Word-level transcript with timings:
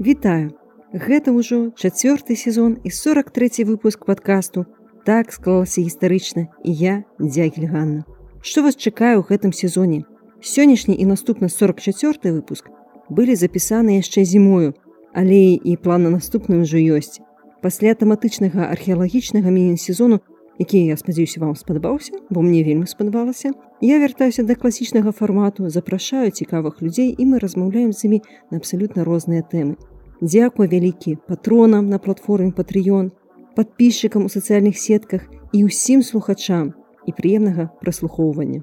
Вітаю! 0.00 0.56
Гэта 0.96 1.28
ўжо 1.28 1.76
чацвёрты 1.76 2.32
сезон 2.32 2.80
і 2.80 2.88
43 2.88 3.68
выпуск 3.68 4.08
падкасту. 4.08 4.64
Так 5.04 5.28
склалася 5.28 5.84
гістарычна 5.84 6.48
і 6.64 6.72
я 6.72 6.94
дзягель 7.20 7.68
Ганна. 7.68 8.08
Што 8.40 8.64
вас 8.64 8.80
чакаю 8.80 9.20
ў 9.20 9.28
гэтым 9.28 9.52
сезоне? 9.52 10.08
Сённяшні 10.40 10.96
і 10.96 11.04
наступны 11.04 11.52
44 11.52 12.32
выпуск 12.32 12.72
былі 13.12 13.36
запісаны 13.36 14.00
яшчэ 14.00 14.24
зімою, 14.24 14.72
але 15.12 15.60
і 15.60 15.76
план 15.76 16.08
на 16.08 16.16
наступны 16.16 16.64
ўжо 16.64 16.80
ёсць. 16.80 17.20
Пасля 17.60 17.92
тэматычнага 17.92 18.72
археалагічнага 18.72 19.52
міні-сезону 19.52 20.24
які 20.60 20.84
я 20.86 20.96
спадзяюся 20.96 21.40
вам 21.40 21.56
спадабаўся 21.56 22.12
бо 22.30 22.42
мне 22.44 22.60
вельмі 22.64 22.86
спадабалася 22.86 23.52
я 23.80 23.98
вяртаюся 23.98 24.44
да 24.44 24.54
класічнага 24.54 25.12
фармату 25.12 25.68
запрашаю 25.72 26.28
цікавых 26.30 26.84
людзей 26.84 27.16
і 27.16 27.24
мы 27.24 27.40
размаўляем 27.40 27.92
з 27.96 28.04
імі 28.04 28.20
на 28.50 28.60
абсалютна 28.60 29.08
розныя 29.08 29.40
тэмы 29.40 29.80
дзякуй 30.20 30.68
вялікі 30.68 31.16
патронам 31.26 31.88
на 31.88 31.98
платформе 31.98 32.52
патрыён 32.52 33.10
подписчикам 33.56 34.24
у 34.24 34.28
сацыяльных 34.28 34.76
сетках 34.76 35.24
і 35.52 35.64
ўсім 35.64 36.04
слухачам 36.04 36.76
і 37.08 37.16
прыемнага 37.16 37.72
праслухоўвання 37.80 38.60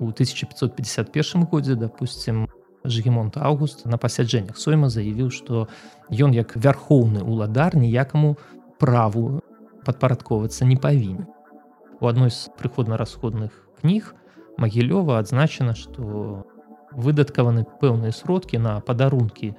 у 0.00 0.08
1551 0.08 1.44
годзе 1.44 1.74
допустим 1.74 2.48
Жгемонт 2.84 3.36
Аўгуст 3.36 3.84
на 3.84 3.98
пасяджэннях 4.00 4.56
сойма 4.56 4.88
заявіў, 4.88 5.28
што 5.28 5.68
ён 6.08 6.32
як 6.32 6.56
вярхоўны 6.56 7.20
ўладар 7.20 7.76
ніякаму 7.76 8.40
праву 8.80 9.44
падпарадковацца 9.84 10.64
не 10.64 10.80
павінен. 10.80 11.28
У 12.00 12.08
адной 12.08 12.32
з 12.32 12.48
прыходна-расходных 12.56 13.52
кніг 13.84 14.16
Магілёва 14.56 15.20
адзначана, 15.20 15.76
што 15.76 16.48
выдаткаваны 16.92 17.64
пэўныя 17.80 18.12
сродкі 18.12 18.58
на 18.58 18.80
падарункі 18.80 19.54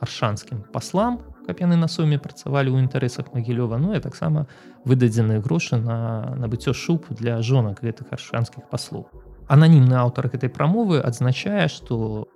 аршанскім 0.00 0.64
паслам, 0.72 1.20
каб 1.46 1.60
яны 1.60 1.76
на 1.76 1.88
соме 1.88 2.18
працавалі 2.18 2.72
ў 2.72 2.84
інтарэсах 2.84 3.32
Магілёва, 3.36 3.78
ну 3.78 3.94
і 3.94 4.00
таксама 4.00 4.46
выдадзеныя 4.84 5.40
грошы 5.40 5.76
на 5.76 6.34
набыццё 6.36 6.72
шуб 6.72 7.06
для 7.10 7.40
жонак 7.42 7.84
гэтых 7.84 8.12
аршанскіх 8.12 8.68
паслоў. 8.68 9.08
Ананімны 9.46 9.94
аўтар 10.00 10.32
гэтай 10.32 10.48
прамовы 10.48 11.00
адзначае, 11.04 11.68
што 11.68 12.26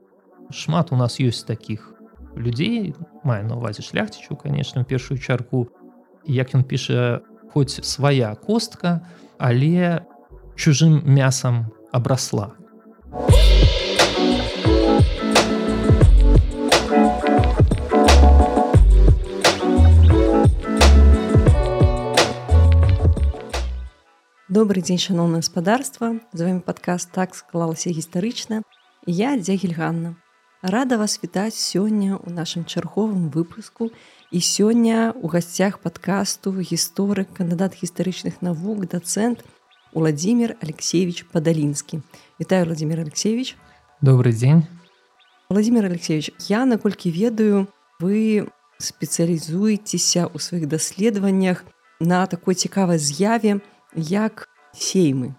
шмат 0.51 0.93
у 0.93 0.97
нас 0.97 1.21
ёсць 1.21 1.45
таких 1.45 1.99
людзей 2.37 2.95
мае 3.25 3.43
на 3.43 3.57
увазе 3.57 3.83
шляхцічу 3.83 4.37
конечно 4.37 4.85
першую 4.85 5.19
чарку 5.19 5.69
як 6.25 6.55
ён 6.55 6.65
піша 6.65 7.21
хоць 7.53 7.81
свая 7.85 8.35
костка 8.35 9.01
але 9.39 10.05
чужым 10.57 11.03
мясам 11.05 11.67
абрасла 11.93 12.55
добрый 24.49 24.83
дзень 24.83 24.99
шаноўна 24.99 25.45
гаспадарства 25.45 26.17
з 26.33 26.41
вами 26.41 26.61
падкаст 26.65 27.13
так 27.13 27.37
склалася 27.37 27.93
гістарычна 27.93 28.63
я 29.07 29.37
дзягель 29.37 29.77
Ганна. 29.77 30.17
Рада 30.63 30.97
вас 30.97 31.21
вітаць 31.23 31.55
сёння 31.55 32.17
ў 32.17 32.33
нашым 32.33 32.65
чарговым 32.65 33.29
выпуску. 33.29 33.93
І 34.33 34.41
сёння 34.41 35.13
у 35.13 35.29
гасцях 35.29 35.79
падкасту 35.79 36.57
гісторык 36.57 37.29
кандыдат 37.37 37.77
гістарычных 37.77 38.41
навук 38.41 38.89
дацэнт 38.89 39.45
владимир 39.93 40.57
алексеевич 40.65 41.29
падалінскі. 41.29 42.01
Вітаю 42.41 42.65
владимир 42.67 43.01
алексеевич. 43.01 43.57
Добрый 44.01 44.33
дзень 44.33 44.65
владимир 45.49 45.85
алексеевич 45.85 46.33
я 46.49 46.65
наколькі 46.65 47.13
ведаю 47.13 47.69
вы 48.01 48.49
спецыялізуецеся 48.81 50.25
ў 50.25 50.37
сваіх 50.41 50.69
даследаваннях 50.69 51.65
на 52.01 52.25
такой 52.27 52.55
цікавай 52.55 52.99
з'яве 52.99 53.61
як 53.95 54.49
сеймы. 54.73 55.35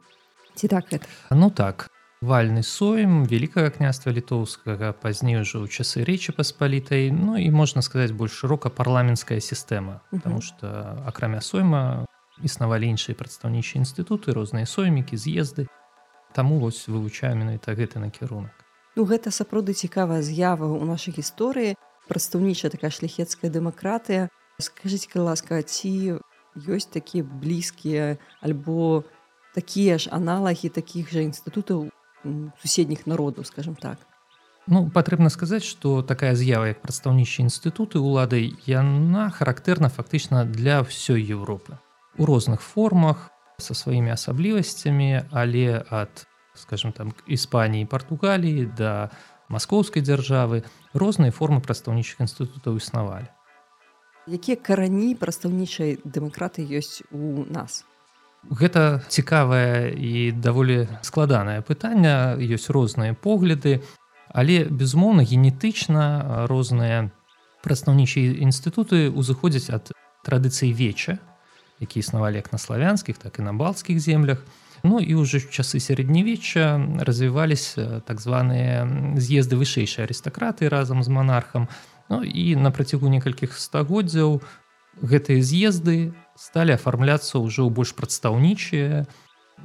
Ці 0.55 0.67
так 0.67 0.91
это 0.93 1.07
ну 1.31 1.49
так 1.49 1.87
вальны 2.21 2.63
сойм 2.63 3.23
великкага 3.23 3.69
княства 3.69 4.11
літоўскага 4.11 4.91
пазней 4.91 5.39
ужо 5.39 5.63
ў 5.63 5.71
часы 5.71 6.03
рэчы 6.03 6.35
паспалітай 6.35 7.11
Ну 7.15 7.37
і 7.39 7.47
можна 7.51 7.81
сказаць 7.81 8.11
больш 8.11 8.35
шырока 8.35 8.69
парламенцкая 8.69 9.39
сістэма. 9.39 10.01
Потому 10.11 10.41
что 10.41 10.99
акрамя 11.07 11.41
сойма 11.41 12.05
існавалі 12.43 12.91
іншыя 12.91 13.15
прадстаўнічыя 13.15 13.83
інстытуты 13.83 14.35
розныя 14.35 14.65
соймікі 14.65 15.15
з'езды. 15.15 15.67
Таму 16.35 16.59
вось 16.59 16.87
вывучаю 16.87 17.35
менавіта 17.35 17.73
гэты 17.73 17.99
накірунак. 17.99 18.53
Ну 18.95 19.05
гэта 19.07 19.31
сапраўды 19.31 19.71
цікавая 19.71 20.21
з'ява 20.21 20.67
ў 20.67 20.83
нашай 20.83 21.15
гісторыі. 21.15 21.79
Прадстаўнічая 22.11 22.71
такая 22.73 22.91
шляхецкая 22.91 23.47
дэмакратыя. 23.47 24.27
Скажитеце 24.59 25.23
ласка 25.23 25.63
ці 25.63 26.19
ёсць 26.55 26.89
такія 26.89 27.23
блізкія 27.23 28.17
альбо 28.41 29.03
такія 29.53 29.97
ж 29.97 30.09
аналагі 30.09 30.69
такіх 30.69 31.11
жа 31.11 31.25
інстытутаў 31.25 31.89
суседніх 32.61 33.07
народаў 33.07 33.45
скажем 33.45 33.75
так? 33.75 33.97
Ну 34.67 34.89
патрэбна 34.89 35.29
сказаць 35.29 35.63
что 35.63 36.01
такая 36.01 36.35
з'ява 36.35 36.69
як 36.69 36.81
прадстаўнічыя 36.81 37.47
інстытуты 37.47 37.97
улады 37.97 38.53
яна 38.67 39.29
характэрна 39.33 39.89
фактычна 39.89 40.45
для 40.45 40.85
ўсёй 40.85 41.23
Европы. 41.23 41.79
У 42.17 42.25
розных 42.25 42.61
формах 42.61 43.31
со 43.57 43.73
сваімі 43.73 44.13
асаблівасцямі 44.13 45.25
але 45.31 45.81
ад 45.89 46.27
скажем 46.53 46.91
там 46.91 47.13
іспаніі 47.25 47.85
португаліі 47.85 48.69
да 48.77 49.09
маскоўскай 49.49 50.05
дзяржавы 50.05 50.63
розныя 50.93 51.33
формы 51.33 51.61
прадстаўнічых 51.65 52.21
інстытутаў 52.21 52.77
існавалі 52.77 53.31
якія 54.27 54.57
карані 54.57 55.15
прадстаўнічай 55.15 55.99
дэмакраты 56.03 56.65
ёсць 56.65 57.05
у 57.11 57.45
нас 57.47 57.85
Гэта 58.47 59.03
цікавае 59.07 59.91
і 59.91 60.31
даволі 60.31 60.87
складанае 61.03 61.59
пытанне, 61.61 62.39
ёсць 62.39 62.71
розныя 62.71 63.11
погляды, 63.11 63.83
але 64.31 64.63
безумоўна 64.63 65.27
генетычна 65.27 66.47
розныя 66.47 67.11
прадстаўнічыя 67.59 68.39
інстытуты 68.39 69.11
ўзыходзяць 69.11 69.75
ад 69.75 69.91
традыцыі 70.23 70.71
веча, 70.71 71.19
які 71.83 71.99
існавалі 71.99 72.39
як 72.39 72.51
на 72.55 72.59
славянскіх, 72.59 73.19
так 73.19 73.39
і 73.39 73.41
на 73.43 73.53
балцкіх 73.53 73.99
землях. 73.99 74.39
Ну 74.83 75.03
і 75.03 75.19
ўжо 75.19 75.43
часы 75.43 75.83
сярэднявечча 75.83 77.03
развіваліся 77.03 77.99
так 78.07 78.23
званыя 78.23 78.87
з'езды 79.19 79.59
вышэйшай 79.59 80.07
арыстакраты 80.07 80.71
разам 80.71 81.03
з 81.03 81.11
манархам. 81.11 81.67
Ну 82.09 82.23
і 82.23 82.55
на 82.55 82.71
працягу 82.73 83.09
некалькіх 83.09 83.53
стагоддзяў 83.53 84.41
гэтыя 85.01 85.41
з'езды 85.45 86.11
сталі 86.33 86.75
афармляцца 86.75 87.37
ўжо 87.37 87.65
ў 87.65 87.69
больш 87.69 87.93
прадстаўнічыя 87.93 89.05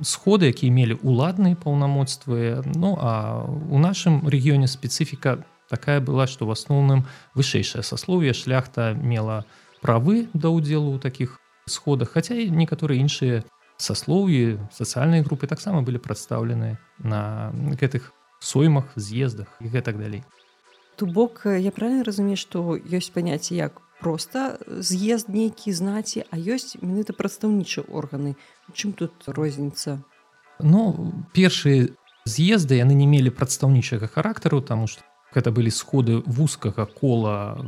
сходы 0.02 0.50
якія 0.50 0.74
мелі 0.74 0.98
ўладныя 1.00 1.56
паўнамоцтвы. 1.56 2.66
Ну 2.76 2.98
а 3.00 3.46
у 3.48 3.78
нашым 3.78 4.26
рэгіёне 4.26 4.66
спецыфіка 4.68 5.40
такая 5.70 6.00
была 6.04 6.26
што 6.26 6.46
в 6.46 6.52
асноўным 6.52 7.08
вышэйшае 7.34 7.82
саслове 7.82 8.34
шляхта 8.36 8.92
мела 8.92 9.44
правы 9.80 10.28
да 10.34 10.52
ўдзелу 10.52 10.96
ў 10.96 10.98
такіх 11.00 11.40
сходах 11.66 12.12
хаця 12.12 12.36
і 12.36 12.52
некаторыя 12.52 13.00
іншыя 13.00 13.42
саслоўі 13.80 14.60
сацыяльныя 14.70 15.24
групы 15.24 15.48
таксама 15.48 15.82
былі 15.82 15.98
прадстаўлены 15.98 16.76
на 17.00 17.50
гэтых 17.80 18.12
соймах 18.40 18.92
з'ездах 18.96 19.48
і 19.64 19.72
гэтак 19.72 19.98
далей 19.98 20.22
То 20.96 21.06
бок 21.06 21.42
я 21.46 21.70
правильно 21.70 22.04
разумею 22.04 22.36
што 22.36 22.78
ёсць 22.78 23.10
паняцце 23.10 23.54
як 23.54 23.80
просто 24.00 24.58
з'езд 24.68 25.28
нейкі 25.28 25.72
знаці 25.72 26.24
а 26.30 26.38
ёсць 26.38 26.78
менавіта 26.82 27.16
прадстаўнічыя 27.16 27.88
органы? 27.88 28.36
Чым 28.72 28.92
тут 28.92 29.12
розніца? 29.26 30.02
Ну 30.60 31.12
першыя 31.34 31.90
з'езды 32.24 32.78
яны 32.78 32.94
не 32.94 33.06
мелі 33.06 33.30
прадстаўнічага 33.30 34.06
характару 34.06 34.60
тому 34.60 34.86
что 34.86 35.02
гэта 35.34 35.50
былі 35.50 35.70
сходы 35.70 36.22
вузкага 36.26 36.86
кола 36.86 37.58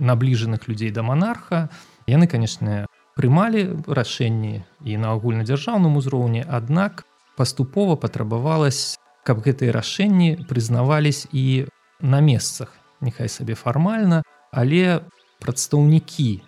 набліжаных 0.00 0.68
людзей 0.68 0.92
да 0.92 1.02
монарха 1.02 1.68
яны 2.06 2.28
канешне 2.28 2.86
прымалі 3.16 3.80
рашэнні 3.88 4.62
і 4.84 4.92
на 5.00 5.16
агульнадзяржаўным 5.16 5.96
узроўні 5.96 6.44
аднак 6.44 7.08
паступова 7.40 7.96
патрабавалось 7.96 9.00
каб 9.24 9.40
гэтыя 9.42 9.72
рашэнні 9.72 10.46
прызнавались 10.46 11.26
і 11.32 11.66
на 12.00 12.20
месцах 12.20 12.72
няхай 13.00 13.28
сабе 13.28 13.54
фармальна 13.54 14.22
але 14.52 15.02
прадстаўнікі 15.40 16.42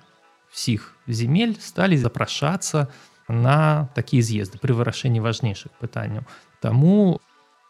всіх 0.50 0.96
земель 1.06 1.54
сталі 1.60 1.96
запрашацца 1.96 2.88
на 3.28 3.88
такія 3.94 4.24
з'езды 4.24 4.58
пры 4.58 4.72
вырашэнні 4.72 5.20
важнейшых 5.20 5.72
пытанняў. 5.76 6.24
Таму 6.64 7.20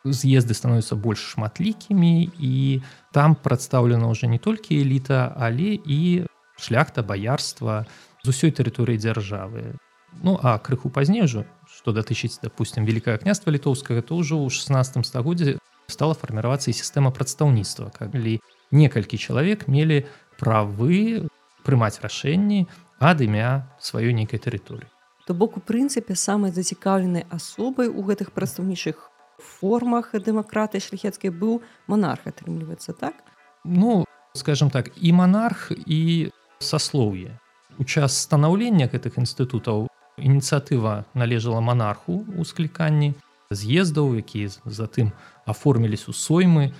з'езды 0.06 0.54
становятся 0.54 0.94
больш 0.94 1.34
шматлікімі 1.34 2.30
і 2.38 2.82
там 3.12 3.34
прадстаўлена 3.34 4.06
ўжо 4.06 4.30
не 4.30 4.38
толькі 4.38 4.78
эліта 4.78 5.34
але 5.34 5.74
і 5.74 6.30
шляхта 6.56 7.02
баярства 7.02 7.86
з 8.22 8.30
усёй 8.30 8.54
тэрыторыі 8.54 8.98
дзяржавы. 9.02 9.74
Ну 10.22 10.38
а 10.42 10.58
крыху 10.58 10.88
пазней 10.90 11.26
ужо 11.26 11.44
што 11.66 11.92
датычыць 11.92 12.38
допустим 12.42 12.86
великкае 12.86 13.18
княства 13.18 13.50
літоўскага 13.50 14.06
то 14.06 14.22
ўжо 14.22 14.38
ў 14.38 14.48
16 14.48 15.02
стагоддзе 15.02 15.58
стала 15.88 16.14
фарміравацца 16.14 16.70
і 16.70 16.76
сістэма 16.76 17.10
прадстаўніцтва 17.10 17.90
калі 17.96 18.38
некалькі 18.70 19.18
чалавек 19.18 19.66
мелі 19.68 20.04
правы 20.38 21.28
прымаць 21.64 21.98
рашэнні 22.04 22.68
ад 23.00 23.24
імя 23.24 23.66
сваёй 23.80 24.12
нейкай 24.12 24.38
тэрыторыі 24.38 24.88
то 25.28 25.34
бок 25.34 25.56
у 25.56 25.60
прынцыпе 25.60 26.16
самай 26.16 26.52
зацікаўленай 26.52 27.24
асобай 27.28 27.88
у 27.88 28.04
гэтых 28.04 28.32
прадстаўнічых 28.32 29.08
формах 29.38 30.12
дэмакраты 30.12 30.80
шляхецкай 30.80 31.30
быў 31.30 31.60
монарх 31.86 32.26
атрымліваецца 32.26 32.92
так? 32.92 33.14
Ну 33.64 34.04
скажем 34.34 34.70
так 34.70 34.90
і 34.96 35.12
монарх 35.12 35.72
і 35.72 36.30
саслоўе 36.58 37.38
у 37.78 37.84
час 37.84 38.18
станаўлення 38.18 38.90
гэтых 38.92 39.18
інстытутаў 39.20 39.88
ініцыятыва 40.18 41.04
належала 41.14 41.60
монарху 41.60 42.24
у 42.36 42.44
скліканні 42.44 43.14
з'ездаў 43.50 44.16
які 44.18 44.48
затым 44.64 45.12
аформіліся 45.48 46.12
у 46.12 46.16
соймы 46.16 46.72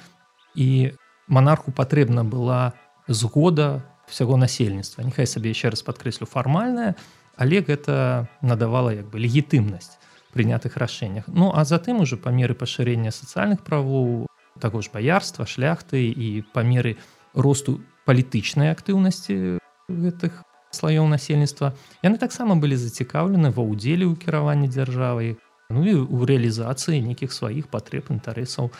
і 0.54 0.92
монарху 1.26 1.72
патрэбна 1.72 2.24
была 2.24 2.72
згода 3.08 3.84
всяго 4.08 4.36
насельніцтва 4.36 5.04
няхай 5.04 5.26
сабе 5.26 5.52
яшчэ 5.52 5.72
раз 5.74 5.84
падкрэслю 5.84 6.28
фармальная 6.28 6.96
але 7.36 7.60
гэта 7.62 8.28
надавала 8.40 8.92
як 8.92 9.08
бы 9.08 9.20
легітымнасць 9.20 9.96
прынятых 10.32 10.76
рашэннях 10.76 11.28
ну 11.28 11.52
а 11.54 11.64
затым 11.64 12.00
уже 12.04 12.16
па 12.16 12.30
меры 12.30 12.54
пашырэння 12.54 13.12
сацыяльных 13.12 13.64
правоў 13.64 14.26
таго 14.60 14.82
ж 14.82 14.90
баярства 14.92 15.46
шляхты 15.46 16.08
і 16.10 16.44
па 16.52 16.62
меры 16.62 16.96
росту 17.34 17.80
палітычнай 18.04 18.72
актыўнасці 18.72 19.60
гэтых 19.88 20.44
слаёў 20.70 21.08
насельніцтва 21.08 21.72
яны 22.04 22.18
таксама 22.18 22.56
былі 22.56 22.76
зацікаўлены 22.76 23.52
ва 23.52 23.62
ўдзеле 23.64 24.04
ў 24.04 24.14
кіраванні 24.20 24.68
дзяржавай 24.68 25.36
ну 25.70 25.84
і 25.84 25.94
ў 26.08 26.20
рэалізацыі 26.24 27.00
нейкіх 27.04 27.32
сваіх 27.32 27.68
патрэб 27.68 28.12
інтарэсаў 28.14 28.72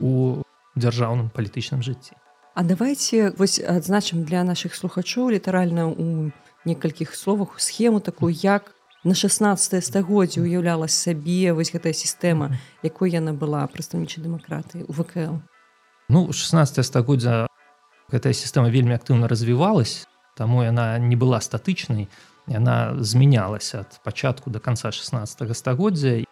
у 0.00 0.42
дзяржаўным 0.76 1.30
палітычным 1.30 1.84
жыцці 1.84 2.16
А 2.54 2.62
давайте 2.62 3.34
вось 3.36 3.58
адзначым 3.58 4.22
для 4.22 4.44
наших 4.44 4.74
слухачоў 4.74 5.30
літаральна 5.34 5.90
у 5.90 6.30
некалькіх 6.64 7.14
словах 7.16 7.58
схему 7.58 8.00
такую 8.00 8.30
як 8.30 8.74
на 9.04 9.14
16 9.14 9.84
стагоддзе 9.84 10.40
уяўлялась 10.40 10.94
сабе 10.94 11.52
вось 11.52 11.74
гэтая 11.74 11.92
сістэма 11.92 12.56
якой 12.82 13.10
яна 13.10 13.34
была 13.34 13.66
прадстаўнічай 13.66 14.22
дэмакраты 14.24 14.86
у 14.86 14.92
вКл. 14.94 15.42
Ну 16.08 16.32
16 16.32 16.86
стагоддзя 16.86 17.50
гэтая 18.08 18.32
сістэма 18.32 18.70
вельмі 18.70 18.94
актыўна 18.94 19.26
развівалась 19.28 20.06
таму 20.38 20.62
яна 20.62 20.96
не 20.98 21.16
была 21.16 21.42
статычнай 21.42 22.08
яна 22.46 22.96
змянялася 23.00 23.84
ад 23.84 24.00
пачатку 24.04 24.50
до 24.50 24.60
конца 24.60 24.92
16 24.92 25.56
стагоддзя 25.56 26.24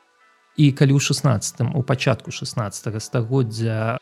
і 0.57 0.65
калі 0.73 0.93
ў 0.97 1.01
16 1.01 1.75
у 1.75 1.83
пачатку 1.83 2.31
16 2.31 3.03
стагоддзя 3.03 3.99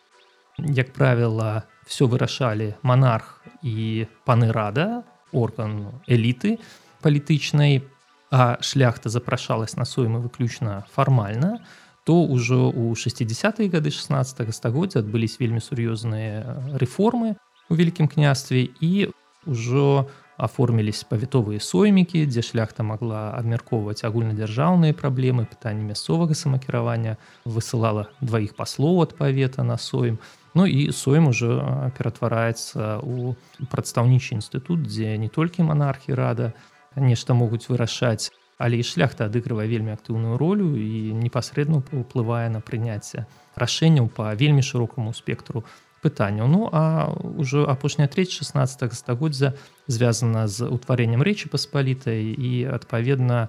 як 0.59 0.93
правіла 0.93 1.63
все 1.87 2.05
вырашалі 2.05 2.75
монарх 2.83 3.43
і 3.63 4.07
паны 4.27 4.53
рада 4.53 5.03
орган 5.33 6.03
эліты 6.09 6.59
палітычнай 7.03 7.83
а 8.31 8.59
шляхта 8.63 9.09
запрашалась 9.09 9.77
на 9.77 9.85
соймы 9.85 10.21
выключна 10.21 10.87
фармальна 10.91 11.63
то 12.05 12.25
ўжо 12.27 12.73
ў 12.75 12.97
60 12.97 13.71
гады 13.71 13.91
16 13.91 14.55
стагоддзя 14.55 15.05
адбылись 15.05 15.39
вельмі 15.39 15.61
сур'ёзныя 15.61 16.75
рэформы 16.75 17.37
у 17.71 17.75
вялікім 17.79 18.09
княстве. 18.09 18.69
І 18.81 19.15
ўжо 19.47 20.11
у 20.30 20.30
аформіліся 20.41 21.07
павятовыя 21.11 21.61
соймікі 21.61 22.25
дзе 22.27 22.43
шляхта 22.43 22.83
могла 22.83 23.37
абмяркоўваць 23.37 24.03
агульнадзяржаўныя 24.09 24.97
праблемы 24.97 25.45
пытанні 25.45 25.85
мясцовага 25.93 26.35
самакіравання 26.35 27.17
высылала 27.45 28.09
дваіх 28.21 28.57
паслоў 28.57 29.05
ад 29.05 29.17
павета 29.21 29.63
на 29.63 29.77
сойм. 29.77 30.19
Ну 30.55 30.67
і 30.67 30.91
сойм 30.91 31.29
уже 31.29 31.61
ператвараецца 31.95 32.99
у 33.05 33.37
прадстаўнічы 33.71 34.35
інстытут 34.41 34.89
дзе 34.89 35.15
не 35.21 35.29
толькі 35.29 35.69
монархі 35.69 36.17
рада 36.17 36.53
нешта 36.97 37.35
могуць 37.35 37.69
вырашаць 37.69 38.33
але 38.61 38.77
і 38.77 38.85
шляхта 38.85 39.25
адыгрывае 39.31 39.65
вельмі 39.69 39.97
актыўную 39.97 40.37
ролю 40.37 40.77
і 40.77 41.17
непасрэдна 41.17 41.81
уплывае 41.97 42.53
на 42.53 42.61
прыняцце 42.61 43.25
рашэнняў 43.57 44.11
па 44.13 44.35
вельмі 44.37 44.61
шырокаму 44.61 45.15
спектру 45.17 45.65
пытанняў 46.03 46.49
ну 46.49 46.69
а 46.73 47.13
ўжо 47.17 47.69
апошняя 47.69 48.09
треть 48.09 48.33
16 48.33 48.93
стагоддзя 48.93 49.55
звязана 49.87 50.49
з 50.49 50.67
утварэннем 50.67 51.23
рэчы 51.23 51.53
паспалітай 51.53 52.33
і 52.33 52.65
адпаведна 52.73 53.49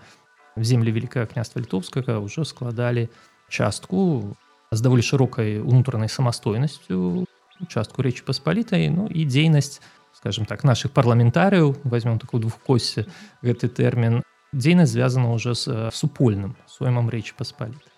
землі 0.58 0.92
великкае 0.92 1.26
княства 1.28 1.64
літовскага 1.64 2.20
ўжо 2.20 2.44
складалі 2.44 3.08
частку 3.48 4.36
з 4.72 4.80
даволі 4.82 5.04
шырокай 5.04 5.60
унутранай 5.60 6.12
самастойнасцю 6.12 7.28
частку 7.68 8.04
рэчы 8.04 8.24
паспалітай 8.28 8.90
ну 8.92 9.08
і 9.08 9.26
дзейнасць 9.28 9.80
скажем 10.16 10.46
так 10.46 10.64
наших 10.64 10.92
парламентарыяў 10.92 11.76
возьмем 11.84 12.20
такую 12.20 12.42
двухкосе 12.48 13.08
гэты 13.44 13.72
тэрмін 13.72 14.24
дзейнасць 14.52 14.96
звязана 14.96 15.32
ўжо 15.36 15.56
з 15.56 15.92
супольным 15.96 16.56
соймам 16.68 17.08
рэчы 17.08 17.36
паспалітай 17.38 17.91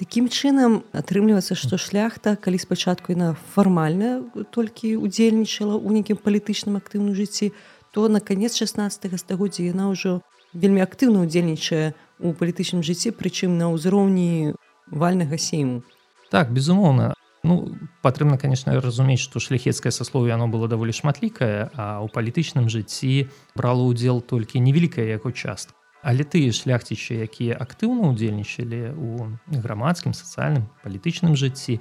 Такім 0.00 0.30
чынам 0.32 0.80
атрымліваецца, 0.96 1.52
што 1.60 1.76
шляхта, 1.76 2.32
калі 2.32 2.56
спачатку 2.56 3.12
яна 3.12 3.34
фармальна 3.52 4.24
толькі 4.48 4.96
удзельнічала 4.96 5.76
ў 5.76 6.00
нейкім 6.00 6.16
палітычным 6.16 6.80
актыўным 6.80 7.12
жыцці, 7.12 7.52
то 7.92 8.08
на 8.08 8.24
канец 8.24 8.56
16 8.56 9.12
стагоддзя 9.20 9.68
яна 9.68 9.92
ўжо 9.92 10.24
вельмі 10.56 10.80
актыўна 10.80 11.28
ўдзельнічае 11.28 11.92
ў 11.92 12.28
палітычным 12.32 12.80
жыцці, 12.80 13.12
прычым 13.12 13.60
на 13.60 13.68
ўзроўні 13.76 14.56
вальнага 14.88 15.36
сейму. 15.36 15.84
Так, 16.32 16.48
безумоўна. 16.48 17.12
Ну, 17.44 17.76
патрэбна, 18.00 18.40
канешне, 18.40 18.80
разумець, 18.80 19.20
што 19.20 19.36
шляхецкае 19.36 19.92
саслове 19.92 20.32
яно 20.32 20.48
было 20.48 20.64
даволі 20.64 20.96
шматлікае, 20.96 21.68
а 21.76 22.00
ў 22.00 22.08
палітычным 22.08 22.72
жыцці 22.72 23.28
брала 23.52 23.84
ўдзел 23.84 24.24
толькі 24.24 24.64
невялікая 24.64 25.04
яго 25.12 25.28
частка. 25.28 25.76
Але 26.02 26.24
тыя 26.24 26.52
шляхцічы, 26.52 27.20
якія 27.20 27.56
актыўна 27.60 28.12
ўдзельнічалі 28.12 28.96
ў 28.96 29.36
грамадскім 29.60 30.16
сацыяльным 30.16 30.70
палітычным 30.80 31.36
жыцці, 31.36 31.80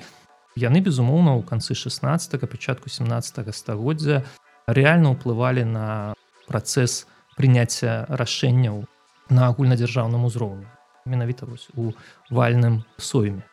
яны 0.60 0.80
безумоўна 0.84 1.40
ў 1.40 1.48
канцы 1.48 1.72
16 1.72 2.36
пачатку 2.44 2.92
17 2.92 3.40
стагоддзя 3.56 4.28
рэальна 4.68 5.16
ўплывалі 5.16 5.64
на 5.64 5.88
працэс 6.52 7.08
прыняцця 7.40 8.12
рашэнняў 8.12 8.84
на 9.32 9.48
агульнадзяржаўным 9.48 10.28
узроўні 10.28 10.68
менавіта 11.10 11.46
вось 11.46 11.70
у 11.76 11.92
вальным 12.30 12.84
сойме. 12.98 13.44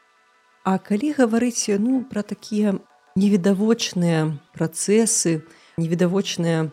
А 0.64 0.78
калі 0.78 1.14
гаварыць 1.14 1.70
ну 1.78 2.02
пра 2.04 2.22
такія 2.22 2.74
невідавочныя 3.16 4.34
працэсы, 4.52 5.46
невідавочныя 5.78 6.70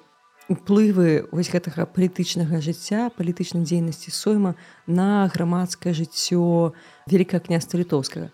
уплывы 0.50 1.28
вось 1.32 1.50
гэтага 1.52 1.86
палітычнага 1.88 2.60
жыцця 2.60 3.10
палітычнай 3.16 3.64
дзейнасці 3.64 4.12
сойма 4.12 4.56
на 4.88 5.28
грамадскае 5.32 5.94
жыццё 5.96 6.74
великкае 7.08 7.40
княства 7.40 7.80
літоўскага. 7.80 8.32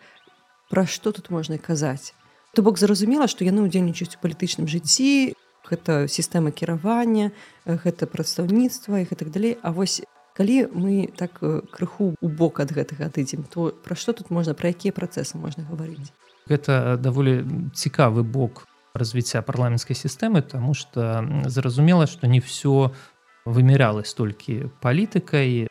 Пра 0.70 0.86
што 0.86 1.12
тут 1.12 1.30
можна 1.30 1.58
казаць? 1.58 2.14
То 2.54 2.62
бок 2.66 2.80
зразумела 2.82 3.28
што 3.30 3.46
яны 3.46 3.66
ўдзельнічаюць 3.66 4.18
у 4.18 4.22
палітычным 4.26 4.66
жыцці 4.66 5.36
гэта 5.70 6.10
сістэма 6.10 6.50
кіравання 6.50 7.32
гэта 7.66 8.10
прадстаўніцтва 8.10 9.06
і 9.06 9.10
гэтак 9.10 9.30
далей. 9.30 9.58
А 9.62 9.70
вось 9.72 10.02
калі 10.34 10.72
мы 10.74 11.12
так 11.14 11.38
крыху 11.70 12.16
у 12.16 12.28
бок 12.30 12.60
ад 12.64 12.74
гэтага 12.74 13.10
адыдзем 13.12 13.46
то 13.46 13.70
пра 13.70 13.94
што 13.94 14.14
тут 14.18 14.34
можна 14.34 14.58
пра 14.58 14.74
якія 14.74 14.94
працэсы 14.96 15.38
можна 15.38 15.68
гаварыць? 15.70 16.10
Гэта 16.50 16.98
даволі 16.98 17.46
цікавы 17.78 18.26
бок 18.26 18.69
развіцця 18.94 19.42
парламенцкай 19.42 19.96
сістэмы 19.96 20.42
тому 20.42 20.74
что 20.74 21.26
зразумела 21.46 22.08
что 22.08 22.28
не 22.28 22.40
все 22.40 22.92
вымяралось 23.46 24.14
толькі 24.14 24.70
палітыкай 24.82 25.68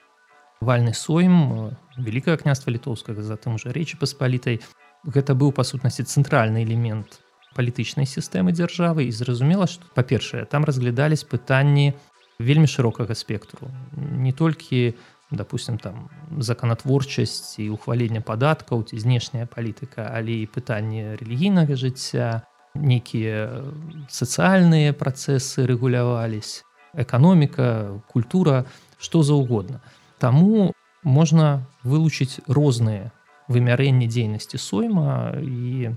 вальны 0.60 0.94
сойм 0.94 1.76
великкае 1.96 2.37
княства 2.37 2.70
літоўскага 2.70 3.22
затым 3.22 3.54
уже 3.54 3.72
речи 3.72 3.96
паспалітай 3.96 4.60
гэта 5.04 5.34
быў 5.34 5.52
па 5.52 5.64
сутнасці 5.64 6.02
цэнтральны 6.02 6.62
элемент 6.62 7.22
палітычнай 7.54 8.06
сістэмы 8.06 8.52
дзяржавы 8.52 9.06
і 9.08 9.14
зразумела 9.14 9.66
что 9.66 9.87
па-першае 9.94 10.44
там 10.44 10.64
разглядались 10.64 11.25
пытанні 11.25 11.94
вельмі 12.38 12.66
шырокага 12.66 13.14
спектру. 13.14 13.70
Не 13.96 14.32
толькі 14.32 14.94
допустим 15.30 15.78
там 15.78 16.08
законатворчасць 16.38 17.58
і 17.58 17.68
ухвалення 17.70 18.20
падаткаў 18.25 18.87
ці 18.88 18.96
знешняя 18.98 19.44
палітыка 19.44 20.08
але 20.08 20.40
і 20.40 20.48
пытанне 20.48 21.18
рэлігійнага 21.20 21.76
жыцця 21.76 22.47
нейкія 22.75 23.64
сацыяльныя 24.08 24.92
працэсы 24.92 25.66
рэгулявались 25.66 26.64
эканоміка 26.94 28.00
культура 28.08 28.66
что 28.98 29.22
заўгодна 29.22 29.80
Таму 30.18 30.75
можна 31.06 31.62
вылучыць 31.84 32.42
розныя 32.48 33.12
вымярэнні 33.48 34.10
дзейнасці 34.10 34.58
сойма 34.58 35.38
і 35.38 35.94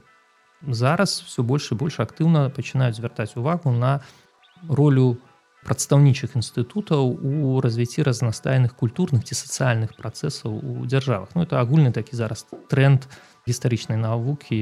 зараз 0.61 1.23
все 1.25 1.43
больш 1.43 1.71
і 1.71 1.75
больш 1.75 1.99
актыўна 1.99 2.49
пачынаюць 2.53 2.95
звяртаць 2.95 3.35
увагу 3.35 3.73
на 3.73 3.99
ролю 4.69 5.17
прадстаўнічых 5.65 6.37
інстытутаў 6.37 7.11
у 7.17 7.61
развіцці 7.61 8.05
разнастайных 8.05 8.77
культурных 8.77 9.25
ці 9.25 9.37
сацыяльных 9.37 9.97
працэсаў 9.97 10.53
у 10.53 10.85
дзяржавах 10.85 11.33
Ну 11.35 11.43
это 11.43 11.61
агульны 11.61 11.91
такі 11.91 12.15
зараз 12.15 12.45
тренд 12.69 13.05
гістарычнай 13.45 13.97
навукі 13.97 14.57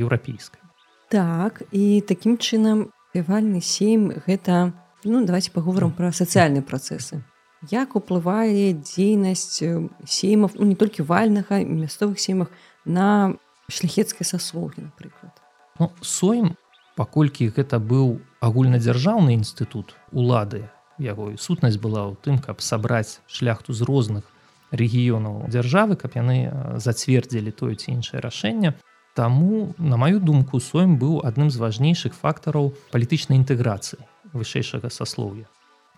еўрапейскай 0.00 0.63
так 1.08 1.62
і 1.72 2.00
такім 2.06 2.38
чынам 2.38 2.90
пявальны 3.12 3.60
сем 3.60 4.10
гэта 4.26 4.72
ну 5.04 5.24
давайте 5.24 5.50
паговорам 5.50 5.92
пра 5.92 6.10
сацыяльныя 6.12 6.62
працэсы. 6.62 7.22
Як 7.70 7.96
уплывае 7.96 8.72
дзейнасць 8.76 9.62
сеймов 10.04 10.52
ну, 10.54 10.66
не 10.66 10.76
толькі 10.76 11.06
вальнага 11.08 11.64
мясцовых 11.64 12.20
семах 12.20 12.50
на 12.84 13.36
шляхецкай 13.68 14.26
саслоўі 14.26 14.84
напрыклад? 14.90 15.32
Ну, 15.80 15.90
сойм 16.02 16.56
паколькі 16.96 17.48
гэта 17.48 17.80
быў 17.80 18.20
агульнадзяржаўны 18.40 19.34
інстытут 19.34 19.96
улады 20.12 20.68
яго 20.98 21.34
сутнасць 21.38 21.80
была 21.80 22.06
ў 22.06 22.14
тым 22.22 22.38
каб 22.38 22.62
сабраць 22.62 23.18
шляхту 23.26 23.74
з 23.74 23.82
розных 23.82 24.28
рэгіёнаў 24.70 25.50
дзяржавы 25.50 25.98
каб 25.98 26.14
яны 26.14 26.50
зацвердзілі 26.78 27.50
тое 27.50 27.74
ці 27.74 27.90
іншае 27.94 28.22
рашэнне 28.22 28.74
Таму 29.14 29.74
на 29.78 29.96
маю 29.96 30.18
думку 30.18 30.58
сойм 30.58 30.98
быў 30.98 31.22
адным 31.22 31.50
з 31.50 31.62
важнейшых 31.62 32.18
фактараў 32.18 32.74
палітычнай 32.90 33.38
інтэграцыі 33.38 34.02
вышэйшага 34.34 34.90
саслоўя 34.90 35.46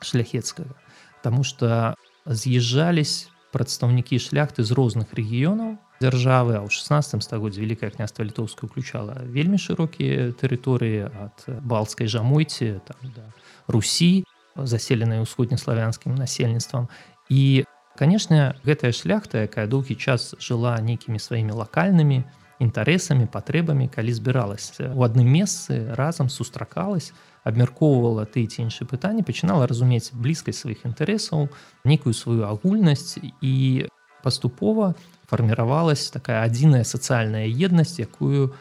шляхецкага. 0.04 0.76
Таму 1.25 1.40
што 1.40 1.96
з'язджались 2.28 3.32
прадстаўнікі 3.56 4.20
шляхты 4.20 4.68
з 4.68 4.76
розных 4.76 5.16
рэгіёнаў 5.16 5.80
дзяржавы 6.04 6.61
а 6.61 6.62
ў 6.64 6.68
16 6.68 7.25
стагоддзе 7.25 7.64
великкае 7.64 7.88
княства 7.96 8.20
літоўска 8.20 8.68
уключала 8.68 9.16
вельмі 9.25 9.56
шырокія 9.56 10.37
тэрыторыі 10.37 11.08
ад 11.08 11.49
балцкай 11.64 12.12
жамойці 12.12 12.85
там 12.85 13.00
да 13.16 13.25
русі 13.64 14.28
заселенай 14.56 15.25
усходнеславянскім 15.25 16.14
насельніцтвам. 16.14 16.88
І 17.28 17.64
канешне 17.96 18.52
гэтая 18.64 18.92
шляхта 18.92 19.49
якая 19.49 19.64
доўгі 19.64 19.96
час 19.96 20.37
жыла 20.37 20.76
нейкімі 20.85 21.16
сваімі 21.16 21.56
лакальнымі 21.56 22.25
інтарэсамі 22.58 23.26
патрэбамі 23.28 23.88
калі 23.92 24.12
збіралася 24.12 24.92
у 24.94 25.04
адным 25.04 25.28
месцы 25.28 25.92
разам 25.94 26.28
сустракалась 26.28 27.12
абмяркоўвала 27.44 28.25
ты 28.25 28.46
ці 28.46 28.64
іншыя 28.66 28.88
пытанні 28.88 29.26
пачынала 29.26 29.66
разумець 29.66 30.10
блізкасць 30.12 30.64
сваіх 30.64 30.86
інтарэсаў 30.88 31.48
некую 31.84 32.14
сваю 32.16 32.48
агульнасць 32.48 33.20
і 33.22 33.86
паступова 34.22 34.94
фарміравалась 35.28 36.10
такая 36.10 36.42
адзіная 36.46 36.82
сацыяльная 36.82 37.46
еднасць 37.46 38.00
якую 38.00 38.56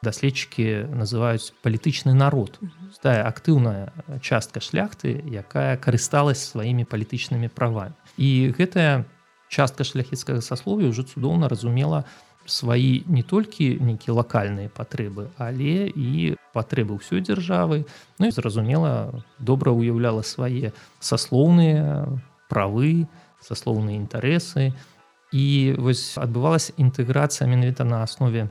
даследчыкі 0.00 0.88
называюць 0.96 1.52
палітычны 1.60 2.14
народ 2.16 2.56
тая 3.02 3.26
актыўная 3.28 3.92
частка 4.24 4.64
шляхты 4.64 5.20
якая 5.28 5.76
карысталась 5.76 6.40
сваімі 6.40 6.88
палітычнымі 6.88 7.52
правамі 7.52 7.98
і 8.16 8.54
гэтая 8.56 9.04
частка 9.50 9.84
шляхецкага 9.84 10.40
сасловя 10.40 10.88
ўжо 10.88 11.04
цудоўна 11.04 11.50
разумела 11.52 12.06
сваі 12.46 13.04
не 13.06 13.22
толькі 13.22 13.78
нейкія 13.80 14.14
лакальныя 14.16 14.68
патрэбы 14.72 15.30
але 15.36 15.88
і 15.90 16.36
патрэбы 16.52 16.98
ўсёй 16.98 17.20
дзяржавы 17.20 17.84
Ну 18.18 18.26
і 18.28 18.34
зразумела 18.34 19.24
добра 19.38 19.72
уяўляла 19.72 20.22
свае 20.22 20.72
саслоўныя 21.00 22.06
правы 22.48 23.06
саслоўныя 23.40 23.96
інтарэсы 23.96 24.72
і 25.32 25.46
вось 25.78 26.18
адбывалася 26.18 26.74
інтэграцыя 26.76 27.46
менавіта 27.46 27.84
на 27.84 28.02
аснове 28.02 28.50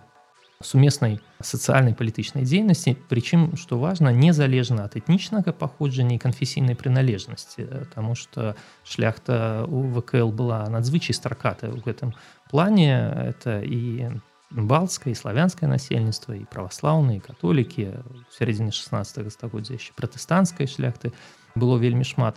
сумеснай 0.60 1.22
сацыяльнай 1.40 1.96
палітычнай 1.96 2.44
дзейнасці 2.44 2.92
прычым 3.08 3.56
што 3.56 3.80
важна 3.80 4.12
незалежна 4.12 4.92
ад 4.92 4.98
этнічнага 5.00 5.56
паходжання 5.56 6.20
і 6.20 6.24
канфесійнай 6.24 6.76
прыналежнасці 6.76 7.88
Таму 7.96 8.12
што 8.20 8.60
шляхта 8.84 9.64
у 9.72 9.88
вКл 9.96 10.36
была 10.36 10.68
надзвычай 10.68 11.16
стракатая 11.16 11.72
ў 11.72 11.80
гэтым 11.80 12.12
плане. 12.52 12.92
Это 13.32 13.64
і 13.64 14.20
балцкае 14.52 15.16
і 15.16 15.20
славянскае 15.22 15.72
насельніцтва 15.72 16.36
і 16.36 16.44
праваслаўныя 16.52 17.24
католікі 17.24 18.04
сярэдзіне 18.36 18.76
16 18.76 19.32
стагоддзя 19.32 19.80
яшчэ 19.80 19.96
пратэстанцкай 19.96 20.68
шляхты 20.68 21.16
было 21.56 21.80
вельмі 21.80 22.04
шмат 22.04 22.36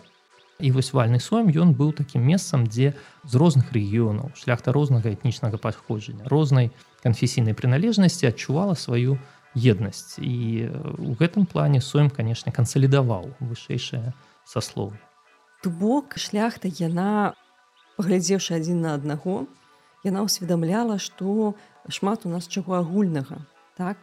і 0.62 0.70
вось 0.70 0.92
вальны 0.94 1.18
сойм 1.20 1.50
ён 1.50 1.74
быў 1.74 1.92
такім 1.92 2.22
месцам 2.22 2.66
дзе 2.70 2.94
з 3.26 3.34
розных 3.34 3.74
рэгіёнаў 3.74 4.32
шляхта 4.38 4.72
рознага 4.72 5.10
этнічнага 5.10 5.58
паходжання 5.58 6.30
рознай 6.30 6.70
канфесійнай 7.02 7.58
прыналежнасці 7.58 8.30
адчувала 8.30 8.78
сваю 8.78 9.18
еднасць 9.58 10.16
і 10.22 10.70
у 10.96 11.12
гэтым 11.18 11.44
плане 11.50 11.82
сойм 11.82 12.08
канешне 12.08 12.54
кансалідаваў 12.54 13.34
вышэйшае 13.42 14.14
саслоў 14.46 14.94
бок 15.66 16.16
шляхта 16.16 16.70
яна 16.70 17.34
паглядзеўшы 17.98 18.56
адзін 18.56 18.86
на 18.86 18.94
аднаго 18.94 19.46
яна 20.06 20.22
ўсведамляла 20.26 21.02
што 21.02 21.54
шмат 21.90 22.26
у 22.26 22.32
нас 22.32 22.46
чаго 22.46 22.78
агульнага 22.78 23.42
так? 23.76 23.96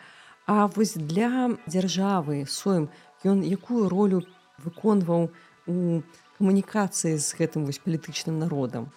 А 0.45 0.67
вось 0.67 0.93
для 0.93 1.55
дзяржавы 1.67 2.45
сойм 2.49 2.89
ён 3.23 3.43
якую 3.45 3.89
ролю 3.89 4.25
выконваў 4.57 5.29
у 5.67 6.01
камунікацыі 6.39 7.19
з 7.19 7.35
гэтым 7.35 7.67
вось 7.67 7.83
палітычным 7.83 8.39
народам? 8.39 8.87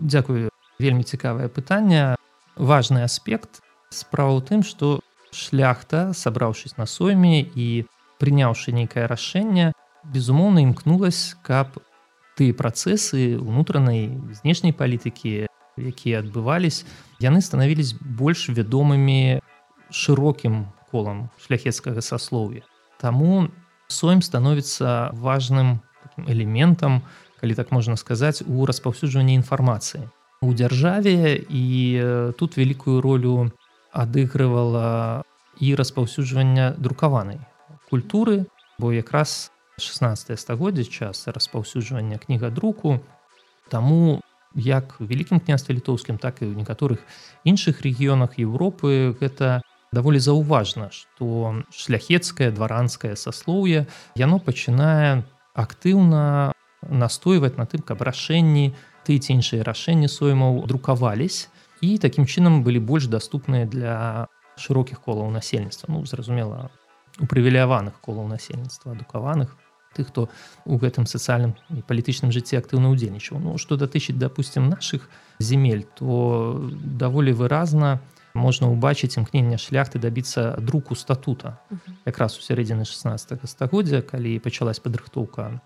Дякую 0.00 0.48
вельмі 0.80 1.04
цікавае 1.04 1.52
пытанне. 1.52 2.16
Важный 2.56 3.04
аспект. 3.04 3.60
Справа 3.92 4.34
ў 4.36 4.42
тым 4.42 4.60
што 4.64 5.04
шляхта 5.30 6.16
сабраўшись 6.16 6.80
на 6.80 6.88
сойме 6.88 7.44
і 7.44 7.84
прыняўшы 8.18 8.72
нейкае 8.72 9.06
рашэнне 9.06 9.72
безумоўна 10.04 10.64
імкнулась 10.64 11.36
каб 11.44 11.78
ты 12.36 12.52
працэсы 12.56 13.36
унутранай 13.36 14.08
знешняй 14.40 14.72
палітыкі 14.72 15.46
якія 15.76 16.24
адбывались 16.24 16.84
яны 17.20 17.40
станавілись 17.44 17.94
больш 18.00 18.48
вядомымі 18.48 19.40
шырокім 19.90 20.66
колам 20.90 21.28
шляхецкага 21.38 22.00
саслоўя. 22.02 22.64
Таму 22.98 23.48
сойм 23.88 24.22
становіцца 24.22 25.10
важным 25.14 25.80
элементам 26.16 27.02
калі 27.40 27.54
так 27.54 27.72
можна 27.72 27.96
сказаць 27.96 28.42
у 28.46 28.66
распаўсюджванні 28.66 29.34
інфармацыі. 29.34 30.08
У 30.42 30.52
дзяржаве 30.52 31.36
і 31.48 31.74
тут 32.36 32.56
вялікую 32.56 33.00
ролю 33.00 33.52
адыгрывала 33.92 35.22
і 35.60 35.74
распаўсюджвання 35.74 36.74
друкаванай 36.78 37.40
культуры 37.90 38.46
бо 38.78 38.92
якраз 38.92 39.52
16 39.78 40.38
стагоддзя 40.38 40.84
час 40.84 41.28
распаўсюджвання 41.28 42.18
кніга 42.18 42.50
друку 42.50 43.00
таму 43.68 44.20
як 44.54 44.96
вялікім 45.00 45.40
княстве 45.40 45.74
літоўскім 45.74 46.18
так 46.18 46.42
і 46.42 46.50
ў 46.50 46.54
некаторых 46.56 47.02
іншых 47.44 47.82
рэгіёнах 47.82 48.38
Еўропы 48.38 49.14
гэта 49.20 49.62
даволі 49.92 50.18
заўважна 50.18 50.90
што 50.94 51.60
шляхецкае 51.70 52.50
дваранскае 52.54 53.16
саслоўе 53.16 53.86
яно 54.14 54.38
пачынае 54.38 55.22
актыўна 55.60 56.52
настойваць 56.88 57.56
на 57.60 57.68
тым 57.68 57.84
каб 57.84 58.02
рашэнні 58.02 58.72
ты 59.04 59.16
ці 59.20 59.36
іншыя 59.36 59.64
рашэнні 59.64 60.08
соймаў 60.08 60.64
друкавались 60.66 61.48
і 61.80 61.96
такім 61.98 62.24
чынам 62.24 62.62
былі 62.64 62.80
больш 62.80 63.08
доступныя 63.12 63.68
для 63.68 64.26
шырокіх 64.56 65.00
колаў 65.00 65.30
насельніцтва. 65.30 65.92
Ну 65.92 66.04
зразумела 66.04 66.70
у 67.20 67.26
прывіляваных 67.26 68.00
колаў 68.00 68.28
насельніцтва 68.28 68.92
адукаваных 68.92 69.56
ты 69.92 70.04
хто 70.04 70.28
у 70.64 70.78
гэтым 70.78 71.06
сацыяльным 71.10 71.56
і 71.74 71.82
палітычным 71.82 72.30
жыцці 72.30 72.60
актыўна 72.60 72.92
ўдзельнічаў. 72.94 73.42
Ну 73.42 73.58
што 73.58 73.74
датычыць 73.76 74.16
допустим 74.16 74.68
наших 74.68 75.08
земель 75.40 75.82
то 75.98 76.70
даволі 76.70 77.34
выразна 77.34 77.98
можна 78.34 78.70
ўбачыць 78.70 79.16
імкнення 79.18 79.58
шляхты 79.58 79.98
дабіцца 79.98 80.56
друку 80.60 80.94
статута. 80.94 81.58
Якраз 82.06 82.38
у 82.38 82.42
сярэдзіны 82.42 82.84
16 82.84 83.44
стагоддзя 83.44 84.02
калі 84.02 84.38
пачалась 84.38 84.80
падрыхтоўка 84.80 85.60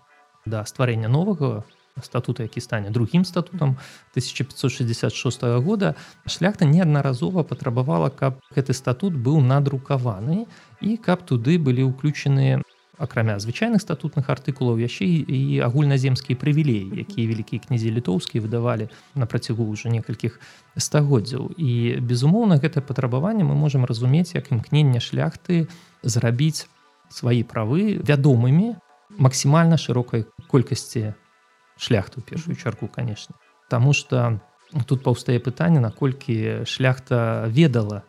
да 0.45 0.65
стварэння 0.65 1.09
новага 1.09 1.65
статута 2.01 2.43
які 2.43 2.61
стане 2.61 2.89
другім 2.89 3.25
статутам 3.25 3.77
1566 4.13 5.43
года 5.63 5.95
шляхта 6.27 6.65
неаднаразова 6.65 7.43
патрабавала 7.43 8.09
каб 8.09 8.39
гэты 8.55 8.73
статут 8.73 9.15
быў 9.15 9.39
надрукаваны 9.41 10.45
і 10.81 10.97
каб 10.97 11.25
туды 11.25 11.57
былі 11.57 11.87
ўключаныя 11.89 12.61
акрамя 12.97 13.39
звычайных 13.39 13.81
статутных 13.81 14.29
артыкулаў 14.29 14.79
яшчэ 14.79 15.05
і 15.05 15.59
агульназемскія 15.65 16.39
прывілеі 16.39 17.03
якія 17.03 17.25
вялікія 17.27 17.59
князі 17.67 17.91
літоўскія 17.91 18.41
выдавалі 18.41 18.89
на 19.15 19.25
працягу 19.25 19.67
ўжо 19.67 19.91
некалькіх 19.91 20.39
стагоддзяў. 20.77 21.51
І 21.57 21.99
безумоўна 21.99 22.57
гэта 22.57 22.81
патрабаванне 22.81 23.43
мы 23.43 23.55
можемм 23.55 23.85
разумець 23.85 24.35
як 24.35 24.51
імкнення 24.51 25.03
шляхты 25.03 25.67
зрабіць 26.03 26.67
свае 27.09 27.43
правы 27.43 27.99
вядомымі 28.01 28.75
максімальна 29.17 29.77
шырокай 29.77 30.25
колькасці 30.47 31.13
шляхту 31.77 32.21
першую 32.21 32.55
чарку 32.55 32.87
конечно 32.87 33.35
Таму 33.69 33.93
что 33.93 34.39
тут 34.87 35.03
паўстае 35.03 35.39
пытанне 35.39 35.79
наколькі 35.79 36.65
шляхта 36.65 37.45
ведала 37.47 38.03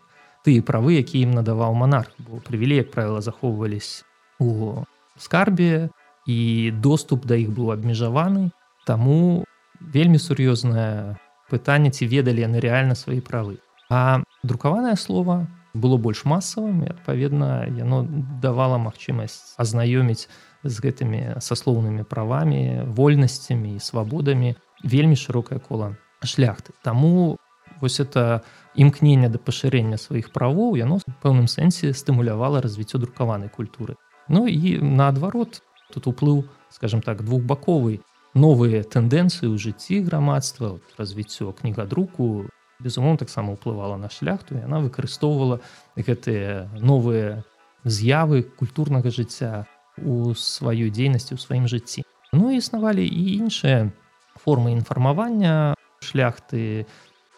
тыя 0.47 0.63
правы 0.63 0.97
які 0.97 1.21
ім 1.27 1.35
надаваў 1.35 1.75
монарх 1.75 2.15
бо 2.19 2.39
прывілей 2.39 2.87
як 2.87 2.91
правіла 2.95 3.21
захоўвались 3.21 4.06
у 4.39 4.85
скарбе 5.19 5.89
і 6.27 6.71
доступ 6.83 7.27
да 7.27 7.37
іх 7.37 7.51
быў 7.55 7.73
абмежаваны 7.73 8.51
таму 8.87 9.45
вельмі 9.81 10.19
сур'ёзнае 10.19 11.17
пытанне 11.51 11.91
ці 11.91 12.07
ведалі 12.11 12.43
яны 12.43 12.59
рэальна 12.61 12.99
свае 12.99 13.23
правы. 13.23 13.63
А 13.89 14.23
друкаванае 14.43 14.97
слово 14.97 15.47
было 15.75 15.97
больш 15.97 16.25
масавым 16.25 16.83
і 16.83 16.91
адпаведна 16.91 17.71
яно 17.71 18.03
давала 18.43 18.79
магчымасць 18.83 19.55
азнаёміць 19.61 20.27
з 20.65 20.75
гэтымі 20.83 21.39
саслоўнымі 21.39 22.03
правамі 22.03 22.91
вольнасцямі 22.91 23.77
і 23.77 23.83
свабодамі 23.83 24.57
вельмі 24.83 25.15
шырокае 25.15 25.61
кола 25.61 25.95
шляхты. 26.25 26.73
Таму 26.83 27.39
вось 27.81 28.01
это 28.01 28.43
імкнення 28.75 29.29
да 29.29 29.39
пашырэння 29.39 30.01
сваіх 30.01 30.33
правоў 30.33 30.75
яно 30.81 30.99
пэўным 31.23 31.47
сэнсе 31.47 31.93
стымулявала 31.93 32.65
развіццё 32.65 32.99
друкаванай 32.99 33.53
культуры 33.53 33.95
Ну 34.29 34.47
і 34.47 34.79
наадварот 34.83 35.63
тут 35.93 36.07
уплыў 36.07 36.45
скажем 36.71 37.03
так 37.03 37.23
двухбаковы 37.23 38.03
новыя 38.35 38.83
тэндэнцыі 38.83 39.49
ў 39.49 39.57
жыцці 39.57 40.03
грамадства 40.05 40.77
развіццё 40.99 41.55
кнігадруку 41.57 42.51
безумоўна 42.83 43.23
таксама 43.23 43.57
ўплывала 43.57 43.97
на 43.97 44.11
шляхту 44.11 44.59
яна 44.59 44.83
выкарыстоўвала 44.85 45.63
гэтыя 45.97 46.69
новыя 46.83 47.47
з'явы 47.87 48.43
культурнага 48.43 49.15
жыцця 49.15 49.65
у 49.97 50.35
сваёй 50.35 50.91
дзейнасці 50.91 51.39
ў 51.39 51.41
сваім 51.41 51.71
жыцці 51.71 52.05
Ну 52.37 52.51
існавалі 52.51 53.07
і 53.07 53.23
іншыя 53.41 53.89
формы 54.37 54.75
інфармавання 54.77 55.73
шляхты 56.05 56.85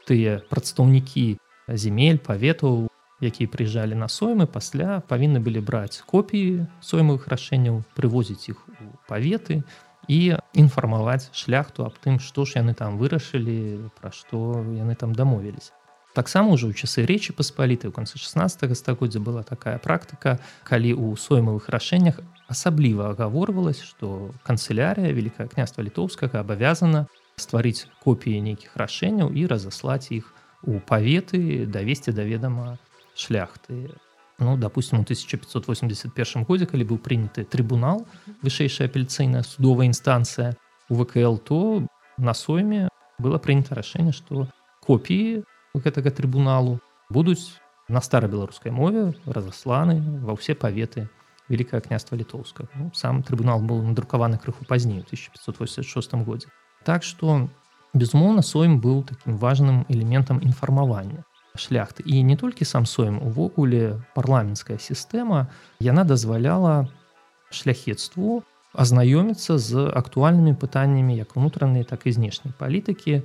тыя 0.09 0.41
прадстаўнікі 0.51 1.39
земель 1.69 2.19
паветаў 2.19 2.88
якія 3.21 3.51
прыязджалі 3.51 3.99
на 3.99 4.09
соймы 4.09 4.47
пасля 4.47 5.03
павінны 5.11 5.43
былі 5.43 5.61
браць 5.61 6.03
копіі 6.07 6.67
соймых 6.81 7.27
рашэнняў 7.29 7.83
прывозіць 7.99 8.55
іх 8.55 8.63
у 8.79 8.95
паветы 9.11 9.63
і 10.09 10.39
інфармаваць 10.55 11.31
шляхту 11.33 11.85
аб 11.85 11.99
тым 11.99 12.19
што 12.23 12.47
ж 12.49 12.63
яны 12.63 12.75
там 12.75 12.97
вырашылі 12.99 13.91
пра 14.01 14.15
што 14.15 14.63
яны 14.63 14.95
там 14.95 15.13
дамовіліся. 15.13 15.75
Таксама 16.17 16.57
ўжо 16.57 16.73
ў 16.73 16.75
часы 16.75 17.05
рэчы 17.05 17.37
паспаліты 17.37 17.91
ў 17.91 17.95
канцы 17.95 18.17
16 18.17 18.73
стагоддзя 18.75 19.21
была 19.21 19.45
такая 19.45 19.77
практыка 19.79 20.41
калі 20.65 20.97
ў 20.97 21.15
соймавых 21.21 21.69
рашэннях 21.69 22.25
асабліва 22.49 23.13
агаворвалась 23.13 23.85
што 23.85 24.33
канцылярыя 24.43 25.13
великкае 25.13 25.53
княства 25.53 25.85
літоўскага 25.85 26.41
абавязана 26.41 27.07
стварыць 27.37 27.87
копіі 28.03 28.41
нейкіх 28.41 28.75
рашэнняў 28.81 29.31
і 29.37 29.47
разаслаць 29.47 30.09
іх 30.11 30.33
у 30.65 30.81
паветы 30.81 31.69
давесці 31.69 32.17
да 32.17 32.25
ведама 32.25 32.81
шляхты 33.19 33.91
ну 34.39 34.57
допустим 34.57 35.01
у 35.01 35.03
1581 35.03 36.45
годзе 36.45 36.67
калі 36.67 36.85
быў 36.87 36.99
прыняты 37.03 37.45
трыбунал 37.45 38.07
вышэйшая 38.43 38.89
апельцыйная 38.89 39.43
судовая 39.43 39.91
інстанцыя 39.91 40.57
у 40.89 41.03
вКл 41.03 41.37
то 41.37 41.87
на 42.17 42.35
сойме 42.35 42.89
было 43.19 43.39
прынята 43.39 43.75
рашэнне 43.75 44.15
што 44.15 44.47
копіі 44.87 45.43
гэтага 45.75 46.15
трыбуналу 46.15 46.79
будуць 47.11 47.59
на 47.89 48.01
старабеларускай 48.01 48.73
мове 48.73 49.15
разасланы 49.27 49.99
ва 50.23 50.39
ўсе 50.39 50.55
паветы 50.55 51.09
великкае 51.49 51.81
княства 51.81 52.15
літоўска 52.15 52.69
ну, 52.75 52.93
сам 52.95 53.23
трыбунал 53.23 53.61
был 53.61 53.83
надрукаваны 53.83 54.39
крыху 54.39 54.65
пазней 54.65 55.03
1586 55.03 56.15
годзе 56.23 56.49
так 56.85 57.03
что 57.03 57.49
безумоўна 57.95 58.43
сойм 58.43 58.79
быў 58.81 59.03
таким 59.03 59.37
важным 59.37 59.85
элементам 59.89 60.39
інфармавання 60.39 61.25
шляхты 61.59 62.03
і 62.07 62.23
не 62.23 62.37
толькі 62.37 62.65
сам 62.65 62.87
соем 62.87 63.19
увогуле 63.19 64.01
парламенцкая 64.15 64.79
сістэма 64.79 65.49
яна 65.81 66.05
дазваляла 66.05 66.89
шляхетству 67.51 68.43
азнаёміцца 68.73 69.59
з 69.59 69.91
актуальнымі 69.91 70.55
пытаннямі 70.55 71.17
як 71.17 71.37
унутранай 71.37 71.85
так 71.85 72.07
і 72.07 72.13
знешняй 72.13 72.53
палітыкі. 72.55 73.25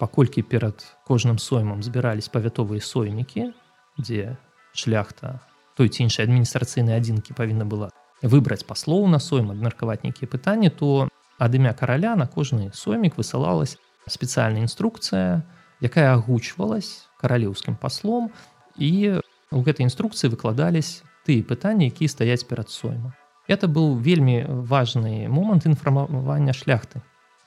Паколькі 0.00 0.40
перад 0.40 0.80
кожным 1.04 1.36
соймам 1.36 1.82
збірались 1.84 2.32
павятовыя 2.32 2.80
сойнікі 2.80 3.52
дзе 4.00 4.40
шляхта 4.72 5.44
той 5.76 5.92
ці 5.92 6.08
іншай 6.08 6.24
адміністрацыйнай 6.24 6.96
адзінкі 6.96 7.36
павінна 7.36 7.68
была 7.68 7.92
выбраць 8.24 8.64
паслоў 8.64 9.04
на 9.12 9.20
сойм 9.20 9.52
абмеркаваць 9.52 10.00
нейкія 10.00 10.24
пытанні 10.24 10.72
то 10.72 11.12
ад 11.36 11.52
імя 11.52 11.76
караля 11.76 12.16
на 12.16 12.24
кожны 12.24 12.72
соймік 12.72 13.20
высылалась 13.20 13.76
спецыяльная 14.08 14.64
інструкцыя 14.64 15.44
якая 15.84 16.16
агучвалась 16.16 17.09
каралеўскім 17.20 17.76
паслом 17.76 18.32
і 18.80 19.20
у 19.52 19.60
гэтай 19.60 19.84
інструкцыі 19.84 20.32
выкладались 20.32 21.04
тыя 21.28 21.44
пытанні 21.44 21.92
якія 21.92 22.08
стаяць 22.08 22.48
перад 22.48 22.72
сойма. 22.72 23.12
Это 23.44 23.68
быў 23.68 24.00
вельмі 24.00 24.48
важны 24.48 25.28
момант 25.28 25.66
інфармавання 25.66 26.56
шляхты 26.56 27.04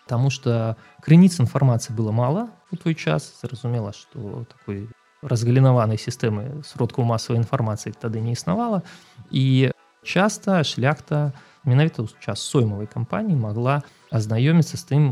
Таму 0.07 0.29
что 0.29 0.75
крыніц 0.99 1.39
інфармацыі 1.39 1.95
было 1.95 2.11
мала 2.11 2.49
у 2.71 2.75
той 2.75 2.95
час. 2.95 3.39
Зразумела 3.41 3.93
что 3.93 4.43
такой 4.51 4.89
разгалінаванай 5.23 5.95
сістэмы 5.95 6.63
сродкаў 6.67 7.07
масавай 7.07 7.39
інфармацыі 7.39 7.95
тады 7.95 8.19
не 8.19 8.35
існавала 8.35 8.83
і 9.31 9.71
часта 10.03 10.63
шляхта 10.67 11.31
менавіта 11.63 12.03
ў 12.03 12.11
час 12.19 12.43
соймавай 12.43 12.91
кампаніі 12.91 13.39
могла 13.39 13.87
азнаёміцца 14.13 14.77
з 14.77 14.83
тым 14.85 15.03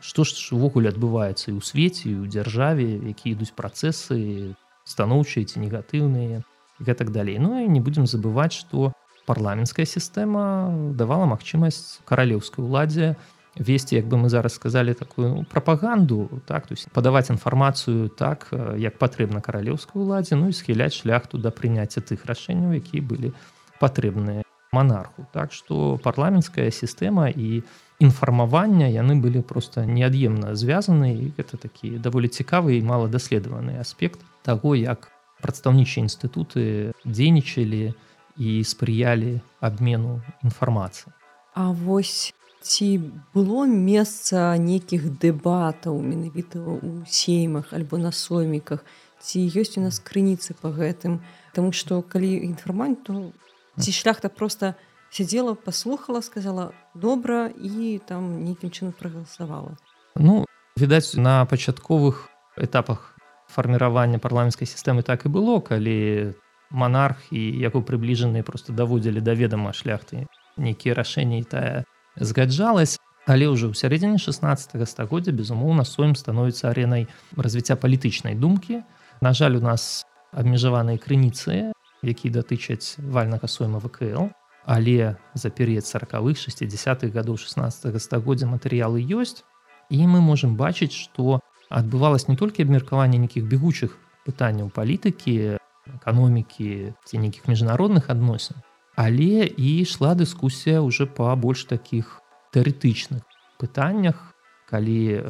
што 0.00 0.24
ж 0.24 0.56
увогуле 0.56 0.88
адбываецца 0.88 1.52
і 1.52 1.60
ў 1.60 1.62
свеце 1.62 2.08
і 2.08 2.24
ў 2.24 2.32
дзяржаве 2.32 2.88
які 3.12 3.36
ідуць 3.36 3.52
працэсы 3.52 4.56
станоўчыя 4.88 5.44
ці 5.44 5.60
негатыўныя 5.60 6.40
гэтак 6.80 7.12
далей 7.12 7.36
Ну 7.38 7.60
і 7.60 7.68
не 7.68 7.84
будзем 7.84 8.08
забываць 8.08 8.56
што 8.56 8.96
парламенцкая 9.28 9.84
сістэма 9.84 10.72
давала 10.96 11.28
магчымасць 11.28 12.00
каралеўскай 12.08 12.64
уладзе 12.64 13.16
весці 13.60 14.00
як 14.00 14.08
бы 14.08 14.16
мы 14.16 14.32
зараз 14.32 14.56
сказалі 14.56 14.94
такую 14.94 15.28
ну, 15.28 15.44
прапаганду 15.44 16.40
так 16.46 16.66
то 16.66 16.72
есть 16.72 16.88
падаваць 16.96 17.28
інфармацыю 17.28 18.08
так 18.08 18.48
як 18.80 18.96
патрэбна 18.96 19.44
каралеўскай 19.44 20.00
уладзе 20.00 20.40
ну 20.40 20.48
і 20.48 20.56
схіляць 20.56 20.96
шляхту 20.96 21.36
да 21.36 21.52
прыняцця 21.52 22.00
тых 22.00 22.24
рашэнняў 22.24 22.76
якія 22.80 23.02
былі 23.02 23.32
патрэбныя 23.80 24.45
монарху. 24.76 25.24
Так 25.32 25.56
что 25.56 25.96
парламенцкая 26.04 26.68
сістэма 26.68 27.32
і 27.32 27.64
інфармавання 27.98 28.86
яны 28.92 29.16
былі 29.16 29.40
просто 29.40 29.84
неад'емна 29.88 30.52
звязаны 30.52 31.32
гэта 31.36 31.56
такі 31.56 31.96
даволі 31.96 32.28
цікавы 32.28 32.76
і 32.76 32.84
мала 32.84 33.08
даследаваны 33.08 33.80
аспект 33.80 34.20
таго 34.44 34.76
як 34.76 35.08
прадстаўнічыя 35.40 36.04
інстытуты 36.04 36.92
дзейнічалі 37.04 37.94
і 38.36 38.50
спрыялі 38.64 39.40
абмену 39.60 40.20
інфармацыі 40.44 41.16
А 41.56 41.72
вось 41.72 42.34
ці 42.60 43.00
было 43.32 43.64
месца 43.64 44.60
нейкіх 44.60 45.08
дэбатаў 45.16 45.96
менавіта 45.96 46.60
у 46.60 47.00
сеймах 47.08 47.72
альбо 47.72 47.96
на 47.96 48.12
сойміках? 48.12 48.84
Ці 49.24 49.40
ёсць 49.40 49.80
у 49.80 49.82
нас 49.86 49.96
крыніцы 50.04 50.52
по 50.60 50.68
гэтым? 50.68 51.24
Таму 51.56 51.72
што 51.72 52.04
калі 52.04 52.44
інфарманту 52.44 53.32
ці 53.78 53.92
шляхта 53.92 54.28
просто 54.28 54.74
сидела 55.10 55.54
послухала 55.54 56.22
сказала 56.22 56.72
добра 56.94 57.50
і 57.56 58.00
там 58.06 58.44
нейкім 58.44 58.70
чынам 58.70 58.92
прагаласавала 58.92 59.76
ну 60.16 60.44
відаць 60.76 61.14
на 61.16 61.44
пачатковых 61.46 62.28
этапах 62.56 63.16
фарміравання 63.48 64.18
парламенцкай 64.18 64.66
сістэмы 64.66 65.02
так 65.02 65.26
і 65.26 65.32
было 65.32 65.60
калі 65.60 66.34
монарх 66.70 67.30
і 67.30 67.40
яго 67.40 67.80
прыбліжаныя 67.80 68.42
просто 68.42 68.72
даводзілі 68.72 69.20
да 69.20 69.34
ведама 69.34 69.72
шляхты 69.72 70.26
нейкія 70.56 70.94
рашэнні 70.94 71.44
тая 71.44 71.84
згаджалась 72.16 72.98
але 73.26 73.46
ўжо 73.50 73.70
ў 73.70 73.74
сярэдзіне 73.78 74.18
16 74.18 74.88
стагоддзя 74.88 75.32
безумоўна 75.32 75.84
соем 75.84 76.16
становіцца 76.16 76.70
аренай 76.70 77.06
развіцця 77.36 77.76
палітычнай 77.76 78.34
думкі 78.34 78.82
на 79.20 79.32
жаль 79.32 79.56
у 79.56 79.62
нас 79.62 80.04
абмежаваныя 80.32 80.98
крыніцы 80.98 81.75
які 82.02 82.30
датычаць 82.30 82.96
вальнага 82.98 83.48
сойма 83.48 83.78
вКл 83.78 84.28
але 84.66 85.16
за 85.34 85.48
перыяд 85.50 85.86
40-х 85.86 86.42
60-х 86.42 87.14
гадоў 87.14 87.38
16 87.38 88.02
стагоддзя 88.02 88.50
матэрыялы 88.50 88.98
ёсць. 88.98 89.46
І 89.94 90.02
мы 90.10 90.18
можемм 90.18 90.58
бачыць 90.58 90.90
што 90.90 91.38
адбывалось 91.70 92.26
не 92.26 92.36
толькі 92.36 92.66
абмеркаванне 92.66 93.18
нейкіх 93.22 93.46
бегучых 93.46 93.94
пытанняў 94.26 94.74
палітыкі 94.74 95.62
эканомікі 95.86 96.98
ці 97.06 97.14
нейкіх 97.22 97.46
міжнародных 97.46 98.10
адносін 98.10 98.58
але 98.96 99.46
і 99.46 99.68
ішла 99.82 100.14
дыскусія 100.18 100.80
уже 100.80 101.06
па 101.06 101.34
больш 101.36 101.66
таких 101.70 102.18
тэарэтычных 102.50 103.22
пытаннях 103.62 104.34
калі 104.66 105.22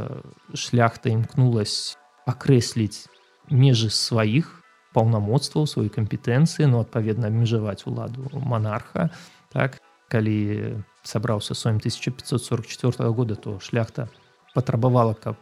шляхта 0.55 1.13
імкнулась 1.13 1.99
акрэсліць 2.25 3.11
межы 3.51 3.91
сваіх 3.91 4.65
паўнамоцтваў 4.97 5.69
сваёй 5.69 5.93
кампетэнцыі 5.93 6.71
ну 6.73 6.81
адпаведна 6.81 7.29
абмежаваць 7.29 7.85
уладу 7.85 8.31
монарха 8.33 9.11
так? 9.53 9.81
Калі 10.09 10.83
сабраўся 11.03 11.55
сом 11.55 11.77
1544 11.83 13.11
года 13.11 13.35
то 13.35 13.59
шляхта 13.61 14.09
патрабавала 14.55 15.15
каб 15.15 15.37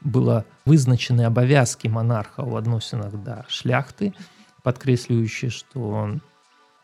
была 0.00 0.44
вызначаны 0.64 1.26
абавязкі 1.26 1.90
монарха 1.90 2.46
ў 2.46 2.62
адносінах 2.62 3.18
да 3.26 3.42
шляхты 3.48 4.14
падкрэсліваючы 4.62 5.50
што 5.50 6.14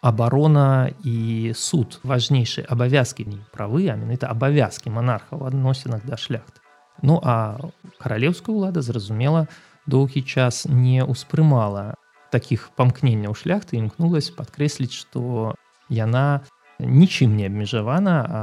абарона 0.01 0.91
і 1.05 1.53
суд 1.57 2.01
важнейшыя 2.03 2.67
абавязкі 2.69 3.25
не 3.27 3.41
правы 3.53 3.89
а 3.89 3.97
менавіта 3.97 4.31
абавязкі 4.31 4.91
манарха 4.91 5.39
ў 5.39 5.49
адносінах 5.49 6.05
да 6.05 6.17
шляхты. 6.17 6.61
Ну 7.03 7.21
а 7.23 7.59
каралеўская 7.99 8.55
ўлада 8.55 8.83
зразумела 8.83 9.47
доўгі 9.87 10.23
час 10.23 10.67
не 10.67 11.05
ўспрымала 11.05 11.95
таких 12.31 12.71
памкненняў 12.77 13.35
шляхты 13.35 13.79
імкнулась 13.79 14.33
падкрэсліць 14.35 14.95
што 14.95 15.55
яна 15.89 16.43
нічым 16.79 17.37
не 17.37 17.47
абмежавана 17.47 18.17
а 18.27 18.43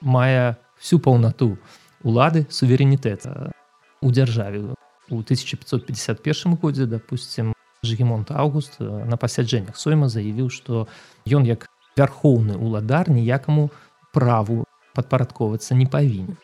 мае 0.00 0.56
всю 0.78 0.98
паўнату 0.98 1.58
улады 2.02 2.46
суверэнітэта 2.50 3.52
у 4.00 4.10
дзяржаве 4.10 4.74
у 5.10 5.20
1551 5.20 6.54
годзе 6.56 6.86
допустим 6.86 7.54
жгемонт 7.84 8.30
август 8.30 8.80
на 8.80 9.16
пасяджэннях 9.16 9.76
сойма 9.76 10.08
заявіў 10.08 10.50
што 10.50 10.86
ён 11.26 11.46
як 11.46 11.68
вярхоўны 11.98 12.56
уладар 12.56 13.10
ніякаму 13.10 13.70
праву 14.12 14.64
падпарадковацца 14.94 15.74
не 15.74 15.86
павінен 15.86 16.38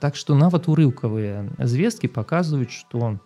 так 0.00 0.16
што 0.16 0.36
нават 0.36 0.68
урыўкавыя 0.68 1.44
звесткі 1.64 2.12
паказваюць 2.12 2.72
што 2.72 3.16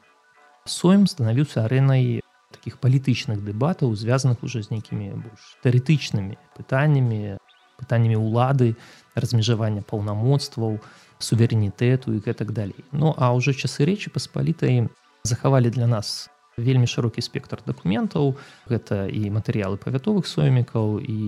сойм 0.66 1.06
станавіўся 1.10 1.66
арэнай 1.66 2.20
таких 2.50 2.78
палітычных 2.78 3.44
дэбатаў 3.44 3.94
звязаных 3.94 4.42
уже 4.42 4.62
з 4.62 4.70
нейкімі 4.74 5.14
больш 5.22 5.56
тэарэтычнымі 5.62 6.34
пытаннямі 6.58 7.38
пытаннямі 7.80 8.18
ўлады 8.20 8.76
размежавання 9.14 9.82
паўнамоцтваў 9.86 10.82
суверэнітэту 11.18 12.12
і 12.16 12.22
гэтак 12.24 12.52
далей 12.52 12.84
Ну 12.92 13.14
а 13.16 13.32
ўжо 13.32 13.54
часы 13.54 13.86
рэчы 13.86 14.10
паспалітай 14.10 14.88
захавалі 15.24 15.70
для 15.70 15.86
нас 15.86 16.28
вельмі 16.60 16.86
шырокі 16.86 17.22
спектр 17.22 17.62
дакументаў 17.66 18.36
гэта 18.68 19.06
і 19.08 19.30
матэрыялы 19.30 19.80
павятовых 19.80 20.26
соймікаў 20.26 21.00
і 21.00 21.18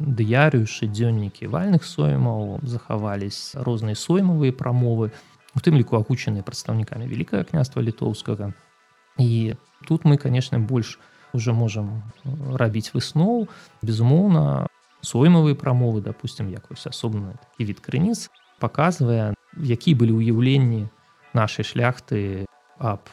дыярыюшы 0.00 0.88
дзённікі 0.88 1.50
вальных 1.52 1.84
соймаў 1.84 2.62
захавались 2.62 3.52
розныя 3.54 3.98
соймавыя 3.98 4.52
прамовы 4.52 5.10
у 5.54 5.60
тым 5.60 5.76
ліку 5.76 5.98
агучаныя 5.98 6.46
прадстаўнікамі 6.46 7.10
великкае 7.10 7.44
княства 7.44 7.82
літоўскага 7.82 8.54
і 9.18 9.58
тут 9.86 10.04
мы 10.04 10.16
конечно 10.16 10.58
больш 10.58 10.98
уже 11.32 11.52
можам 11.52 12.02
рабіць 12.54 12.92
высноў 12.94 13.48
безумоўна 13.82 14.66
соймавыя 15.02 15.54
прамовы 15.54 16.00
допустим 16.00 16.48
як 16.48 16.70
вось 16.70 16.86
асобны 16.86 17.36
такі 17.36 17.68
від 17.70 17.80
крыніц 17.80 18.30
показывае 18.60 19.34
які 19.56 19.94
былі 19.94 20.18
ўяўленні 20.18 20.88
нашай 21.34 21.64
шляхты 21.64 22.46
аб 22.78 23.04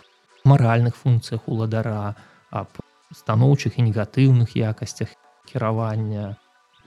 маральных 0.44 0.96
функцыях 0.96 1.48
уладара 1.48 2.16
аб 2.50 2.70
станоўчых 3.14 3.78
і 3.78 3.86
негатыўных 3.92 4.56
якасцях 4.56 5.14
кіравання 5.46 6.38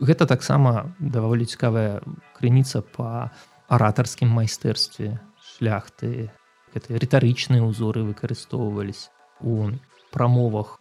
гэта 0.01 0.27
таксама 0.27 0.95
даволі 0.99 1.45
цікавая 1.45 2.01
крыніца 2.35 2.83
по 2.83 3.31
аратарскім 3.69 4.31
майстэрстве 4.33 5.21
шляхты. 5.45 6.31
Гэтыя 6.73 7.01
рытарычныя 7.01 7.65
ўзоры 7.65 8.05
выкарыстоўвались 8.05 9.09
у 9.41 9.71
прамовах 10.13 10.81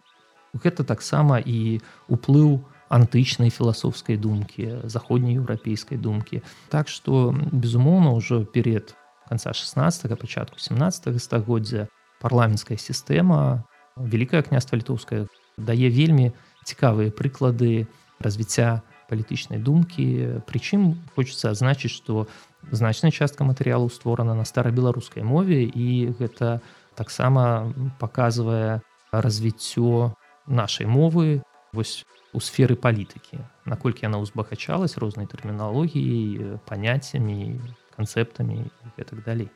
гэта 0.54 0.84
таксама 0.84 1.38
і 1.38 1.80
уплыў 2.08 2.64
антычнай 2.88 3.52
філасофскай 3.52 4.16
думкі 4.16 4.88
заходнееўрапейскай 4.88 5.98
думкі. 6.00 6.40
Так 6.72 6.88
што 6.88 7.36
безумоўна 7.52 8.16
ўжо 8.16 8.44
перед 8.44 8.96
конца 9.28 9.52
16 9.52 10.08
пачатку 10.18 10.56
17 10.58 11.20
стагоддзя 11.20 11.88
парламенцкая 12.20 12.80
сістэма 12.80 13.64
великкае 13.96 14.42
княства 14.42 14.80
літоўская 14.80 15.28
дае 15.58 15.92
вельмі 15.92 16.32
цікавыя 16.64 17.12
прыклады 17.12 17.86
развіцця 18.18 18.80
палітычнай 19.08 19.60
думкі. 19.60 20.40
Прычым 20.48 20.96
хочется 21.16 21.50
адзначыць 21.52 21.92
што 21.92 22.28
значная 22.72 23.12
частка 23.12 23.44
матэрыялу 23.44 23.88
створана 23.92 24.34
на 24.34 24.44
старабеларускай 24.44 25.22
мове 25.22 25.64
і 25.64 26.12
гэта 26.18 26.60
таксама 26.98 27.70
показывае 28.02 28.82
развіццё 29.14 30.18
нашай 30.50 30.90
мовы 30.90 31.46
вось 31.72 32.02
у 32.34 32.40
сферы 32.42 32.74
палітыкі. 32.74 33.38
Наколькі 33.64 34.10
яна 34.10 34.18
ўзбагачалась 34.18 34.98
рознай 34.98 35.30
тэрміналогіяй 35.30 36.58
паняццямі 36.66 37.62
канцэптамі 37.94 38.66
і 38.98 39.02
так 39.06 39.22
далей. 39.22 39.48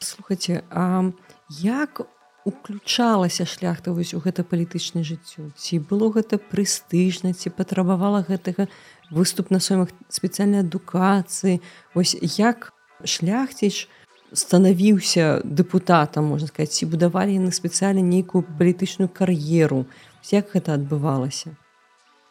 Слухайте 0.00 0.62
а 0.70 1.10
як 1.48 2.04
уключалася 2.44 3.44
шляхта 3.44 3.92
вось 3.92 4.14
у 4.14 4.20
гэта 4.20 4.42
палітычнае 4.44 5.04
жыццё? 5.04 5.52
Ці 5.56 5.84
было 5.84 6.08
гэта 6.08 6.40
прэстыжна 6.40 7.36
ці 7.36 7.52
патрабавала 7.52 8.24
гэтага 8.24 8.68
выступ 9.10 9.50
на 9.50 9.60
соймах 9.60 9.92
спецыяльнай 10.08 10.64
адукацыі? 10.64 11.60
Ось 11.94 12.16
як 12.38 12.72
шляхціч 13.04 13.88
станавіўся 14.32 15.40
дэпутатам 15.44 16.30
можна 16.30 16.48
сказать 16.48 16.72
ці 16.72 16.86
будавалі 16.86 17.34
яны 17.34 17.50
спецыяльна 17.50 18.02
нейкую 18.02 18.46
палітычную 18.58 19.08
кар'еру 19.08 19.86
як 20.30 20.54
гэта 20.54 20.74
адбывалася 20.78 21.56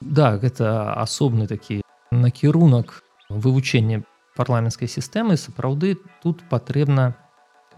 Да 0.01 0.38
гэта 0.39 0.95
асобны 0.95 1.47
такі 1.47 1.81
накірунак 2.12 3.03
вывучэння 3.29 4.03
парламенцкай 4.35 4.88
сістэмы 4.88 5.35
сапраўды 5.35 5.99
тут 6.23 6.47
патрэбна 6.47 7.19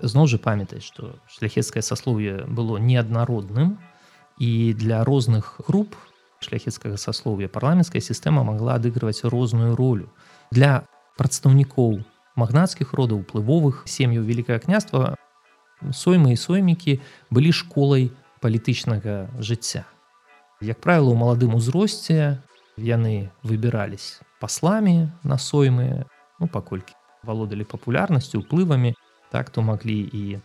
зноў 0.02 0.30
жа 0.30 0.38
памятаць 0.38 0.86
што 0.86 1.18
шляхецкае 1.26 1.82
саслоўе 1.82 2.46
было 2.46 2.78
неаднародным 2.78 3.78
і 4.38 4.74
для 4.78 5.04
розных 5.04 5.58
груп 5.66 5.98
шляхецкага 6.42 6.98
саслоўя 6.98 7.50
парламенцкая 7.50 8.02
сістэма 8.02 8.46
магла 8.46 8.78
адыгрываць 8.78 9.26
розную 9.26 9.76
ролю 9.76 10.10
для 10.52 10.86
прадстаўнікоў 11.18 12.02
магнацкіх 12.36 12.94
родаў 12.94 13.24
уплывовых 13.24 13.84
сем'яў 13.86 14.24
великкае 14.24 14.60
княства. 14.60 15.16
Соймы 15.92 16.34
і 16.34 16.38
соймікі 16.38 17.02
былі 17.30 17.52
школай 17.52 18.12
палітычнага 18.42 19.30
жыцця 19.38 19.86
як 20.62 20.80
правіла 20.80 21.12
у 21.12 21.18
маладым 21.18 21.56
узросце 21.58 22.38
яны 22.78 23.34
выбірались 23.42 24.22
пасламі 24.40 25.10
на 25.24 25.38
соймы 25.38 26.06
ну 26.40 26.48
паколькі 26.48 26.94
валодалі 27.26 27.66
папулярнасцю 27.66 28.42
уплывамі 28.42 28.94
так 29.34 29.50
то 29.50 29.62
маглі 29.62 30.02
і 30.06 30.40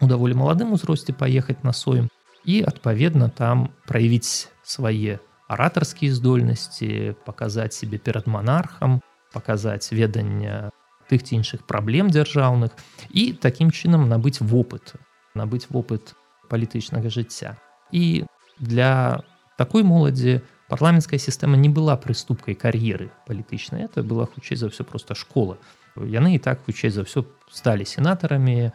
у 0.00 0.08
даволі 0.08 0.36
маладым 0.36 0.72
узросце 0.76 1.12
паехаць 1.12 1.64
на 1.64 1.72
сойм 1.72 2.08
і 2.44 2.60
адпаведна 2.64 3.28
там 3.28 3.68
праявіць 3.88 4.48
свае 4.62 5.20
аратарскія 5.48 6.12
здольнасці 6.12 7.16
паказаць 7.24 7.76
себе 7.76 7.98
перад 7.98 8.28
манархам 8.28 9.00
паказаць 9.32 9.92
веданне 9.92 10.68
тых 11.10 11.26
ці 11.26 11.42
іншых 11.42 11.66
праблем 11.66 12.14
дзяржаўных 12.14 12.70
і 13.10 13.32
такім 13.34 13.74
чынам 13.74 14.06
набыць 14.06 14.38
вопыт 14.38 14.94
набыць 15.34 15.66
вопыт 15.70 16.14
палітычнага 16.50 17.10
жыцця. 17.10 17.56
І 17.90 18.26
для 18.58 19.22
такой 19.58 19.82
моладзі 19.82 20.40
парламенцкая 20.70 21.18
сістэма 21.18 21.58
не 21.58 21.68
была 21.68 21.98
прыступкай 21.98 22.54
кар'еры 22.54 23.10
палітычнай 23.26 23.86
это 23.86 24.02
была 24.02 24.26
хутчэй 24.26 24.56
за 24.56 24.70
ўсё 24.70 24.86
просто 24.86 25.14
школа. 25.14 25.58
Яны 25.98 26.34
і 26.34 26.42
так 26.42 26.62
хутчэй 26.66 26.90
за 26.90 27.02
ўсё 27.06 27.26
сталі 27.50 27.86
сенатарамі 27.86 28.70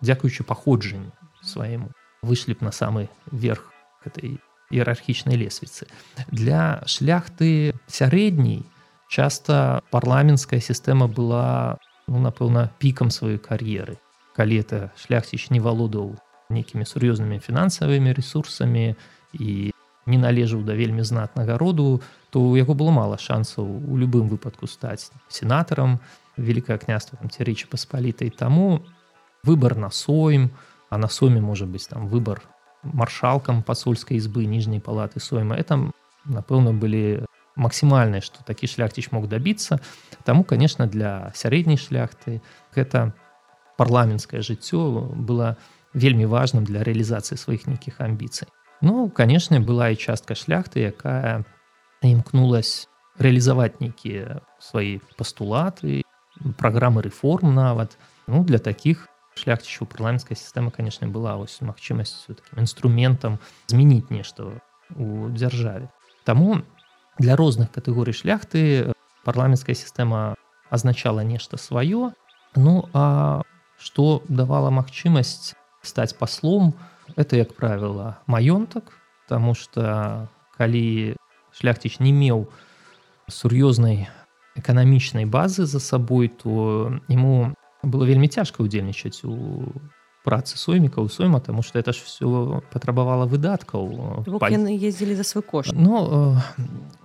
дзякуючы 0.00 0.44
паходжанню 0.44 1.12
свайму 1.44 1.92
вышлі 2.22 2.56
б 2.56 2.64
на 2.64 2.72
самы 2.72 3.08
верх 3.28 3.72
этой 4.04 4.40
іерархічнай 4.70 5.36
лесвіцы. 5.36 5.86
Для 6.28 6.82
шляхты 6.86 7.76
сярэдняй 7.86 8.64
часта 9.08 9.82
парламенцкая 9.90 10.60
сістэма 10.60 11.06
была 11.06 11.78
ну, 12.06 12.18
напэўна 12.18 12.70
пікам 12.78 13.10
сваёй 13.10 13.38
кар'еры 13.38 13.98
калі 14.36 14.60
это 14.60 14.78
шляхціч 14.98 15.50
не 15.50 15.60
валодаў 15.60 16.18
нейкімі 16.50 16.84
сур'ёзнымі 16.84 17.40
фінансавымі 17.40 18.12
ресурсамі 18.12 18.94
і 19.32 19.72
не 20.06 20.18
належаў 20.18 20.62
да 20.62 20.74
вельмі 20.74 21.02
знатнага 21.02 21.58
роду 21.58 22.02
то 22.30 22.40
у 22.40 22.56
яго 22.56 22.74
было 22.74 22.90
мала 22.90 23.18
шансаў 23.18 23.66
у 23.66 23.96
любым 23.96 24.28
выпадку 24.28 24.66
стаць 24.66 25.10
сенатарам 25.28 25.98
великкае 26.36 26.78
княства 26.78 27.18
ці 27.18 27.42
рэчы 27.42 27.66
паспалітай 27.70 28.30
таму 28.30 28.82
выбор 29.42 29.76
на 29.76 29.90
сойм 29.90 30.50
а 30.90 30.98
на 30.98 31.08
соме 31.08 31.40
можа 31.40 31.66
быць 31.66 31.88
там 31.90 32.06
выбор 32.06 32.42
маршалкам 32.82 33.62
пасольскай 33.62 34.18
избы 34.18 34.46
ніжняй 34.46 34.80
палаты 34.80 35.18
сойма 35.18 35.56
это 35.58 35.90
напэўна 36.26 36.74
былі 36.74 37.26
максімальныя 37.56 38.20
што 38.20 38.44
такі 38.44 38.68
шляхціч 38.70 39.10
мог 39.12 39.28
дабіцца 39.28 39.80
таму 40.24 40.44
конечно 40.44 40.86
для 40.86 41.32
сярэдняй 41.34 41.80
шляхты 41.80 42.40
гэта 42.76 43.12
парламенцкае 43.76 44.40
жыццё 44.40 45.10
было 45.16 45.56
вельмі 45.92 46.28
важным 46.28 46.64
для 46.68 46.84
рэалізацыі 46.84 47.40
сваіх 47.40 47.66
нейкіх 47.66 48.00
амбіцый 48.00 48.48
Ну 48.80 49.08
канешне 49.08 49.60
была 49.60 49.88
і 49.90 49.96
частка 49.96 50.34
шляхты 50.36 50.84
якая 50.84 51.44
імкнулась 52.04 52.88
рэалізаваць 53.16 53.80
нейкія 53.80 54.44
свае 54.60 55.00
пастулаты 55.16 56.04
праграмы 56.60 57.00
рэформ 57.00 57.54
нават. 57.56 57.96
Ну 58.28 58.44
для 58.44 58.58
таких 58.60 59.08
шляхцічаў 59.36 59.88
парламенцкая 59.88 60.36
сістэма 60.36 60.70
канешне 60.70 61.08
была 61.08 61.36
вось 61.40 61.56
магчымасцю 61.64 62.36
таким 62.36 62.60
інструментам 62.60 63.40
змяніць 63.72 64.12
нешта 64.12 64.60
у 64.92 65.28
дзяржаве 65.32 65.88
Таму 66.24 66.60
для 67.18 67.36
розных 67.36 67.70
катэгорый 67.72 68.14
шляхты 68.14 68.92
парламенцкая 69.24 69.74
сістэма 69.74 70.36
азначала 70.70 71.20
нешта 71.20 71.56
сваё 71.56 72.12
ну 72.54 72.88
а 72.92 73.42
што 73.78 74.22
давала 74.28 74.70
магчымасць 74.70 75.54
стаць 75.82 76.14
паслом 76.14 76.74
это 77.16 77.36
як 77.36 77.54
правіла 77.54 78.18
маёнтак 78.26 78.92
Таму 79.26 79.54
что 79.54 80.28
калі 80.56 81.16
шляхціч 81.50 81.98
не 81.98 82.12
меў 82.12 82.46
сур'ёзнай 83.28 84.06
эканамічнай 84.54 85.26
базы 85.26 85.66
за 85.66 85.80
сабой 85.80 86.28
то 86.28 87.00
ему 87.08 87.54
было 87.82 88.04
вельмі 88.04 88.28
цяжка 88.28 88.62
ўдзельнічаць 88.62 89.26
у 89.26 89.72
працы 90.26 90.58
соймікаў 90.58 91.08
сойма 91.08 91.40
тому 91.40 91.62
что 91.62 91.78
это 91.78 91.94
ж 91.94 92.02
все 92.02 92.60
патрабавала 92.72 93.30
выдаткаў 93.30 94.26
яны 94.50 94.74
ездзілі 94.74 95.14
за 95.14 95.24
свой 95.24 95.46
кошт 95.46 95.72
Ну 95.72 96.34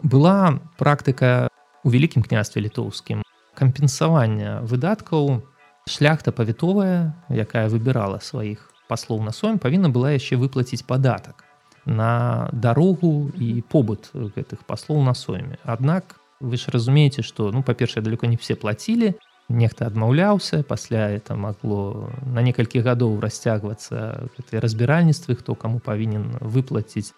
была 0.02 0.58
практыка 0.82 1.48
у 1.86 1.94
вялікім 1.94 2.26
княстве 2.26 2.66
літоўскім 2.66 3.22
кампенсавання 3.54 4.66
выдаткаў 4.66 5.46
шляхта 5.86 6.34
павітовая 6.34 7.14
якая 7.30 7.70
выбірала 7.70 8.18
сваіх 8.20 8.68
паслоў 8.90 9.22
на 9.22 9.32
сойм 9.32 9.62
павінна 9.62 9.94
была 9.94 10.18
яшчэ 10.18 10.42
выплаціць 10.42 10.84
падатак 10.84 11.46
на 11.86 12.50
дарогу 12.54 13.32
і 13.38 13.62
побыт 13.66 14.12
гэтых 14.14 14.66
паслоў 14.66 15.02
на 15.02 15.14
сойме. 15.14 15.58
Аднак 15.64 16.22
вы 16.40 16.58
ж 16.58 16.70
разумееце 16.70 17.22
что 17.22 17.52
ну 17.52 17.64
па-першае 17.64 18.04
далеко 18.04 18.26
не 18.26 18.38
все 18.38 18.56
плацілі 18.56 19.14
нехта 19.52 19.88
адмаўляўся 19.88 20.64
пасля 20.64 21.10
это 21.12 21.36
магло 21.36 22.10
на 22.26 22.42
некалькі 22.42 22.82
гадоў 22.82 23.20
расцягвацца 23.20 24.28
гэтыя 24.38 24.62
разбіральніцтвы 24.64 25.36
хто 25.36 25.56
каму 25.56 25.80
павінен 25.80 26.40
выплаціць 26.42 27.14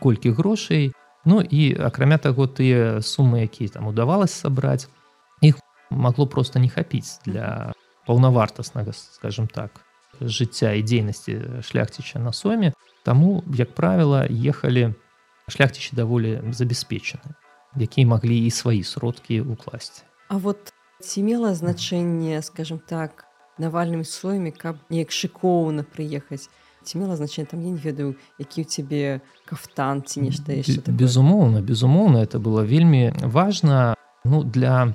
колькі 0.00 0.36
грошай. 0.36 0.92
Ну 1.24 1.40
і 1.40 1.74
акрамя 1.80 2.18
таго 2.18 2.46
тыя 2.46 3.00
сумы 3.00 3.42
якія 3.48 3.80
там 3.80 3.88
удавалось 3.88 4.32
сабраць 4.32 4.88
іх 5.42 5.58
магло 5.90 6.26
просто 6.26 6.58
не 6.58 6.68
хапіць 6.68 7.20
для 7.26 7.72
паўнавартаснага 8.06 8.92
скажем 8.92 9.48
так 9.48 9.82
жыцця 10.20 10.72
і 10.78 10.82
дзейнасці 10.82 11.62
шляхціча 11.64 12.18
на 12.18 12.32
соме. 12.32 12.72
Таму 13.02 13.42
як 13.54 13.74
правіла 13.74 14.26
ехалі 14.28 14.94
шляхцічы 15.48 15.96
даволі 15.96 16.40
забяспечаны 16.52 17.36
якія 17.76 18.06
маглі 18.06 18.46
і 18.46 18.50
свае 18.50 18.82
сродкі 18.82 19.44
ўкласці. 19.44 20.02
А 20.28 20.36
вот 20.36 20.72
ці 21.02 21.22
мела 21.22 21.54
значэнне 21.54 22.42
скажем 22.42 22.78
так 22.78 23.24
навальным 23.58 24.04
сойме 24.04 24.50
каб 24.50 24.82
неяк 24.90 25.14
шыкоўна 25.14 25.86
прыехаць 25.86 26.50
ці 26.82 26.98
мела 26.98 27.14
значэнне 27.14 27.46
там 27.46 27.62
я 27.62 27.70
не 27.70 27.78
ведаю 27.78 28.18
які 28.38 28.62
ў 28.62 28.66
цябе 28.66 29.22
кафтан 29.46 30.02
ці 30.02 30.26
нешта 30.26 30.58
яшчэ 30.58 30.82
безумоўна 30.90 31.62
безумоўна 31.62 32.26
это 32.26 32.42
было 32.42 32.66
вельмі 32.66 33.14
важна 33.22 33.94
ну 34.24 34.42
для 34.42 34.94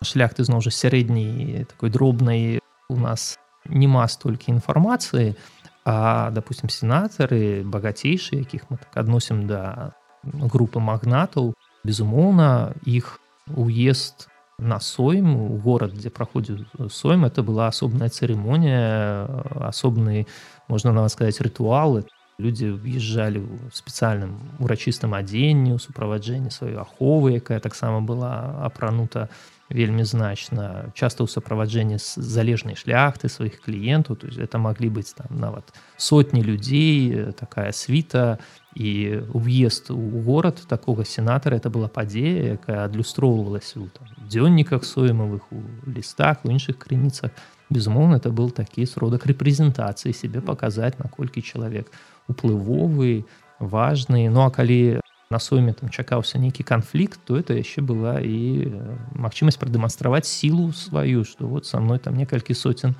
шляхты 0.00 0.48
зноў 0.48 0.64
жа 0.64 0.72
сярэдняй 0.72 1.68
такой 1.68 1.92
дробнай 1.92 2.64
у 2.88 2.96
нас 2.96 3.36
няма 3.68 4.08
столькі 4.08 4.56
інфармацыі 4.56 5.36
а 5.84 6.30
допустим 6.32 6.72
сенатары 6.72 7.60
багацейшыя 7.60 8.40
якіх 8.40 8.72
мы 8.72 8.80
так 8.80 8.96
адносім 8.96 9.44
да 9.46 9.92
групы 10.24 10.80
магнатаў 10.80 11.52
безумоўна 11.84 12.72
іх 12.88 13.20
уезд 13.52 14.31
на 14.58 14.80
сойм 14.80 15.36
у 15.36 15.58
горад 15.58 15.94
дзе 15.94 16.10
праходзіў 16.10 16.88
сойм. 16.90 17.24
Это 17.24 17.42
была 17.42 17.68
асобная 17.68 18.08
цырымонія 18.08 19.68
асобны 19.68 20.26
можна 20.68 20.92
нават 20.92 21.12
сказаць 21.12 21.40
рытуалы 21.40 22.04
людзі 22.40 22.72
в'язджалі 22.80 23.44
ў 23.44 23.70
спецыяльным 23.70 24.58
урачыстым 24.58 25.12
адзенні 25.12 25.76
ў 25.76 25.78
суправаджэнні 25.78 26.48
сваёй 26.48 26.80
аховы 26.80 27.38
якая 27.38 27.60
таксама 27.60 28.00
была 28.00 28.56
апранута 28.64 29.28
вельмі 29.68 30.04
значна 30.08 30.92
часто 30.96 31.24
ў 31.24 31.28
суправаджэнні 31.28 32.00
з 32.00 32.08
залежнай 32.18 32.74
шляхты 32.74 33.28
сваіх 33.28 33.60
кліентаў 33.60 34.16
то 34.16 34.26
есть 34.26 34.40
это 34.40 34.56
маглі 34.56 34.88
быць 34.88 35.12
там 35.12 35.28
нават 35.36 35.76
сотні 35.96 36.42
людзей 36.42 37.32
такая 37.36 37.72
світа 37.72 38.40
і 38.74 39.20
уезд 39.34 39.90
у 39.90 40.22
горад 40.24 40.62
такога 40.68 41.04
сенатара 41.04 41.56
это 41.56 41.70
была 41.70 41.88
падзея 41.88 42.56
якая 42.56 42.84
адлюстроўвалася 42.84 43.80
у 43.80 43.88
дзённіках 44.28 44.84
соймавых 44.84 45.44
у 45.52 45.60
лістах 45.86 46.44
у 46.44 46.48
іншых 46.48 46.78
крыніцах 46.78 47.30
безумоўна 47.70 48.16
это 48.16 48.30
был 48.30 48.50
такі 48.50 48.86
сродак 48.86 49.26
рэпрэзентацыі 49.26 50.12
себе 50.16 50.40
паказаць 50.40 50.96
наколькі 50.98 51.42
чалавек 51.42 51.92
уплывовы 52.28 53.24
важны 53.60 54.28
ну 54.30 54.48
а 54.48 54.50
калі 54.50 55.00
на 55.32 55.38
сойме 55.38 55.72
там 55.72 55.88
чакаўся 55.88 56.38
нейкі 56.38 56.62
канфлікт 56.64 57.20
то 57.24 57.36
это 57.36 57.56
яшчэ 57.56 57.84
была 57.84 58.20
і 58.20 58.72
магчымасць 59.16 59.60
прадэманстраваць 59.60 60.28
сілу 60.28 60.72
сваю 60.72 61.24
што 61.24 61.48
вот 61.48 61.66
са 61.66 61.80
мной 61.80 61.98
там 61.98 62.16
некалькі 62.16 62.54
соцен 62.54 62.96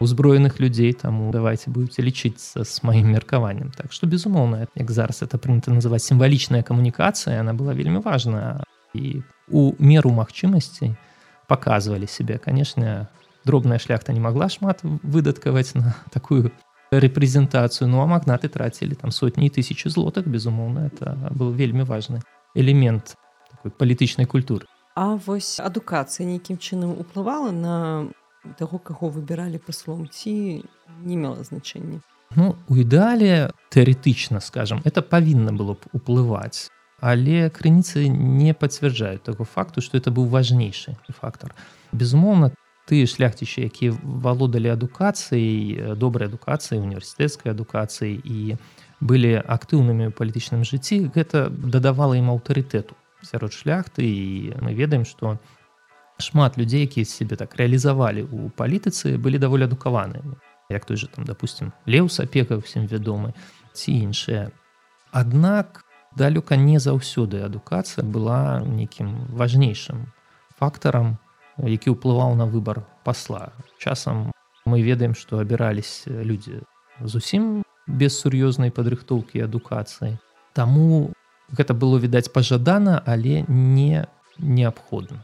узброеных 0.00 0.60
людзей 0.60 0.92
таму 0.92 1.30
давайте 1.30 1.70
будете 1.70 2.02
лічыцца 2.02 2.64
с 2.64 2.82
маім 2.82 3.12
меркаваннем 3.12 3.70
так 3.76 3.92
что 3.92 4.06
безумоўна 4.06 4.66
як 4.74 4.90
зараз 4.90 5.22
это 5.22 5.38
прынята 5.38 5.70
называть 5.70 6.02
сімвалічная 6.02 6.62
камунікацыя 6.62 7.40
она 7.40 7.52
была 7.52 7.74
вельмі 7.74 8.00
важная 8.00 8.64
і 8.94 9.22
у 9.48 9.76
меру 9.78 10.10
магчымасцей 10.10 10.96
показывалі 11.48 12.06
себе 12.06 12.38
конечно 12.38 13.08
дробная 13.44 13.78
шляхта 13.78 14.12
не 14.12 14.20
могла 14.20 14.48
шмат 14.48 14.80
выдаткаваць 14.82 15.74
на 15.74 15.94
такую 16.10 16.50
рэпрэзентацыю 16.90 17.86
ну 17.86 18.00
а 18.00 18.06
магнаты 18.06 18.48
трацілі 18.48 18.94
там 18.94 19.10
сотні 19.10 19.50
тысячи 19.50 19.88
злотах 19.88 20.26
безумоўна 20.26 20.90
это 20.90 21.14
был 21.30 21.52
вельмі 21.52 21.84
важны 21.84 22.20
элемент 22.54 23.16
такой 23.50 23.70
палітычнай 23.70 24.26
культуры 24.26 24.66
А 24.96 25.14
вось 25.14 25.60
адукацыя 25.60 26.26
нейкім 26.26 26.58
чынам 26.58 26.98
уплывала 26.98 27.52
на 27.52 28.08
таго 28.59 28.79
каго 28.79 29.09
выбіралі 29.09 29.57
паслом 29.57 30.07
ці 30.07 30.63
не 31.03 31.15
мела 31.15 31.43
значэння 31.43 32.01
Ну 32.35 32.55
у 32.67 32.75
ідэале 32.75 33.51
тэарэтычна 33.71 34.41
скажем 34.41 34.81
это 34.85 35.01
павінна 35.01 35.53
было 35.53 35.73
б 35.75 35.87
уплываць 35.93 36.69
але 36.99 37.49
крыніцы 37.49 38.07
не 38.09 38.53
пацвярджаюць 38.53 39.23
таго 39.23 39.43
факту 39.43 39.81
што 39.81 39.97
это 39.97 40.11
быў 40.11 40.27
важнейшы 40.31 40.95
фактор. 41.21 41.53
Безумоўна 41.91 42.51
тыя 42.89 43.05
шляхцічы 43.09 43.65
якія 43.65 43.93
валодалі 44.01 44.69
адукацыяй 44.73 45.95
добрай 45.97 46.29
адукацыі 46.29 46.79
універсітэцкай 46.79 47.51
адукацыі 47.51 48.13
і 48.13 48.57
былі 49.01 49.41
актыўнымі 49.41 50.09
ў 50.09 50.11
палітычным 50.15 50.63
жыцці 50.63 51.09
гэта 51.11 51.49
дадавала 51.49 52.15
ім 52.15 52.31
аўтарытэту 52.31 52.95
сярод 53.25 53.53
шляхты 53.57 54.05
і 54.05 54.53
мы 54.61 54.77
ведаем 54.77 55.03
што 55.03 55.37
шмат 56.17 56.57
людзей 56.57 56.87
якія 56.87 57.05
сябе 57.05 57.35
так 57.35 57.55
рэалізавалі 57.59 58.23
ў 58.27 58.51
палітыцы 58.55 59.17
былі 59.19 59.41
даволі 59.41 59.67
адукаванымі 59.67 60.39
як 60.69 60.85
той 60.85 60.97
же 60.97 61.07
там 61.07 61.25
допустим 61.25 61.73
леў 61.85 62.09
сапека 62.09 62.57
усім 62.57 62.87
вядомы 62.87 63.33
ці 63.73 63.91
іншыя 63.91 64.51
Аднак 65.15 65.85
далёка 66.15 66.55
не 66.55 66.79
заўсёды 66.79 67.43
адукацыя 67.43 68.03
была 68.03 68.63
нейкім 68.63 69.35
важнейшым 69.35 70.07
фактарам 70.59 71.19
які 71.59 71.95
ўплываў 71.95 72.35
на 72.39 72.47
выбар 72.47 72.83
пасла 73.03 73.51
часам 73.79 74.31
мы 74.65 74.81
ведаем 74.81 75.15
што 75.15 75.39
абірались 75.43 76.07
людзі 76.07 76.63
зусім 77.03 77.63
без 77.87 78.17
сур'ёзнай 78.17 78.71
падрыхтоўкі 78.71 79.43
адукацыі. 79.45 80.17
Таму 80.57 81.13
гэта 81.51 81.75
было 81.77 81.99
відаць 81.99 82.31
пажадана 82.33 83.03
але 83.05 83.43
не 83.47 84.07
неабходна 84.39 85.21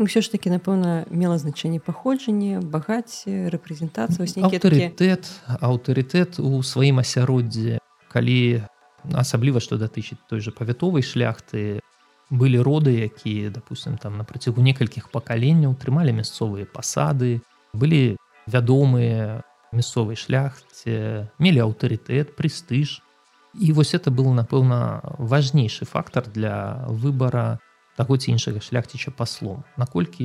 ўсё 0.00 0.24
ж 0.24 0.32
таки 0.32 0.50
напэўна 0.50 1.04
мела 1.12 1.36
значэнне 1.36 1.80
паходжання 1.84 2.64
багацце 2.64 3.52
рэпрэзентацыя 3.52 4.24
аўтарытэт 4.48 5.28
аўтарытэт 5.60 6.40
у 6.40 6.62
сваім 6.64 7.04
асяроддзе 7.04 7.78
калі 8.08 8.64
асабліва 9.12 9.60
што 9.60 9.76
датычыць 9.76 10.20
той 10.28 10.40
же 10.40 10.50
павятовай 10.56 11.04
шляхты 11.04 11.84
былі 12.30 12.64
роды 12.64 12.96
якія 13.04 13.52
допустим 13.52 14.00
там 14.00 14.16
на 14.16 14.24
працягу 14.24 14.64
некалькіх 14.64 15.12
пакаленняў 15.12 15.76
трымалі 15.76 16.16
мясцовыя 16.16 16.64
пасады 16.64 17.44
былі 17.76 18.16
вядомыя 18.50 19.44
мясцовай 19.72 20.18
шляхце 20.18 21.30
мелі 21.38 21.66
аўтарытэт 21.70 22.34
прэстыж. 22.34 23.00
І 23.54 23.72
вось 23.74 23.94
это 23.94 24.10
был 24.10 24.30
напэўна 24.30 25.02
важнейшы 25.18 25.84
фактор 25.84 26.26
для 26.26 26.86
выбара 26.86 27.58
таго 28.00 28.16
ці 28.16 28.32
іншага 28.32 28.64
шляхціча 28.64 29.12
паслом 29.12 29.60
наколькі 29.76 30.24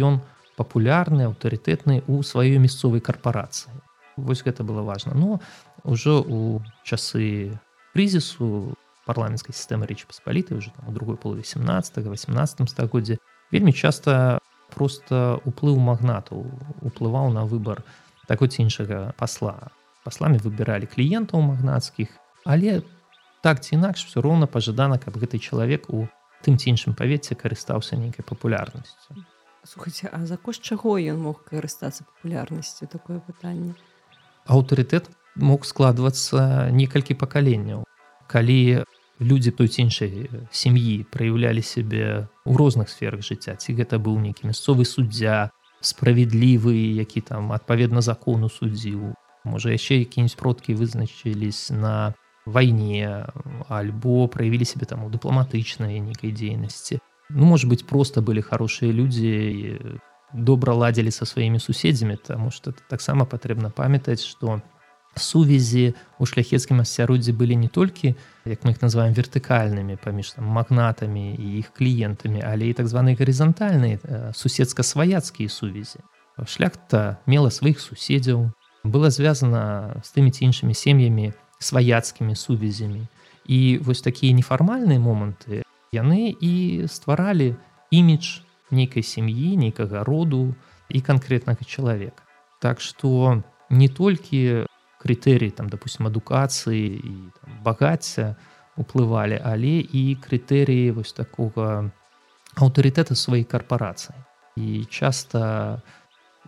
ён 0.00 0.24
папулярны 0.56 1.28
аўтарытэтны 1.28 2.00
у 2.08 2.24
сваёй 2.24 2.56
мясцовай 2.56 3.04
карпорацыі 3.04 3.76
вось 4.20 4.42
гэта 4.42 4.64
было 4.64 4.82
важно. 4.82 5.14
Но 5.14 5.40
ўжо 5.84 6.20
у 6.20 6.60
часы 6.84 7.56
крызісу 7.92 8.76
парламенцкай 9.06 9.54
сістэмы 9.56 9.88
рэчы 9.88 10.06
паспалітай 10.06 10.58
уже 10.58 10.70
там 10.70 10.88
у 10.88 10.92
другой 10.92 11.16
полове 11.16 11.42
17 11.42 11.96
18 12.04 12.70
стагоддзе 12.70 13.18
вельмі 13.50 13.72
часта 13.72 14.38
просто 14.70 15.40
уплыў 15.44 15.80
магнатаў 15.80 16.46
уплываў 16.82 17.32
на 17.32 17.42
выбор 17.42 17.82
такой 18.28 18.48
ці 18.48 18.62
іншага 18.62 19.10
пасла 19.18 19.74
пасламі 20.04 20.38
выбіралі 20.38 20.86
кліентаў 20.86 21.42
магнацкіх 21.42 22.14
але 22.44 22.82
так 23.42 23.64
ці 23.64 23.74
інакш 23.74 24.06
все 24.06 24.20
роўна 24.20 24.46
пажадана 24.46 25.00
каб 25.00 25.18
гэты 25.18 25.42
чалавек 25.42 25.90
у 25.90 26.06
тым 26.44 26.56
ці 26.56 26.70
іншым 26.72 26.96
павеце 26.96 27.34
карыстаўся 27.34 27.96
нейкай 27.96 28.24
папулярнасцю. 28.24 29.16
Слухайте 29.64 30.08
а 30.12 30.24
за 30.26 30.36
кошт 30.36 30.62
чаго 30.62 30.96
ён 30.96 31.20
мог 31.20 31.44
карыстацца 31.44 32.04
папулярнасцю 32.04 32.86
такое 32.86 33.20
пытанне? 33.20 33.74
Аўтарытэт 34.46 35.10
мог 35.36 35.64
складвацца 35.68 36.70
некалькі 36.72 37.14
пакаленняў. 37.14 37.84
Калі 38.26 38.84
людзі 39.20 39.52
той 39.52 39.68
ці 39.68 39.84
іншай 39.84 40.32
сям'і 40.50 41.04
праяўлялі 41.12 41.60
сябе 41.60 42.24
ў 42.48 42.52
розных 42.56 42.88
сферах 42.88 43.20
жыцця 43.20 43.54
ці 43.60 43.76
гэта 43.76 44.00
быў 44.00 44.16
нейкі 44.16 44.48
мясцовы 44.48 44.88
суддзя 44.88 45.52
справядлівы 45.84 46.72
які 46.96 47.20
там 47.20 47.52
адпаведна 47.52 48.00
закону 48.00 48.48
суддзіў 48.48 49.12
можа 49.44 49.76
яшчэ 49.76 50.00
які-нибудь 50.08 50.40
продкі 50.40 50.72
вызначылись 50.80 51.68
на 51.68 52.16
вайне 52.46 53.26
альбо 53.68 54.28
праявілі 54.28 54.64
сябе 54.64 54.86
там 54.86 55.04
у 55.04 55.10
дыпламатычнай 55.10 56.00
нейкай 56.00 56.32
дзейнасці 56.32 56.98
ну 57.30 57.44
может 57.44 57.68
быть 57.68 57.86
просто 57.86 58.22
былі 58.22 58.42
хорошыя 58.42 58.92
людзі 58.92 59.78
добра 60.32 60.74
ладзілі 60.74 61.10
са 61.10 61.26
сваімі 61.26 61.58
суседзямі 61.58 62.16
таму 62.16 62.50
что 62.50 62.72
таксама 62.88 63.24
патрэбна 63.24 63.70
памятаць 63.70 64.24
что 64.24 64.62
сувязі 65.16 65.94
у 66.18 66.26
шляхецкім 66.26 66.80
асцяроддзі 66.80 67.34
былі 67.34 67.56
не 67.56 67.68
толькі 67.68 68.14
як 68.44 68.64
мы 68.64 68.70
их 68.70 68.82
называем 68.82 69.12
вертыкальнымі 69.12 69.98
паміж 69.98 70.38
там 70.38 70.46
магнатамі 70.46 71.34
і 71.34 71.58
іх 71.58 71.74
кліентамі 71.74 72.42
але 72.46 72.70
і 72.70 72.76
так 72.78 72.86
званыя 72.86 73.18
гарызантальныя 73.18 73.98
э, 74.02 74.32
суседска-сваяцкія 74.34 75.48
сувязі 75.50 76.00
шляхта 76.46 77.18
мела 77.26 77.50
сваіх 77.50 77.80
суседзяў 77.80 78.54
была 78.84 79.10
звязана 79.10 79.98
з 80.04 80.08
тымі 80.14 80.30
ці 80.30 80.46
іншымі 80.46 80.74
сем'ямі 80.74 81.34
сваяцкімі 81.60 82.34
сувязямі 82.34 83.06
і 83.46 83.78
вось 83.84 84.02
такія 84.02 84.34
нефармальныя 84.34 84.98
моманты 84.98 85.62
яны 85.92 86.32
і 86.32 86.86
стваралі 86.88 87.54
імідж 87.90 88.40
нейкай 88.70 89.02
сям'і 89.02 89.56
нейкага 89.60 90.04
роду 90.04 90.54
і 90.88 91.00
канкрэтнага 91.00 91.66
чалавека. 91.66 92.22
Так 92.60 92.80
што 92.80 93.42
не 93.70 93.88
толькі 93.88 94.66
крытэрій 95.00 95.50
там 95.50 95.68
допустим 95.68 96.06
адукацыі 96.06 96.96
і 96.96 97.14
багацця 97.64 98.36
уплывалі 98.76 99.40
але 99.42 99.80
і 99.84 100.16
крытэрыі 100.20 100.92
вось 100.96 101.12
такога 101.12 101.90
аўтарытэта 102.56 103.16
сваёй 103.16 103.44
карпорацыі 103.44 104.16
і 104.56 104.84
часта 104.90 105.80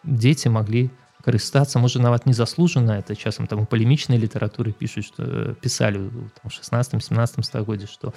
дзеці 0.05 0.53
маглі 0.53 0.91
карыстацца 1.23 1.79
можа 1.79 2.03
нават 2.03 2.27
незаслужана 2.27 2.99
это 2.99 3.17
часам 3.17 3.47
там 3.47 3.61
у 3.61 3.67
палемічнай 3.67 4.19
літаратуры 4.19 4.73
пішуць 4.73 5.07
што 5.07 5.55
пісалі 5.63 6.11
там 6.43 6.51
16 6.51 7.03
17 7.03 7.45
стагоддзе 7.45 7.87
што 7.87 8.13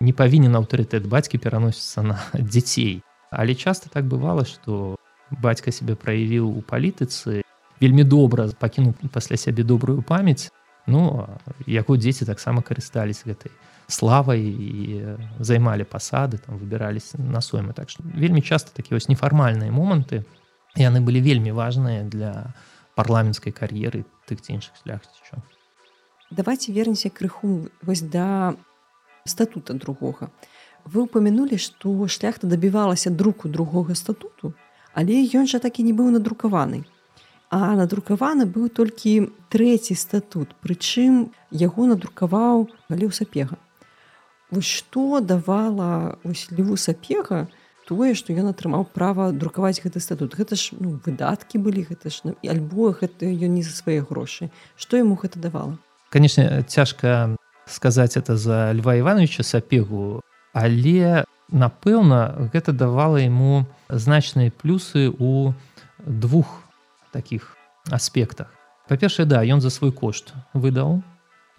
не 0.00 0.12
павінен 0.12 0.56
аўтарытэт 0.56 1.08
бацькі 1.08 1.38
пераносіцца 1.38 2.02
на 2.02 2.16
дзяцей 2.34 3.02
але 3.30 3.54
часта 3.54 3.88
так 3.88 4.04
бывала 4.06 4.44
што 4.44 4.96
бацька 5.30 5.72
себе 5.72 5.96
праявіў 5.96 6.46
у 6.46 6.60
палітыцы 6.60 7.42
вельмі 7.80 8.04
добра 8.04 8.48
пакінуў 8.58 8.94
пасля 9.12 9.36
сябе 9.36 9.64
добрую 9.64 10.02
памяць 10.02 10.52
ну 10.86 11.26
яго 11.66 11.96
дзеці 11.96 12.28
таксама 12.28 12.62
карыстались 12.62 13.24
гэтай 13.24 13.50
славай 13.86 14.40
і 14.40 15.16
займалі 15.38 15.84
пасады 15.84 16.38
там 16.38 16.56
выбірались 16.58 17.14
на 17.18 17.40
соймы. 17.40 17.72
Так 17.72 17.90
что 17.90 18.02
вельмі 18.02 18.42
часто 18.42 18.70
такія 18.72 18.96
вось 18.96 19.08
нефармальныя 19.08 19.70
моманты 19.70 20.24
яны 20.76 21.00
былі 21.00 21.20
вельмі 21.20 21.52
важныя 21.52 22.04
для 22.04 22.54
парламенцкай 22.94 23.52
кар'еры 23.52 24.04
тых 24.28 24.40
ці 24.40 24.58
іншых 24.58 24.74
шляхцічаў 24.82 25.42
давайте 26.30 26.72
вернемся 26.72 27.10
крыху 27.10 27.68
вось 27.82 28.02
да 28.02 28.54
статута 29.24 29.74
другога. 29.74 30.30
Вы 30.84 31.02
упомянулі 31.08 31.56
што 31.56 32.08
шляхта 32.08 32.46
дабівалася 32.46 33.10
друку 33.10 33.48
другога 33.48 33.94
статуту 33.94 34.54
але 34.94 35.26
ён 35.34 35.46
жа 35.50 35.58
такі 35.58 35.82
не 35.82 35.92
быў 35.92 36.10
надрукаваны. 36.14 36.84
А 37.50 37.74
надрукаваны 37.74 38.46
быў 38.46 38.70
толькі 38.70 39.30
трэці 39.50 39.94
статут 39.98 40.54
прычым 40.62 41.34
яго 41.50 41.86
надрукаваў 41.90 42.68
галіў 42.90 43.10
сапега. 43.10 43.58
Вось 44.50 44.70
што 44.70 45.20
давала 45.20 46.18
ось 46.22 46.46
ліву 46.54 46.76
сапега 46.76 47.48
тое 47.88 48.14
што 48.14 48.32
ён 48.32 48.50
атрымаў 48.50 48.88
права 48.90 49.30
друкаваць 49.32 49.80
гэты 49.80 50.00
статут. 50.00 50.34
Гэта 50.34 50.56
ж 50.56 50.76
ну, 50.78 51.00
выдаткі 51.04 51.58
былі 51.58 51.86
гэта 51.88 52.10
ж 52.10 52.24
ну, 52.24 52.36
альбо 52.44 52.92
гэта 52.92 53.28
ён 53.28 53.54
не 53.54 53.62
за 53.62 53.72
свае 53.76 54.00
грошы. 54.00 54.50
Што 54.76 54.96
яму 54.96 55.16
гэта 55.20 55.38
давала? 55.38 55.78
Конечно 56.10 56.62
цяжка 56.62 57.36
сказаць 57.66 58.16
это 58.16 58.36
за 58.36 58.72
льва 58.72 58.98
ивановича 58.98 59.42
сапегу 59.42 60.20
але 60.52 61.24
напэўна 61.50 62.48
гэта 62.52 62.72
давала 62.72 63.18
ему 63.18 63.66
значныя 63.88 64.50
плюсы 64.50 65.10
у 65.10 65.52
двух 65.98 66.62
таких 67.12 67.56
аспектах. 67.90 68.48
Па-першае 68.88 69.26
да 69.26 69.42
ён 69.42 69.60
за 69.60 69.70
свой 69.70 69.92
кошт 69.92 70.32
выдаў 70.52 71.02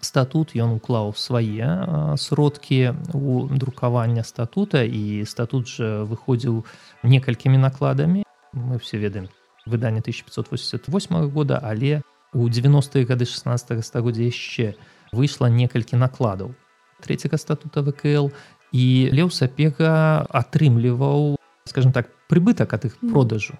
статут 0.06 0.54
ён 0.54 0.78
уклаў 0.78 1.10
свае 1.18 2.14
сродкі 2.14 2.94
у 3.10 3.46
друкавання 3.50 4.22
статута 4.22 4.86
і 4.86 5.26
статут 5.26 5.66
жа 5.66 6.06
выходзіў 6.06 6.62
некалькімі 7.02 7.58
накладамі 7.58 8.22
мы 8.54 8.78
все 8.78 9.02
ведаем 9.02 9.26
выданне 9.66 10.00
1588 10.00 11.30
года 11.34 11.58
але 11.58 12.02
у 12.32 12.46
90-е 12.46 13.02
гады 13.02 13.26
16 13.26 13.82
стагоддзя 13.82 14.30
яшчэ 14.30 14.78
выйшла 15.10 15.50
некалькі 15.50 15.98
накладаў 15.98 16.54
третьего 17.02 17.36
статута 17.36 17.82
вКл 17.82 18.30
і 18.72 18.86
леў 19.12 19.30
сапега 19.30 20.22
атрымліваў 20.30 21.36
скажем 21.66 21.92
так 21.92 22.10
прыбытак 22.28 22.74
ад 22.74 22.84
іх 22.86 22.96
продажу. 23.00 23.58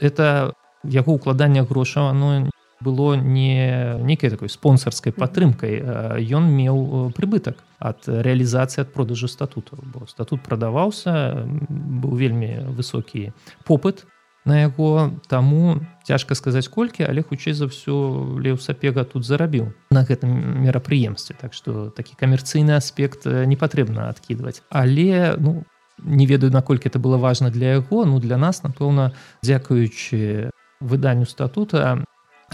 Это 0.00 0.52
яго 0.84 1.14
укладання 1.14 1.62
грошаў 1.62 2.10
оно 2.10 2.50
было 2.84 3.16
не 3.16 3.96
нейкай 4.04 4.30
такой 4.30 4.52
спонсорскай 4.52 5.12
падтрымкай 5.16 5.80
ён 6.28 6.44
меў 6.52 7.10
прыбытак 7.16 7.64
ад 7.80 8.04
рэалізацыі 8.04 8.84
ад 8.84 8.92
продажу 8.92 9.28
статуту 9.28 9.80
бо 9.80 10.04
статут 10.06 10.44
прадаваўся 10.44 11.48
быў 11.68 12.12
вельмі 12.20 12.68
высокі 12.76 13.32
попыт 13.64 14.04
на 14.44 14.60
яго 14.60 15.16
таму 15.28 15.80
цяжка 16.04 16.36
сказаць 16.36 16.68
колькі 16.68 17.08
але 17.08 17.24
хутчэй 17.24 17.56
за 17.56 17.72
ўсё 17.72 18.36
леў 18.44 18.60
сапега 18.60 19.08
тут 19.08 19.24
зарабіў 19.24 19.72
на 19.90 20.04
гэтым 20.04 20.60
мерапрыемстве 20.64 21.36
так 21.40 21.56
што 21.56 21.88
такі 21.88 22.12
камерцыйны 22.20 22.76
аспект 22.76 23.24
не 23.24 23.56
патрэбна 23.56 24.12
адкідваць 24.12 24.60
але 24.68 25.36
ну 25.40 25.64
не 25.98 26.26
ведаю 26.26 26.52
наколькі 26.52 26.88
это 26.92 26.98
было 26.98 27.16
важна 27.16 27.50
для 27.50 27.80
яго 27.80 28.04
ну 28.04 28.20
для 28.20 28.36
нас 28.36 28.62
напэўна 28.62 29.12
дзякуючы 29.42 30.52
выданню 30.80 31.24
статута 31.24 32.04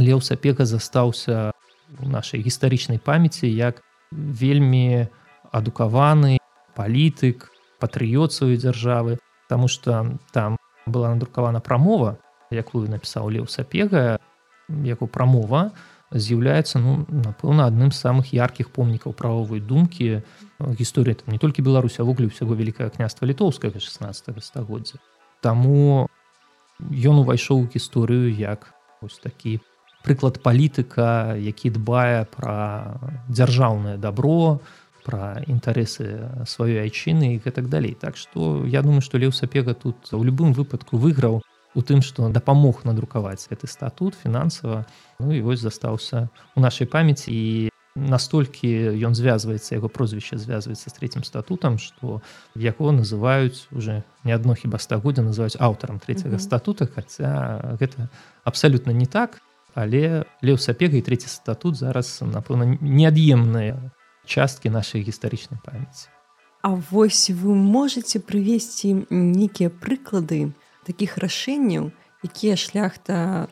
леў 0.01 0.21
сапега 0.21 0.65
застаўся 0.65 1.53
у 2.01 2.09
нашай 2.09 2.41
гістарычнай 2.41 2.99
памяці 2.99 3.49
як 3.49 3.83
вельмі 4.11 5.09
адукаваны 5.53 6.39
палітык 6.75 7.51
патрыёт 7.81 8.33
сваёй 8.33 8.57
дзяржавы 8.57 9.19
Таму 9.51 9.67
что 9.67 10.17
там 10.31 10.57
была 10.87 11.11
надрукавана 11.11 11.59
прамова 11.61 12.19
якую 12.51 12.87
напісаў 12.87 13.31
леў 13.35 13.47
сапега 13.51 14.19
яго 14.71 15.07
прамова 15.07 15.73
з'яўляецца 16.11 16.79
ну 16.83 17.07
напэўна 17.11 17.67
адным 17.71 17.91
з 17.95 17.99
самых 17.99 18.35
яркіх 18.35 18.71
помнікаў 18.75 19.15
правовой 19.15 19.61
думкі. 19.61 20.23
Гісторыя 20.59 21.15
там 21.15 21.31
не 21.35 21.39
толькі 21.39 21.63
Беларусь 21.63 21.99
вугле 21.99 22.27
ўсяго 22.27 22.55
вялікае 22.59 22.91
княства 22.91 23.27
літоўскага 23.27 23.79
16 23.79 24.43
стагоддзя. 24.43 24.99
Таму 25.41 26.11
ён 26.83 27.23
увайшоў 27.23 27.63
у 27.63 27.71
гісторыю 27.71 28.35
як 28.35 28.75
ось 29.01 29.19
такі 29.23 29.61
прыклад 30.05 30.41
палітыка 30.43 31.37
які 31.37 31.71
дбае 31.77 32.25
пра 32.31 32.99
дзяржаўнае 33.29 33.97
добро 33.97 34.61
пра 35.05 35.41
інтарэсы 35.49 36.45
сваёй 36.45 36.85
айчыны 36.85 37.35
і 37.35 37.41
гэтак 37.41 37.69
далей. 37.69 37.97
Так 37.97 38.17
што 38.17 38.65
я 38.67 38.83
думаю 38.83 39.01
што 39.01 39.19
леў 39.19 39.33
сапега 39.33 39.75
тут 39.75 40.13
у 40.13 40.23
любым 40.23 40.53
выпадку 40.53 41.01
выйграў 41.01 41.41
у 41.75 41.81
тым 41.83 42.03
што 42.03 42.29
дапамог 42.29 42.85
надрукаваць 42.85 43.49
гэты 43.49 43.67
статут 43.67 44.15
фінансава. 44.15 44.87
Ну 45.19 45.33
і 45.33 45.41
вось 45.41 45.61
застаўся 45.61 46.29
у 46.55 46.61
нашай 46.61 46.87
памяці. 46.87 47.31
І 47.33 47.71
настолькі 47.97 48.97
ён 49.03 49.15
звязваецца 49.19 49.75
яго 49.75 49.91
прозвішча 49.91 50.39
звязваецца 50.39 50.91
з 50.91 50.95
третьим 50.95 51.25
статутам 51.25 51.79
что 51.79 52.23
яго 52.55 52.93
называюць 52.95 53.67
уже 53.75 54.03
не 54.25 54.33
адно 54.33 54.55
хіба 54.55 54.79
стагоддзя 54.79 55.27
называюць 55.27 55.59
аўтарам 55.59 55.99
третьего 55.99 56.39
статута 56.39 56.87
хотя 56.87 57.75
гэта 57.81 58.09
абсалютна 58.45 58.95
не 58.95 59.07
так 59.07 59.43
але 59.75 60.25
леў 60.43 60.59
сапега 60.59 60.97
і 60.97 61.03
третий 61.03 61.29
статут 61.29 61.77
зараз 61.77 62.23
напэўна 62.23 62.79
неад'емныя 62.81 63.93
часткі 64.27 64.71
нашай 64.71 65.03
гістарычнай 65.03 65.61
памяці. 65.65 66.09
А 66.63 66.77
вось 66.77 67.31
вы 67.31 67.55
можете 67.55 68.21
прывесці 68.21 69.09
нейкія 69.11 69.71
прыклады 69.71 70.53
таких 70.85 71.17
рашэнняў 71.17 71.91
якія 72.23 72.57
шляхта 72.57 73.49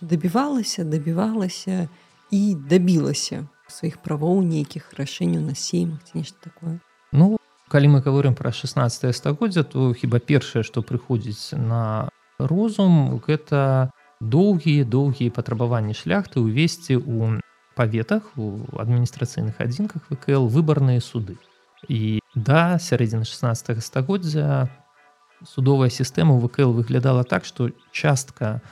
дабівалася 0.00 0.84
дабівалася 0.84 1.88
і 2.30 2.54
дабілася 2.54 3.46
сваіх 3.66 3.98
правоў 4.02 4.42
нейкіх 4.46 4.94
рашэнняў 4.94 5.42
на 5.42 5.54
сеймах 5.54 6.04
ці 6.06 6.22
нешта 6.22 6.38
такое? 6.46 6.78
Ну 7.12 7.38
калі 7.68 7.98
мы 7.98 8.00
говорим 8.00 8.34
про 8.34 8.52
16 8.52 9.16
стагоддзя 9.16 9.62
то 9.62 9.92
хіба 9.94 10.18
першае 10.18 10.62
что 10.62 10.82
прыходзіць 10.82 11.58
на 11.58 12.08
розум 12.38 13.18
гэта 13.18 13.90
доўгія 14.20 14.84
доўгія 14.84 15.30
патрабаванні 15.30 15.94
шляхты 15.94 16.40
увесці 16.40 16.96
у 16.96 17.40
паветах 17.74 18.30
у 18.36 18.64
адміністрацыйных 18.78 19.58
адзінках 19.58 20.06
вКл 20.10 20.46
выбарныя 20.46 21.02
суды. 21.02 21.36
І 21.88 22.20
да 22.34 22.78
сярэдзіны 22.78 23.26
16 23.26 23.82
стагоддзя 23.82 24.70
судовая 25.44 25.90
сістэма 25.90 26.38
вКл 26.38 26.72
выглядала 26.72 27.24
так 27.24 27.44
што 27.44 27.70
частка 27.92 28.62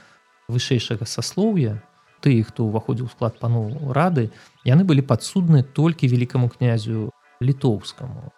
вышэйшага 0.48 1.06
саслоўя 1.06 1.82
тых 2.22 2.54
хто 2.54 2.64
ўваходзіў 2.70 3.10
склад 3.10 3.38
пану 3.42 3.92
рады 3.92 4.30
яны 4.64 4.86
былі 4.86 5.02
падсудны 5.02 5.62
толькі 5.62 6.08
великкаму 6.08 6.48
князю 6.48 7.10
літоўскаму 7.42 8.30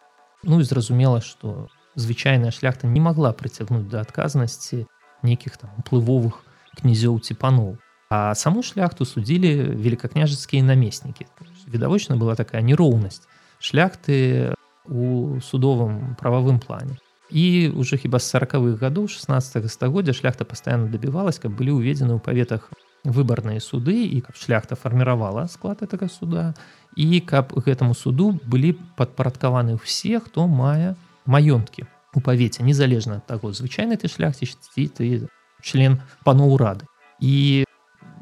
ну 0.42 0.60
і 0.60 0.64
зразумела 0.64 1.20
что 1.20 1.68
звычайная 1.94 2.50
шляхта 2.50 2.88
не 2.88 3.00
могла 3.00 3.32
прыцягнуць 3.32 3.88
да 3.88 4.00
адказнасці 4.00 4.86
нейкіх 5.22 5.56
там 5.60 5.70
уплывовых 5.78 6.43
князёў 6.80 7.20
ці 7.20 7.34
паноў 7.34 7.78
а 8.14 8.34
саму 8.34 8.62
шляхту 8.62 9.04
судзілі 9.04 9.74
великакняжацкія 9.74 10.62
намеснікі. 10.62 11.26
Відавочна 11.66 12.16
была 12.16 12.36
такая 12.36 12.62
нероўнасць 12.62 13.26
шляхты 13.58 14.54
у 14.86 15.40
судовым 15.40 16.14
прававым 16.20 16.60
плане. 16.60 17.00
І 17.30 17.72
уже 17.74 17.96
хіба 17.96 18.18
з 18.18 18.28
сороковых 18.30 18.78
гадоў 18.78 19.08
16 19.08 19.70
стагоддзя 19.72 20.12
шляхта 20.12 20.44
пастаянна 20.44 20.92
дабівалась 20.92 21.40
каб 21.40 21.56
былі 21.56 21.80
ўведзены 21.80 22.14
ў 22.14 22.20
паветах 22.20 22.68
выбарныя 23.02 23.58
суды 23.58 24.04
і 24.04 24.20
каб 24.20 24.36
шляхта 24.36 24.76
фарміравала 24.76 25.48
склад 25.48 25.82
этого 25.82 26.06
суда 26.12 26.54
і 26.94 27.20
каб 27.24 27.56
гэтаму 27.56 27.96
суду 27.96 28.36
былі 28.44 28.76
падпарадкаваны 29.00 29.80
ўсе 29.80 30.20
хто 30.20 30.46
мае 30.46 30.94
маёнткі 31.24 31.88
у 32.14 32.20
павеце 32.20 32.62
незалежна 32.62 33.18
ад 33.18 33.26
таго 33.26 33.50
звычайны 33.56 33.96
ты 33.96 34.06
шляхціч 34.06 34.54
ці 34.60 34.86
ты 34.92 35.26
член 35.64 36.00
паноў 36.28 36.56
рады 36.60 36.86
і 37.20 37.64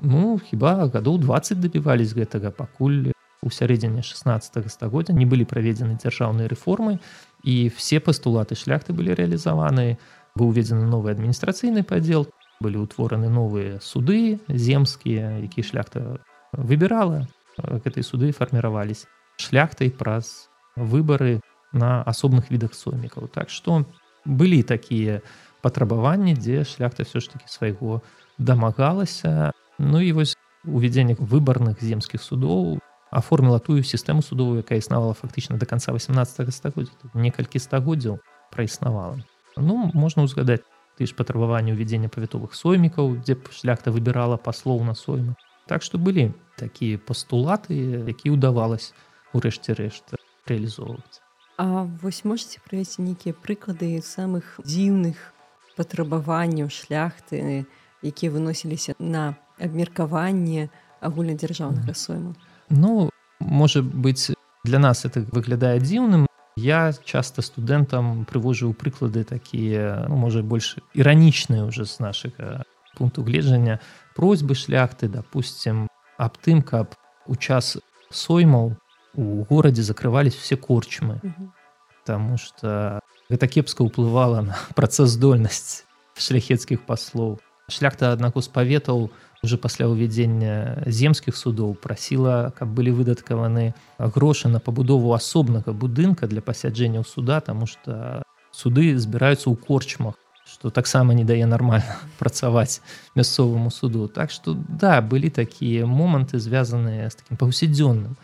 ну 0.02 0.38
хіба 0.38 0.86
гадоў 0.94 1.18
20 1.26 1.60
дабівались 1.60 2.14
гэтага 2.14 2.54
пакуль 2.54 3.12
у 3.42 3.50
сярэдзіне 3.50 4.02
16 4.06 4.70
стагоддзя 4.70 5.14
не 5.18 5.26
былі 5.26 5.44
праведзены 5.44 5.98
дзяржаўныя 5.98 6.46
рэформы 6.46 6.98
і 7.42 7.54
все 7.74 7.98
пастулаты 7.98 8.54
шляхты 8.54 8.94
былі 8.94 9.18
рэалізаваны 9.18 9.98
быў 10.38 10.54
уведзены 10.54 10.86
новы 10.86 11.10
адміністрацыйны 11.10 11.82
падзел 11.82 12.30
былі 12.62 12.86
ўтвораны 12.86 13.26
новыя 13.26 13.82
суды 13.82 14.38
земскія 14.46 15.42
які 15.42 15.66
шляхта 15.66 16.22
выбірала. 16.54 17.26
Гэтай 17.58 18.06
суды 18.06 18.30
фарміравались 18.32 19.04
шляхтай 19.36 19.90
праз 19.90 20.48
выбары 20.76 21.40
на 21.72 22.02
асобных 22.06 22.48
відах 22.54 22.72
сомікаў 22.76 23.28
так 23.28 23.50
што 23.50 23.84
былі 24.24 24.62
такія 24.62 25.20
патрабаванні 25.62 26.34
дзе 26.34 26.64
шляхта 26.64 27.02
все 27.02 27.20
ж 27.20 27.30
таки 27.30 27.46
свайго 27.46 28.02
дамагалася 28.38 29.52
ну 29.78 30.00
і 30.00 30.12
вось 30.12 30.36
увядзенне 30.64 31.14
выбарных 31.18 31.82
земскіх 31.82 32.22
судоў 32.22 32.78
аформіла 33.10 33.58
тую 33.58 33.82
сістэму 33.82 34.22
судовую 34.22 34.62
якая 34.66 34.78
існавала 34.78 35.14
фактычна 35.14 35.56
до 35.58 35.66
конца 35.66 35.92
18 35.92 36.54
стагоддзя 36.54 36.92
некалькі 37.14 37.58
стагоддзяў 37.58 38.18
праіснавала 38.50 39.22
ну 39.56 39.90
можна 39.94 40.26
ўзгадаць 40.26 40.66
ты 40.98 41.06
ж 41.06 41.16
патрабаванне 41.16 41.72
ўвядзення 41.72 42.12
павятовых 42.12 42.54
соймікаў 42.54 43.22
дзе 43.24 43.38
б 43.40 43.48
шляхта 43.50 43.90
выбірала 43.94 44.36
паслоў 44.36 44.84
на 44.84 44.94
соймы. 44.94 45.34
Так 45.66 45.82
што 45.82 45.96
былі 45.98 46.34
такія 46.58 46.98
пастулаты 46.98 47.74
які 48.06 48.36
ўдавалось 48.36 48.92
урэшце 49.32 49.78
рэшт 49.78 50.16
реалізоўваць 50.46 51.22
А 51.56 51.84
вось 52.02 52.24
можете 52.24 52.60
прывесці 52.64 53.04
нейкія 53.06 53.36
прыклады 53.36 54.00
самых 54.02 54.58
дзіўных 54.64 55.32
патрабаванняў 55.76 56.68
шляхты 56.68 57.64
якія 58.02 58.30
выносіліся 58.32 58.94
на 58.98 59.34
абмеркаванне 59.58 60.68
агульнадзяржаўнага 61.00 61.94
сойму 61.94 62.34
Ну 62.72 63.10
можа 63.40 63.82
быць 63.82 64.32
для 64.64 64.78
нас 64.78 65.04
это 65.04 65.26
выглядае 65.32 65.78
дзіўным. 65.80 66.26
Я 66.56 66.92
часто 67.04 67.42
студэнтам 67.42 68.24
прывожу 68.24 68.72
прыклады 68.72 69.24
такія 69.24 70.06
ну, 70.08 70.16
можа 70.16 70.42
больш 70.42 70.76
іранічныя 70.94 71.64
уже 71.64 71.84
з 71.84 72.00
нашага 72.00 72.64
пункту 72.96 73.24
гледжання. 73.24 73.80
Просьбы 74.14 74.54
шляхты 74.54 75.08
допустим 75.08 75.88
аб 76.18 76.36
тым 76.38 76.62
каб 76.62 76.94
у 77.26 77.36
час 77.36 77.78
соймаў 78.10 78.76
у 79.14 79.44
горадзе 79.44 79.82
закрывались 79.82 80.34
все 80.34 80.56
корчмы. 80.56 81.20
Потому 82.00 82.36
что 82.36 83.00
гэта 83.32 83.48
кепска 83.48 83.80
ўплывала 83.80 84.44
на 84.44 84.54
працаздольнасць 84.78 85.88
шляхецкіх 86.20 86.84
паслоў. 86.84 87.40
Шляхта 87.72 88.12
аднако 88.12 88.44
з 88.44 88.52
паветаў 88.52 89.08
у 89.08 89.10
уже 89.42 89.58
пасля 89.58 89.90
ўвядзення 89.90 90.86
земскіх 90.86 91.34
судоў 91.34 91.74
прасіла 91.74 92.54
каб 92.54 92.70
былі 92.70 92.94
выдаткаваны 92.94 93.74
грошы 93.98 94.46
на 94.46 94.62
пабудову 94.62 95.10
асобнага 95.18 95.74
будынка 95.74 96.30
для 96.30 96.40
пасяджэнняў 96.40 97.02
суда 97.02 97.42
тому 97.42 97.66
что 97.66 98.22
суды 98.54 98.94
збіраюцца 98.94 99.50
ў 99.50 99.58
корчмах 99.58 100.14
что 100.46 100.70
таксама 100.70 101.14
не 101.14 101.26
дае 101.26 101.46
нармальна 101.46 101.98
працаваць 102.22 102.82
мясцоваму 103.18 103.70
суду. 103.70 104.06
Так 104.06 104.30
что 104.30 104.54
да 104.54 105.02
былі 105.02 105.30
такія 105.30 105.86
моманты 105.86 106.38
звязаныя 106.38 107.10
з 107.10 107.14
таким 107.18 107.36
паўсядзённым 107.36 108.14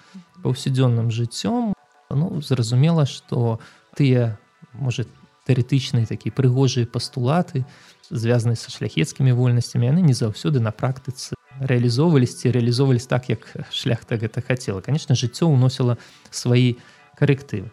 паўсядзённым 0.46 1.10
жыццём. 1.10 1.74
Ну 2.10 2.40
зразумела 2.42 3.06
что 3.06 3.58
тыя 3.98 4.38
может 4.78 5.08
тэарэтычныя 5.46 6.06
такія 6.06 6.32
прыгожыя 6.32 6.86
пастулаты 6.86 7.64
звязаны 8.10 8.56
са 8.56 8.70
шляхецкімі 8.70 9.32
вольнасцямі 9.32 9.88
яны 9.88 10.04
не 10.04 10.14
заўсёды 10.14 10.60
на 10.60 10.72
практыцы 10.72 11.38
рэалізоўвались 11.60 13.06
так 13.06 13.28
як 13.28 13.48
шляхта 13.70 14.16
гэта 14.16 14.40
хацела. 14.40 14.80
Конечно 14.80 15.14
жыццё 15.14 15.48
ўносіла 15.50 15.98
свае 16.30 16.76
карэктывы. 17.18 17.70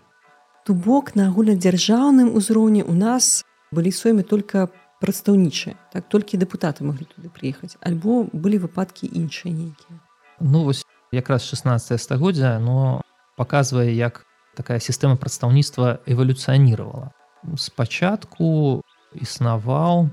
То 0.66 0.74
бок 0.74 1.14
на 1.16 1.30
агульнадзяржаўным 1.30 2.34
узроўні 2.34 2.82
у 2.84 2.94
нас 2.94 3.46
былі 3.72 3.92
соймы 3.92 4.24
только 4.24 4.72
прадстаўнічыя 5.02 5.78
так 5.94 6.10
толькі 6.10 6.42
дэпутаты 6.42 6.82
могли 6.84 7.06
туды 7.06 7.30
прыехаць 7.30 7.78
альбо 7.86 8.26
былі 8.34 8.66
выпадкі 8.66 9.06
іншыя 9.06 9.54
нейкія. 9.54 10.02
Ну 10.40 10.64
вось 10.66 10.82
якраз 11.12 11.46
16 11.46 12.02
стагоддзя 12.02 12.58
но 12.60 13.02
показвае 13.38 13.94
як 13.94 14.25
такая 14.56 14.80
сістэма 14.80 15.20
прадстаўніцтва 15.20 16.00
эвалюцыяніравала 16.08 17.12
спачатку 17.60 18.82
існаваў 19.14 20.10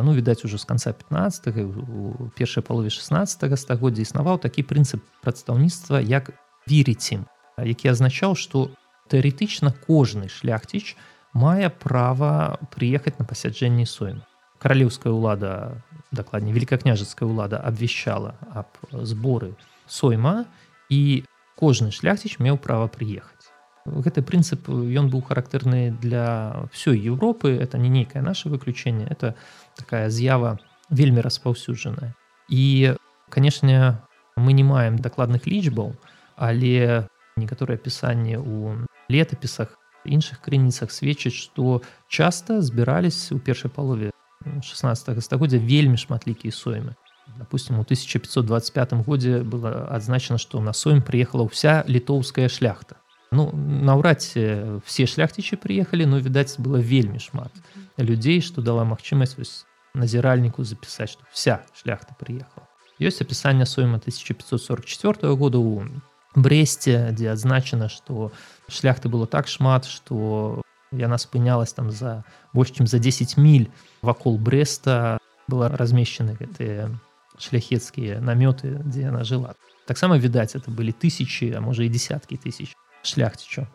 ну 0.00 0.12
відаць 0.16 0.44
уже 0.44 0.58
з 0.58 0.64
конца 0.64 0.92
15 0.92 1.48
у 1.56 2.30
першай 2.36 2.62
палове 2.62 2.90
16 2.90 3.58
стагоддзя 3.58 4.02
існаваў 4.02 4.38
такі 4.38 4.62
прынцып 4.62 5.00
прадстаўніцтва 5.24 6.00
як 6.00 6.30
верыцім 6.68 7.26
які 7.58 7.92
азначаў 7.92 8.36
што 8.36 8.70
тэарэтычна 9.12 9.74
кожны 9.86 10.28
шляхціч 10.28 10.96
мае 11.32 11.68
права 11.70 12.58
прыехаць 12.74 13.18
на 13.18 13.24
пасяджэнні 13.24 13.86
соймы 13.86 14.24
каралеўская 14.58 15.12
ўлада 15.12 15.82
дакладней 16.12 16.52
великакняжацкая 16.52 17.28
ўлада 17.28 17.60
абвяшчала 17.60 18.36
аб 18.52 18.70
зборы 18.92 19.54
сойма 19.86 20.46
і 20.88 21.24
кожны 21.56 21.92
шляхціч 21.94 22.38
меў 22.40 22.58
права 22.58 22.88
прыехаць 22.88 23.39
гэты 23.86 24.22
прынцып 24.22 24.68
ён 24.68 25.08
быў 25.08 25.24
характэрны 25.24 25.96
для 26.00 26.68
ўсёй 26.70 27.00
Еўропы 27.00 27.56
это 27.56 27.78
не 27.78 27.88
нейкае 27.88 28.22
наше 28.22 28.48
выключэнне 28.48 29.06
это 29.08 29.34
такая 29.76 30.10
з'ява 30.10 30.58
вельмі 30.90 31.20
распаўсюджаная 31.20 32.14
і 32.48 32.94
канешне 33.30 34.00
мы 34.36 34.52
не 34.52 34.64
маем 34.64 34.98
дакладных 34.98 35.46
лічбаў 35.46 35.96
але 36.36 37.08
некаторыя 37.36 37.80
апісанні 37.80 38.36
у 38.36 38.84
летапісах 39.08 39.76
іншых 40.04 40.40
крыніцах 40.44 40.92
сведчаць 40.92 41.36
што 41.36 41.82
часта 42.08 42.60
збірались 42.60 43.32
у 43.32 43.38
першай 43.38 43.70
палове 43.70 44.12
16 44.44 45.24
стагоддзя 45.24 45.58
вельмі 45.60 46.00
шматлікія 46.00 46.52
соймы. 46.52 46.96
Допустим 47.38 47.76
у 47.78 47.84
1525 47.84 48.92
годзе 49.04 49.44
было 49.44 49.88
адзначана 49.88 50.38
што 50.38 50.60
на 50.60 50.72
сойм 50.72 51.00
прыехала 51.00 51.44
ўся 51.48 51.84
літоўская 51.88 52.48
шляхта 52.48 52.99
Ну 53.32 53.50
наўрад 53.54 54.20
все 54.20 55.06
шляхцічы 55.06 55.56
прыехалі 55.56 56.06
но 56.06 56.18
відаць 56.18 56.58
было 56.58 56.82
вельмі 56.82 57.22
шмат 57.22 57.54
людзей 57.96 58.40
што 58.42 58.62
дала 58.62 58.82
магчымасць 58.84 59.38
вось 59.38 59.54
назіральніку 59.94 60.64
запісаць 60.64 61.14
што 61.14 61.22
вся 61.30 61.62
шляхта 61.74 62.16
прыехала 62.18 62.66
ёсць 63.00 63.22
апісанне 63.22 63.66
сойма 63.66 63.96
1544 64.02 65.34
года. 65.34 65.58
У 65.58 65.86
брэсце 66.34 67.10
дзе 67.10 67.32
адзначана 67.32 67.88
што 67.90 68.30
шляхты 68.70 69.08
было 69.10 69.26
так 69.26 69.48
шмат 69.48 69.86
што 69.86 70.62
яна 70.90 71.18
спынялась 71.18 71.72
там 71.72 71.90
за 71.90 72.22
больш 72.52 72.70
чым 72.70 72.86
за 72.86 72.98
10 72.98 73.36
міль 73.36 73.70
вакол 74.02 74.38
брэста 74.38 75.18
была 75.48 75.68
размешчаны 75.70 76.38
гэтыя 76.38 76.90
шляхецкія 77.38 78.20
намёты 78.20 78.78
дзе 78.86 79.10
яна 79.10 79.24
жыла 79.24 79.54
таксама 79.86 80.18
відаць 80.18 80.54
это 80.54 80.70
былі 80.70 80.94
тысячи 80.94 81.50
а 81.50 81.60
можа 81.60 81.82
і 81.82 81.90
десяткі 81.90 82.38
тысяч 82.38 82.78
шляхцічу 83.02 83.66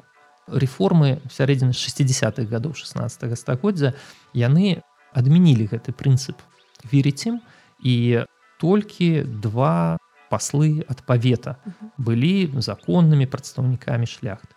рэформы 0.48 1.22
сярэдзіны 1.32 1.74
60-х 1.74 2.46
гадоў 2.50 2.76
16 2.78 3.34
стагоддзя 3.40 3.96
яны 4.34 4.82
адмянілі 5.14 5.70
гэты 5.74 5.96
прынцып 5.96 6.38
верыцім 6.86 7.42
і 7.82 8.26
толькі 8.62 9.26
два 9.26 9.98
паслы 10.30 10.86
ад 10.90 11.02
павета 11.06 11.58
былі 11.98 12.54
законнымі 12.62 13.26
прадстаўнікамі 13.26 14.06
шляхты 14.06 14.54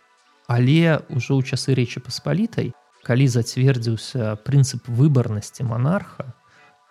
але 0.48 1.00
ўжо 1.08 1.40
ў 1.40 1.42
часы 1.44 1.72
рэчы 1.72 2.04
паспалітай 2.04 2.72
калі 3.08 3.26
зацвердзіўся 3.32 4.36
прынцып 4.44 4.88
выбарнасці 4.88 5.64
монарха 5.64 6.32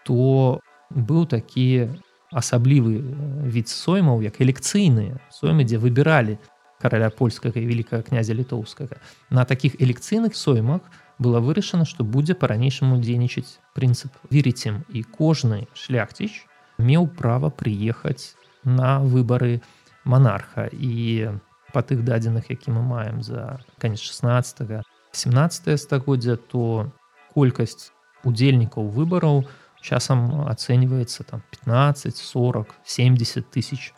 то 0.07 0.61
быў 0.89 1.29
такі 1.29 1.93
асаблівы 2.31 3.01
від 3.45 3.69
соймаў 3.69 4.25
як 4.25 4.41
элекцыйныя 4.41 5.21
соймы 5.29 5.67
дзе 5.67 5.77
выбіралі 5.77 6.37
караля 6.81 7.09
польскага 7.09 7.59
і 7.59 7.65
великкага 7.65 8.03
князя 8.03 8.33
літоўскага. 8.33 9.01
На 9.29 9.45
такіх 9.45 9.79
элекцыйных 9.81 10.35
соймах 10.35 10.81
было 11.19 11.39
вырашана 11.39 11.85
што 11.85 12.03
будзе 12.03 12.35
по-ранейшаму 12.35 13.01
дзейнічаць 13.01 13.59
прынцып. 13.73 14.13
Верыцем 14.29 14.85
і 14.89 15.03
кожны 15.03 15.67
шляхціч 15.73 16.45
меў 16.77 17.07
права 17.07 17.49
прыехаць 17.49 18.37
на 18.63 18.99
выбары 19.01 19.61
монарха 20.03 20.69
і 20.71 21.33
по 21.73 21.81
тых 21.81 22.03
дадзеных 22.03 22.49
які 22.49 22.71
мы 22.71 22.81
маем 22.81 23.21
за 23.21 23.59
конец 23.77 23.99
16 23.99 24.85
17 25.11 25.79
стагоддзя 25.79 26.37
то 26.37 26.91
колькасць 27.33 27.91
удзельнікаў 28.23 28.87
выбараў 28.93 29.43
часам 29.81 30.47
ацэньваецца 30.47 31.23
там 31.23 31.43
15 31.51 32.15
40 32.15 32.75
70 32.85 33.51
тысяч 33.51 33.93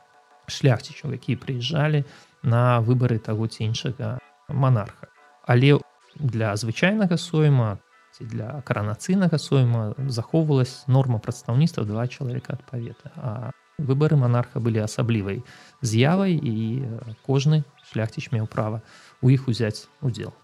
шляхцічаў 0.48 1.14
якія 1.14 1.38
прыязджалі 1.38 2.04
на 2.44 2.80
выбары 2.80 3.20
таго 3.20 3.48
ці 3.48 3.64
іншага 3.64 4.18
монарха 4.50 5.08
але 5.44 5.80
для 6.16 6.56
звычайнага 6.56 7.18
сойма 7.18 7.78
ці 8.18 8.26
для 8.26 8.62
каранацыйнага 8.66 9.38
сойма 9.38 9.94
захоўвалась 10.08 10.84
норма 10.88 11.20
прадстаўніцтва 11.20 11.86
два 11.86 12.08
чалавека 12.08 12.54
ад 12.60 12.64
павета 12.66 13.12
а 13.16 13.52
выбары 13.80 14.20
монарха 14.20 14.60
былі 14.60 14.84
асаблівай 14.84 15.44
з'явай 15.82 16.36
і 16.36 16.84
кожны 17.26 17.64
шляхціч 17.92 18.32
меў 18.36 18.48
права 18.48 18.82
у 19.22 19.32
іх 19.32 19.48
узяць 19.48 19.88
удзел. 20.02 20.36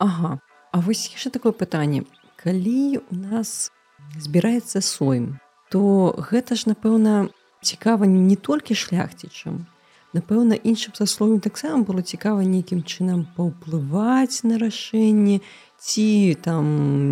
Ага. 0.00 0.40
А 0.72 0.80
вось 0.80 1.06
яшчэ 1.12 1.30
такое 1.30 1.52
пытанне. 1.52 2.02
Калі 2.40 2.98
у 2.98 3.14
нас 3.14 3.70
збіраецца 4.18 4.80
сойм 4.80 5.38
то 5.70 6.14
гэта 6.30 6.54
ж 6.54 6.70
напэўна 6.70 7.28
цікава 7.62 8.06
не 8.06 8.36
толькі 8.36 8.74
шляхцічам 8.74 9.66
напэўна 10.14 10.54
іншым 10.54 10.94
сасловім 10.94 11.42
таксама 11.42 11.82
было 11.82 12.00
цікава 12.00 12.46
нейкім 12.46 12.86
чынам 12.86 13.26
паўплываць 13.36 14.46
на 14.46 14.58
рашэнне 14.62 15.42
ці 15.82 16.08
там 16.40 16.64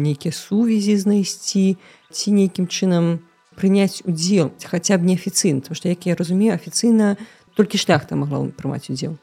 нейкія 0.06 0.32
сувязі 0.32 0.96
знайсці 0.96 1.76
ці 2.14 2.28
нейкім 2.30 2.70
чынам 2.70 3.26
прыняць 3.58 4.06
удзел 4.06 4.54
хаця 4.62 4.96
б 4.96 5.10
неафіцыйна 5.10 5.66
то 5.66 5.74
што 5.74 5.90
як 5.90 6.06
я 6.06 6.14
разумею 6.14 6.54
афіцыйна 6.54 7.18
толькі 7.58 7.76
шляхта 7.76 8.16
магла 8.16 8.46
прымаць 8.56 8.88
удзел. 8.88 9.18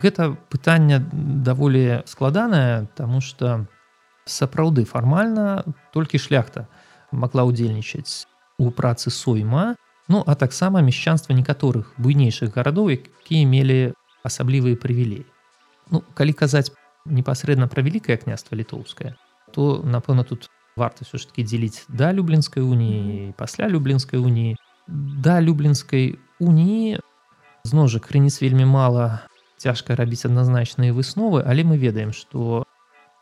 Гэта 0.00 0.32
пытанне 0.48 1.02
даволі 1.12 2.06
складанае 2.06 2.88
тому 2.96 3.20
что 3.20 3.66
сапраўды 4.24 4.86
фармальна 4.86 5.66
толькі 5.92 6.16
шляхта 6.16 6.70
могла 7.12 7.44
ўдзельнічаць 7.44 8.30
у 8.56 8.70
працы 8.70 9.10
сойма 9.10 9.74
Ну 10.09 10.23
а 10.25 10.35
таксама 10.35 10.81
мяшчанства 10.81 11.33
некаторых 11.33 11.93
буйнейшых 11.97 12.53
гарадоў, 12.53 12.93
якія 12.93 13.45
мелі 13.49 13.93
асаблівыя 14.23 14.77
прывілеі. 14.77 15.25
Ну, 15.89 16.01
калі 16.13 16.33
казаць 16.33 16.73
непасрэдна 17.05 17.67
пра 17.69 17.81
вялікае 17.85 18.17
княства 18.17 18.55
літоўскае, 18.57 19.15
то 19.53 19.81
напэўна 19.85 20.25
тут 20.25 20.49
варта 20.75 21.05
ўсё 21.05 21.17
ж 21.17 21.29
таки 21.29 21.45
дзеліць 21.45 21.85
да 21.87 22.11
люблінскай 22.11 22.61
уніі 22.61 23.33
пасля 23.37 23.69
люблінскай 23.71 24.19
уніі 24.19 24.57
да 24.87 25.39
люблінскай 25.39 26.19
уніі 26.41 26.99
зножа 27.63 27.99
крыніц 28.03 28.41
вельмі 28.41 28.65
мала 28.65 29.25
цяжка 29.57 29.95
рабіць 29.95 30.25
адназначныя 30.27 30.93
высновы, 30.93 31.41
але 31.41 31.63
мы 31.63 31.77
ведаем, 31.77 32.11
што 32.13 32.65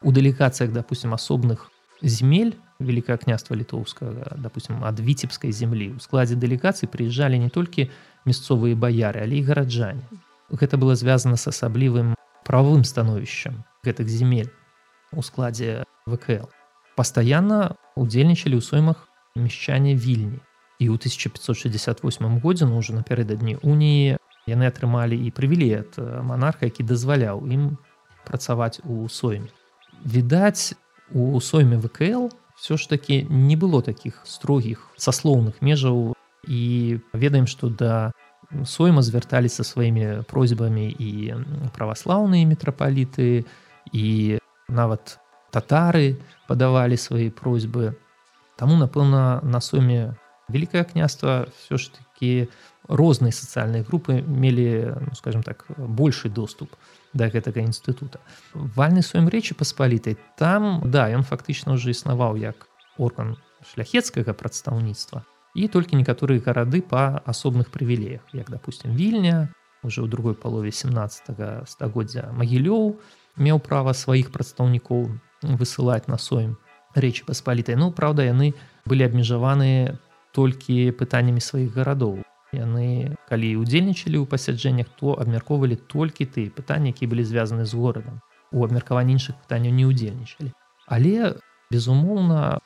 у 0.02 0.12
дэлегацыях 0.12 0.74
допустим 0.74 1.14
асобных 1.14 1.72
земель 2.02 2.58
великое 2.79 3.17
княства 3.17 3.57
літоўскага 3.57 4.39
допустим 4.39 4.85
ад 4.85 5.01
віцебскай 5.01 5.53
землі 5.53 5.93
у 5.97 6.01
складзе 6.01 6.39
дэлегацыі 6.39 6.87
прыязджалі 6.87 7.39
не 7.39 7.51
толькі 7.51 7.91
мясцовыя 8.25 8.79
баяры 8.79 9.23
але 9.23 9.43
і 9.43 9.47
гараджане 9.47 10.07
гэта 10.51 10.79
было 10.79 10.95
звязана 10.95 11.37
с 11.37 11.51
асаблівым 11.51 12.15
правым 12.47 12.85
становішчам 12.85 13.65
гэтых 13.85 14.09
земель 14.09 14.49
у 15.13 15.23
складзе 15.23 15.85
вКл. 16.07 16.47
Пастаянна 16.97 17.77
удзельнічалі 17.97 18.59
ў 18.59 18.63
соймах 18.63 19.09
мешчане 19.35 19.95
вільні 19.99 20.41
і 20.79 20.89
ў 20.89 20.95
1568 20.97 22.41
годзе 22.41 22.67
ну 22.67 22.79
уже 22.79 22.95
напярэдадні 22.95 23.59
уніі 23.63 24.17
яны 24.47 24.65
атрымалі 24.71 25.19
і 25.19 25.29
прывілей 25.35 25.83
ад 25.83 25.99
монарха 26.23 26.71
які 26.71 26.87
дазваляў 26.87 27.43
ім 27.47 27.77
працаваць 28.25 28.81
у 28.87 29.09
сойме. 29.09 29.51
Відаць 30.07 30.79
у 31.13 31.41
сойме 31.41 31.77
вКл 31.77 32.31
все 32.59 32.77
ж 32.77 32.89
таки 32.89 33.27
не 33.31 33.57
было 33.57 33.83
таких 33.83 34.21
строгіх 34.25 34.91
саслоўных 34.97 35.63
межаў 35.63 36.15
і 36.47 36.99
ведаем 37.13 37.47
что 37.47 37.71
да 37.71 38.13
сойма 38.65 39.03
звярталіся 39.03 39.65
сваімі 39.65 40.25
просьбамі 40.29 40.89
і 40.91 41.35
праваслаўныя 41.77 42.49
метрапаліты 42.49 43.45
і 43.93 44.39
нават 44.69 45.19
татары 45.51 46.19
падавалі 46.49 46.97
свае 46.97 47.31
просьбы. 47.31 47.95
Таму 48.57 48.77
напэўна 48.77 49.41
на 49.45 49.61
суме 49.61 50.17
великкае 50.49 50.85
княства 50.85 51.47
все 51.57 51.77
ж 51.79 51.93
таки 51.93 52.49
розныя 52.89 53.33
сацыяльныя 53.33 53.85
групы 53.85 54.25
мелі 54.25 54.97
ну, 54.99 55.15
скажем 55.15 55.43
так 55.43 55.65
большы 55.77 56.29
доступ 56.29 56.73
да 57.15 57.29
гэтага 57.33 57.65
інстытута. 57.65 58.21
Вальны 58.55 59.03
сваім 59.03 59.29
рэчы 59.33 59.55
паспалітай 59.55 60.17
там 60.37 60.83
да 60.85 61.09
ён 61.09 61.25
фактычна 61.25 61.75
уже 61.75 61.91
існаваў 61.91 62.37
як 62.37 62.69
орган 62.99 63.37
шляхецкага 63.65 64.35
прадстаўніцтва 64.35 65.25
і 65.55 65.69
толькі 65.69 65.97
некаторыя 65.97 66.43
гарады 66.45 66.83
па 66.83 67.23
асобных 67.25 67.71
прывілеях 67.75 68.23
як 68.33 68.51
допустим 68.51 68.93
вільня 68.93 69.49
уже 69.83 70.03
ў 70.05 70.09
другой 70.09 70.35
палове 70.35 70.71
17 70.71 71.67
стагоддзя 71.67 72.31
магілёў 72.35 72.99
меў 73.39 73.59
права 73.63 73.95
сваіх 73.95 74.31
прадстаўнікоў 74.35 75.09
высылаць 75.43 76.07
на 76.11 76.19
сойм 76.19 76.59
рэчы 76.95 77.25
паспалітай. 77.25 77.77
Ну 77.77 77.93
праўда 77.93 78.27
яны 78.27 78.55
былі 78.85 79.07
абмежаваныя 79.07 79.99
толькі 80.35 80.93
пытаннямі 80.99 81.41
сваіх 81.41 81.73
гарадоў 81.73 82.23
яны 82.53 83.17
калі 83.29 83.49
удзельнічалі 83.61 84.17
ў 84.21 84.27
пасяджэннях 84.29 84.89
то 84.97 85.17
абмяркоўвалі 85.21 85.77
толькі 85.77 86.25
ты 86.25 86.49
пытанні 86.49 86.95
які 86.97 87.07
былі 87.07 87.25
звязаны 87.25 87.65
з 87.69 87.75
горадам. 87.75 88.21
У 88.53 88.65
абмеркаванні 88.65 89.17
іншых 89.17 89.37
пытанняў 89.45 89.77
не 89.77 89.85
ўдзельнічалі. 89.85 90.53
Але 90.89 91.37
безумоўна 91.71 92.61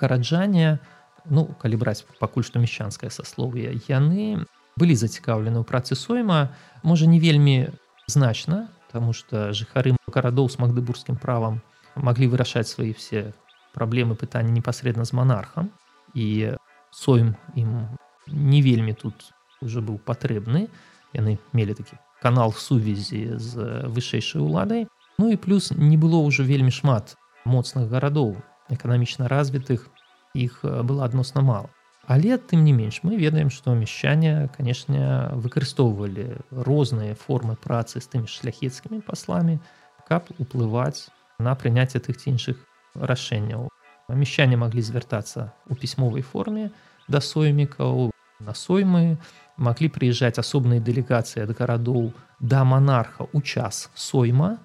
гараджане 0.00 0.80
ну 1.28 1.44
калі 1.60 1.76
браць 1.76 2.04
пакуль 2.20 2.46
што 2.46 2.62
мещанскае 2.62 3.12
сасловие 3.12 3.76
яны 3.88 4.44
былі 4.80 4.96
зацікаўлены 4.96 5.60
ў 5.60 5.64
працы 5.68 5.92
сойма 5.92 6.56
можа 6.82 7.04
не 7.04 7.20
вельмі 7.20 7.68
значна 8.08 8.72
тому 8.92 9.12
что 9.12 9.52
жыхары 9.52 9.94
гарадоў 10.08 10.48
с 10.48 10.56
магдыбургскім 10.56 11.20
правам 11.20 11.60
маглі 11.94 12.32
вырашаць 12.32 12.68
свае 12.72 12.96
все 12.96 13.36
праблемы 13.76 14.16
пытання 14.16 14.50
непасрэдна 14.50 15.04
з 15.04 15.12
монархам 15.12 15.70
і 16.14 16.56
сойм 16.90 17.36
ім 17.54 17.92
не 18.26 18.62
вельмі 18.62 18.94
тут 18.94 19.32
уже 19.60 19.80
быў 19.80 19.98
патрэбны. 19.98 20.68
Яны 21.12 21.38
мелі 21.52 21.74
такі 21.74 21.98
канал 22.22 22.52
сувязі 22.52 23.36
з 23.40 23.84
вышэйшай 23.88 24.42
уладай. 24.42 24.86
Ну 25.18 25.30
і 25.32 25.36
плюс 25.36 25.72
не 25.72 25.96
было 25.96 26.20
ўжо 26.22 26.44
вельмі 26.44 26.70
шмат 26.70 27.16
моцных 27.44 27.88
гарадоў 27.88 28.36
эканамічна 28.70 29.28
развітых 29.28 29.90
іх 30.34 30.62
было 30.62 31.04
адносна 31.04 31.42
мало 31.42 31.70
але 32.10 32.38
тым 32.38 32.64
не 32.64 32.72
менш 32.72 33.04
мы 33.06 33.16
ведаем 33.16 33.50
што 33.54 33.74
мяшчане 33.78 34.50
канешне 34.56 35.30
выкарыстоўвалі 35.44 36.24
розныя 36.50 37.14
формы 37.14 37.54
працы 37.54 38.02
з 38.02 38.10
тымі 38.10 38.26
шляхецкімі 38.26 38.98
пасламі 39.06 39.60
каб 40.08 40.26
уплываць 40.42 41.06
на 41.38 41.54
прыняцце 41.54 42.02
тых 42.02 42.18
ці 42.18 42.34
іншых 42.34 42.58
рашэнняў. 42.98 43.68
Мяшчане 44.10 44.58
маглі 44.58 44.82
звяртацца 44.82 45.52
у 45.70 45.78
пісьмовай 45.78 46.26
форме 46.26 46.70
да 47.09 47.21
соймікаў 47.21 48.11
на 48.39 48.53
соймы 48.53 49.17
маглі 49.57 49.89
прыязджаць 49.95 50.39
асобныя 50.41 50.83
дэлегацыі 50.83 51.45
ад 51.47 51.55
гарадоў 51.57 52.11
да 52.39 52.63
монарха 52.63 53.27
у 53.31 53.41
час 53.41 53.89
сойма 53.95 54.57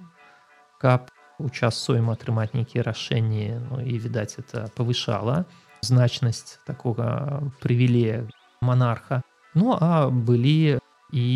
каб 0.81 1.11
у 1.39 1.49
час 1.49 1.79
сойма 1.79 2.19
атрымаць 2.19 2.53
нейкія 2.53 2.85
рашэнні 2.85 3.61
ну, 3.71 3.81
і 3.81 3.99
відаць 3.99 4.37
это 4.43 4.69
павышала 4.77 5.45
значнасць 5.83 6.59
такога 6.67 7.43
прывілея 7.63 8.27
монарха 8.61 9.23
ну 9.55 9.77
а 9.79 10.11
былі 10.11 10.79
і 11.13 11.29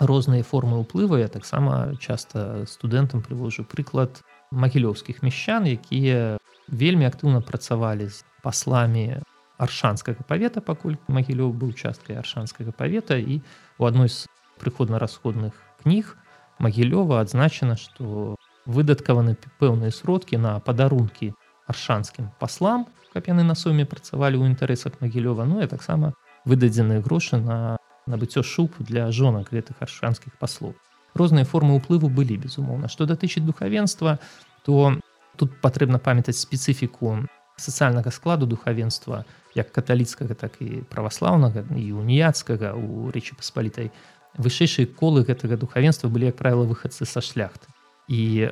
розныя 0.00 0.42
формы 0.42 0.80
ўплыву 0.80 1.20
я 1.20 1.28
таксама 1.28 1.94
часта 2.00 2.66
студэнтам 2.66 3.22
прывожу 3.22 3.64
прыклад 3.64 4.24
магілёўскіх 4.50 5.22
мещан 5.22 5.68
якія 5.70 6.38
вельмі 6.68 7.06
актыўна 7.06 7.40
працавалі 7.40 8.08
з 8.08 8.24
пасламі 8.42 9.22
аршанскага 9.60 10.24
павета 10.24 10.60
пакуль 10.64 10.96
магілёў 11.08 11.52
быў 11.52 11.72
часткай 11.76 12.16
аршанскага 12.16 12.72
павета 12.72 13.18
і 13.20 13.40
у 13.78 13.84
адной 13.84 14.08
з 14.08 14.24
прыходна-расходных 14.60 15.52
кніг 15.82 16.16
магілёва 16.58 17.20
адзначана 17.20 17.76
што 17.76 18.36
выдаткаваны 18.64 19.36
пэўныя 19.60 19.92
сродкі 19.92 20.40
на 20.40 20.58
падарункі 20.64 21.32
аршанскім 21.68 22.32
паслам 22.40 22.88
каб 23.12 23.28
яны 23.28 23.44
на 23.44 23.54
суме 23.54 23.84
працавалі 23.84 24.40
ў 24.40 24.52
інтарэсах 24.52 25.00
магілёва 25.04 25.44
ну 25.44 25.60
я 25.60 25.68
таксама 25.68 26.12
выдадзеныя 26.44 27.04
грошы 27.04 27.40
на 27.40 27.76
набыццё 28.06 28.42
шуб 28.42 28.76
для 28.78 29.10
жонак 29.12 29.52
гэтых 29.52 29.84
аршанскіх 29.84 30.36
паслоў 30.40 30.74
розныя 31.14 31.44
формы 31.44 31.76
ўплыву 31.76 32.08
былі 32.08 32.40
безумоўна 32.40 32.88
што 32.88 33.04
датычыць 33.04 33.44
духавенства 33.44 34.18
то 34.64 34.96
тут 35.36 35.60
патрэбна 35.60 35.98
памятаць 35.98 36.38
спецыфіку 36.38 37.16
сацыяльнага 37.57 38.11
складу 38.11 38.45
духавенства 38.45 39.23
як 39.55 39.71
каталіцкага 39.71 40.35
так 40.35 40.59
і 40.59 40.83
праваслаўнага 40.91 41.63
і 41.75 41.91
уніяцкага 41.95 42.75
у 42.75 43.11
рэчы 43.11 43.35
паспалітай 43.39 43.91
вышэйшыя 44.35 44.87
колы 44.87 45.23
гэтага 45.23 45.55
духавенства 45.55 46.11
былі 46.11 46.31
як 46.31 46.39
правіла 46.39 46.67
выхадцы 46.67 47.07
са 47.07 47.23
шляхты 47.23 47.71
і 48.07 48.51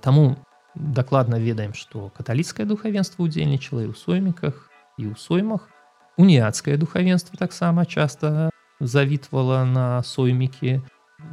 таму 0.00 0.36
дакладна 0.74 1.38
ведаем 1.38 1.72
што 1.74 2.10
каталіцкае 2.16 2.66
духавенство 2.66 3.24
удзельнічала 3.24 3.84
і 3.84 3.92
ў 3.92 3.96
сойміках 3.96 4.68
і 4.98 5.12
ў 5.12 5.16
соймах. 5.16 5.68
Уніяцкае 6.16 6.76
духавенство 6.76 7.36
таксама 7.38 7.84
часта 7.84 8.50
завітвала 8.80 9.64
на 9.64 10.02
соймікі 10.02 10.80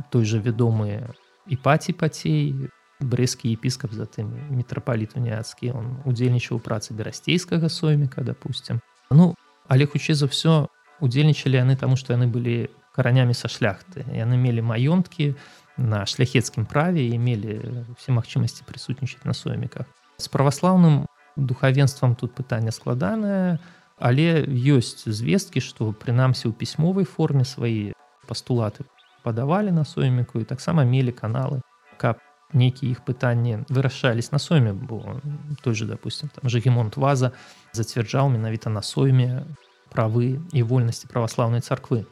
той 0.09 0.23
жа 0.25 0.39
вядомыя 0.39 1.11
і 1.47 1.55
паці 1.57 1.93
пацей 1.93 2.71
брэскі 2.99 3.51
епіскап 3.53 3.93
затым 3.95 4.31
мітрапаліт 4.51 5.15
уніяцкі 5.15 5.71
он 5.71 5.99
удзельнічаў 6.05 6.59
працы 6.59 6.93
берасцейскага 6.93 7.69
сойміка 7.69 8.21
допустим 8.21 8.81
ну 9.11 9.35
але 9.67 9.85
хутчэй 9.85 10.15
за 10.15 10.27
ўсё 10.27 10.67
удзельнічалі 10.99 11.61
яны 11.63 11.75
таму 11.79 11.95
што 11.95 12.13
яны 12.13 12.27
былі 12.27 12.67
каранямі 12.99 13.33
са 13.33 13.47
шляхты. 13.47 14.03
Яны 14.11 14.35
мелі 14.35 14.59
маёнткі 14.65 15.39
на 15.79 16.03
шляхецкім 16.03 16.67
праве 16.67 17.07
і 17.07 17.15
мелі 17.15 17.87
все 17.95 18.11
магчымасці 18.11 18.67
прысутнічаць 18.67 19.23
на 19.23 19.31
сойміках. 19.31 19.87
З 20.19 20.27
праваслаўным 20.27 21.07
духавенствам 21.39 22.19
тут 22.19 22.35
пытанне 22.35 22.75
складанае 22.75 23.59
але 23.99 24.43
ёсць 24.47 25.07
звесткі 25.07 25.63
што 25.63 25.91
прынамсі 25.95 26.51
ў 26.51 26.53
пісьмовай 26.55 27.07
форме 27.07 27.47
свае 27.47 27.95
пастулаты 28.27 28.83
падавалі 29.23 29.71
на 29.71 29.83
сойміку 29.87 30.43
і 30.43 30.47
таксама 30.47 30.83
мелі 30.83 31.15
каналы 31.15 31.63
каб 31.95 32.19
нейкія 32.53 32.91
іх 32.91 33.05
пытанні 33.05 33.65
вырашались 33.69 34.31
на 34.31 34.39
сойме. 34.39 34.73
Бо 34.73 35.21
той 35.61 35.75
же 35.75 35.85
допустим 35.85 36.29
там 36.29 36.49
жагемонт 36.49 36.97
ваза 36.97 37.31
зацвярджаў 37.73 38.29
менавіта 38.29 38.69
на 38.69 38.81
сойме 38.81 39.45
правы 39.93 40.41
і 40.53 40.63
вольнасці 40.63 41.07
праваслаўнай 41.07 41.61
царквы 41.61 42.05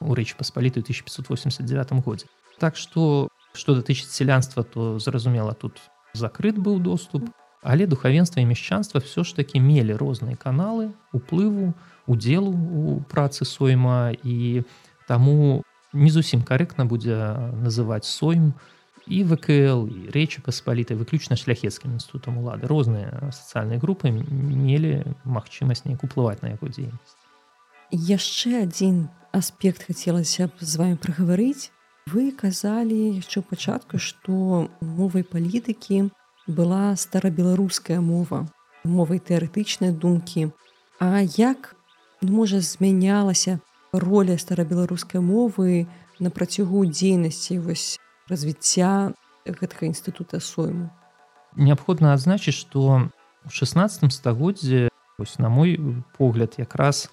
у 0.00 0.14
рэчы 0.14 0.36
паспаліты 0.38 0.80
1589 0.80 2.04
годзе 2.04 2.26
так 2.58 2.76
что 2.76 3.28
что 3.52 3.74
датычыць 3.74 4.10
сялянства 4.14 4.62
то 4.62 4.98
зразумела 4.98 5.54
тут 5.54 5.80
закрыт 6.14 6.58
быў 6.58 6.78
доступ. 6.78 7.30
Але 7.62 7.86
духавенства 7.86 8.40
і 8.40 8.46
мешчанства 8.46 9.00
все 9.00 9.24
ж 9.24 9.36
таки 9.36 9.60
мелі 9.60 9.92
розныя 9.94 10.36
каналы 10.36 10.92
уплыву 11.12 11.74
удзелу 12.06 12.52
у 12.52 13.00
працы 13.04 13.44
сойма. 13.44 14.16
І 14.24 14.64
таму 15.06 15.62
не 15.92 16.10
зусім 16.10 16.40
карэктна 16.40 16.86
будзе 16.86 17.36
называць 17.52 18.08
сойм 18.08 18.54
у 18.56 18.79
і 19.10 19.24
ВКЛ 19.26 19.90
і 19.90 19.98
рэчы 20.14 20.40
паспалітай 20.46 20.94
выключна 20.94 21.34
шляхецкім 21.34 21.98
інстытутам 21.98 22.38
улады 22.38 22.70
розныя 22.70 23.34
сацыяльныя 23.34 23.82
групы 23.82 24.14
мелі 24.14 25.02
магчымасць 25.26 25.82
неяк 25.84 26.06
уплываць 26.06 26.38
на 26.46 26.54
яго 26.54 26.70
дзейнасць 26.70 27.18
яшчэ 27.90 28.62
адзін 28.62 29.08
аспект 29.32 29.82
хацелася 29.82 30.46
б 30.46 30.52
з 30.60 30.78
вами 30.78 30.96
прагаварыць. 30.96 31.70
Вы 32.06 32.30
казалі 32.30 33.18
яшчэ 33.18 33.42
ў 33.42 33.46
пачатку 33.50 33.98
што 33.98 34.70
мовай 34.80 35.26
палітыкі 35.26 36.10
была 36.46 36.94
старабеларуская 36.96 38.00
мова 38.00 38.46
мовай 38.84 39.18
тэарэтычнай 39.18 39.92
думкі. 39.92 40.50
А 40.98 41.20
як 41.22 41.76
можа 42.22 42.60
змянялася 42.60 43.60
роля 43.92 44.38
старабеларускай 44.38 45.20
мовы 45.20 45.86
на 46.18 46.30
працягу 46.30 46.86
дзейнасці? 46.86 47.58
Вось 47.58 47.98
развіцця 48.30 49.12
гэтага 49.44 49.90
інстытута 49.90 50.40
сойму 50.40 50.90
неабходна 51.56 52.14
адзначыць 52.14 52.56
што 52.56 53.10
у 53.44 53.50
16 53.50 54.12
стагоддзе 54.12 54.88
ось 55.18 55.38
на 55.38 55.48
мой 55.48 55.76
погляд 56.16 56.54
якраз 56.58 57.10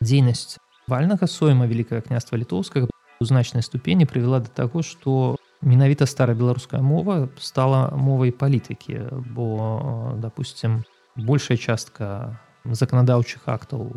дзейнасць 0.00 0.58
вальнага 0.86 1.26
сойма 1.26 1.66
великкае 1.66 2.02
княства 2.02 2.36
літоўскага 2.36 2.90
у 3.20 3.24
значнай 3.24 3.62
ступені 3.62 4.06
прывяла 4.06 4.40
да 4.40 4.50
таго 4.52 4.82
што 4.82 5.36
менавіта 5.62 6.06
старабеларуская 6.06 6.82
мова 6.82 7.28
стала 7.38 7.90
мовай 7.96 8.32
палітыкі 8.32 9.08
бо 9.32 10.14
допустим 10.18 10.84
большая 11.16 11.56
частка 11.56 12.38
заканадаўчых 12.64 13.46
актаў 13.46 13.88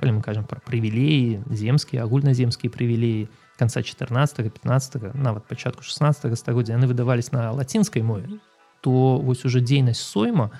калі 0.00 0.18
мы 0.18 0.20
кажам 0.22 0.44
пра 0.44 0.60
прывілеі 0.64 1.44
земскія 1.50 2.02
агульназемскія 2.04 2.72
прывілеі 2.72 3.28
конца 3.58 3.82
14 3.82 4.52
15 4.52 5.14
нават 5.14 5.44
пачатку 5.46 5.82
16 5.82 6.38
стагоддзя 6.38 6.74
яны 6.74 6.86
выдавались 6.86 7.32
на 7.32 7.50
лацінскай 7.52 8.02
мове 8.02 8.40
то 8.80 9.16
вось 9.16 9.44
уже 9.44 9.60
дзейнасць 9.60 10.04
сойма 10.04 10.50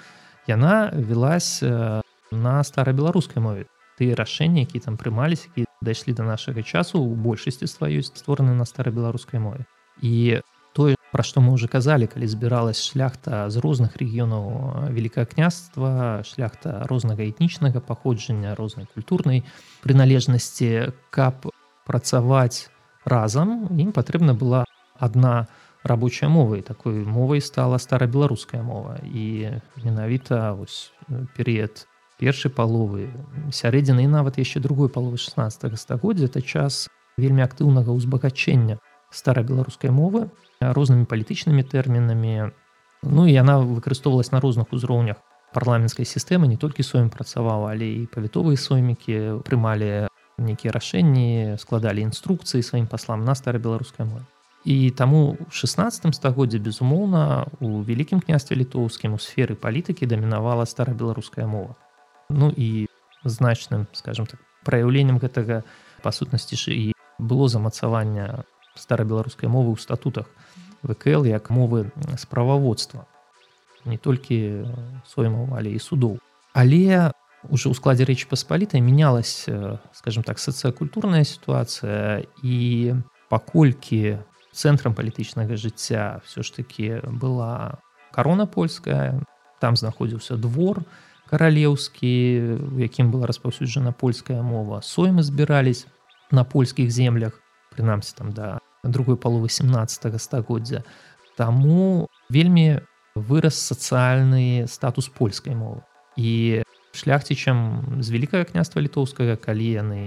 яна 0.47 0.91
велась 0.95 1.63
э, 1.63 2.01
на 2.33 2.65
старабеларускай 2.65 3.43
мове. 3.43 3.67
Тыя 3.95 4.17
рашэнні 4.19 4.65
які 4.67 4.81
там 4.81 4.97
прымаліся 4.97 5.49
які 5.55 5.69
дайшлі 5.81 6.13
до 6.13 6.25
нашага 6.25 6.63
часу 6.63 6.99
у 6.99 7.15
большасці 7.15 7.69
сваёй 7.69 8.03
створаны 8.03 8.55
на 8.55 8.65
старабеларускай 8.65 9.41
мове. 9.41 9.69
І 10.03 10.41
тое 10.75 10.97
пра 11.13 11.23
што 11.23 11.41
мы 11.41 11.53
уже 11.53 11.69
казалі 11.69 12.11
калі 12.11 12.27
збіралась 12.27 12.83
шляхта 12.83 13.47
з 13.51 13.63
розных 13.63 13.95
рэгіёнаў 14.01 14.91
великае 14.91 15.29
княства 15.29 16.25
шляхта 16.25 16.83
рознага 16.91 17.23
этнічнага 17.23 17.79
паходжання 17.79 18.57
рознай 18.59 18.89
культурнай 18.91 19.45
прыналежнасці 19.87 20.91
каб 21.15 21.47
працаваць 21.87 22.74
разам 23.05 23.69
ім 23.71 23.93
патрэбна 23.93 24.35
была 24.35 24.65
адна 24.99 25.47
рабочая 25.85 26.29
мова 26.29 26.57
і 26.57 26.63
такой 26.63 27.05
мовай 27.05 27.41
стала 27.41 27.79
старабеларуская 27.79 28.63
мова. 28.63 28.99
І 29.05 29.61
менавіта 29.85 30.53
вось 30.53 30.93
перыяд 31.37 31.87
першай 32.19 32.51
паловы 32.51 33.13
сярэдзіны 33.53 34.09
і 34.09 34.13
нават 34.13 34.39
яшчэ 34.41 34.61
другой 34.65 34.89
паловы 34.89 35.19
16 35.19 35.77
стагоддзя 35.79 36.27
это 36.27 36.41
час 36.41 36.89
вельмі 37.21 37.45
актыўнага 37.45 37.93
ўзбагачэння 37.93 38.81
старабеларускай 39.13 39.91
мовы 39.93 40.31
рознымі 40.61 41.05
палітычнымі 41.05 41.63
тэрмінамі. 41.63 42.51
Ну 43.05 43.29
і 43.29 43.33
яна 43.33 43.61
выкарыстоўвалась 43.61 44.33
на 44.33 44.41
розных 44.41 44.73
узроўнях 44.73 45.21
парламенцкай 45.53 46.09
сістэмы 46.09 46.49
не 46.49 46.57
толькі 46.57 46.83
сойм 46.83 47.13
працаваў 47.13 47.69
але 47.69 47.87
і 48.03 48.11
павітовыя 48.11 48.57
соймікі 48.57 49.45
прымалі 49.45 50.09
нейкія 50.39 50.73
рашэнні 50.73 51.57
складалі 51.59 52.03
інструкцыі 52.03 52.63
сваім 52.63 52.87
паслам 52.87 53.25
на 53.25 53.35
старабеларускай 53.35 54.07
мове 54.07 54.25
і 54.65 54.91
таму 54.91 55.37
у 55.41 55.51
16 55.51 56.15
стагоддзе 56.15 56.59
безумоўна 56.59 57.47
у 57.61 57.85
вялікім 57.85 58.21
княстве 58.21 58.57
літоўскім 58.57 59.15
у 59.15 59.21
сферы 59.21 59.55
палітыкі 59.55 60.09
дамінавала 60.09 60.65
старабеларуская 60.65 61.47
мова. 61.47 61.77
Ну 62.31 62.49
і 62.49 62.89
значным 63.25 63.87
скажем 63.93 64.27
так 64.27 64.41
праяўленнем 64.65 65.21
гэтага 65.21 65.63
па 66.01 66.13
сутнасці 66.13 66.57
ж 66.57 66.73
і 66.73 66.93
было 67.21 67.49
замацаванне 67.49 68.45
старабеларускай 68.75 69.49
мовы 69.53 69.77
ў 69.77 69.79
статутах 69.81 70.33
вКл 70.81 71.29
як 71.29 71.53
мовы 71.53 71.93
справаводства 72.17 73.05
не 73.85 74.01
толькі 74.01 74.65
соймаў 75.05 75.53
але 75.61 75.77
і 75.77 75.79
судоў 75.79 76.17
але 76.57 77.13
уже 77.49 77.69
ў 77.69 77.75
складзе 77.75 78.05
рэчы 78.05 78.29
паспалітай 78.29 78.81
менялась 78.81 79.45
э, 79.49 79.79
скажем 79.93 80.23
так 80.23 80.39
сацыякультурная 80.39 81.25
сітуацыя 81.25 82.25
і 82.43 82.57
паколькі 83.29 84.23
цэнтрам 84.55 84.95
палітычнага 84.95 85.59
жыцця 85.59 86.23
все 86.25 86.43
ж 86.43 86.49
таки 86.55 87.01
была 87.05 87.83
карона 88.15 88.47
польская. 88.47 89.21
Там 89.61 89.77
знаходзіўся 89.77 90.37
двор 90.37 90.85
каралеўскі 91.31 92.13
у 92.75 92.79
якім 92.79 93.11
была 93.11 93.27
распаўсюджана 93.27 93.93
польская 93.93 94.43
мова. 94.43 94.81
Соймы 94.81 95.23
збірались 95.23 95.87
на 96.31 96.45
польскіх 96.45 96.91
землях 96.91 97.41
прынамсі 97.75 98.15
там 98.15 98.33
да 98.33 98.59
другой 98.85 99.17
паловы 99.17 99.49
17 99.49 100.21
стагоддзя. 100.21 100.85
Таму 101.37 102.09
вельмі 102.29 102.81
вырас 103.15 103.59
сацыяльны 103.59 104.67
статус 104.69 105.09
польскай 105.09 105.55
мовы. 105.55 105.83
І 106.17 106.63
шляхцічам 106.95 107.99
з 108.01 108.09
великкае 108.11 108.45
княства 108.45 108.81
літоўскага 108.81 109.37
калі 109.37 109.67
яны 109.67 110.03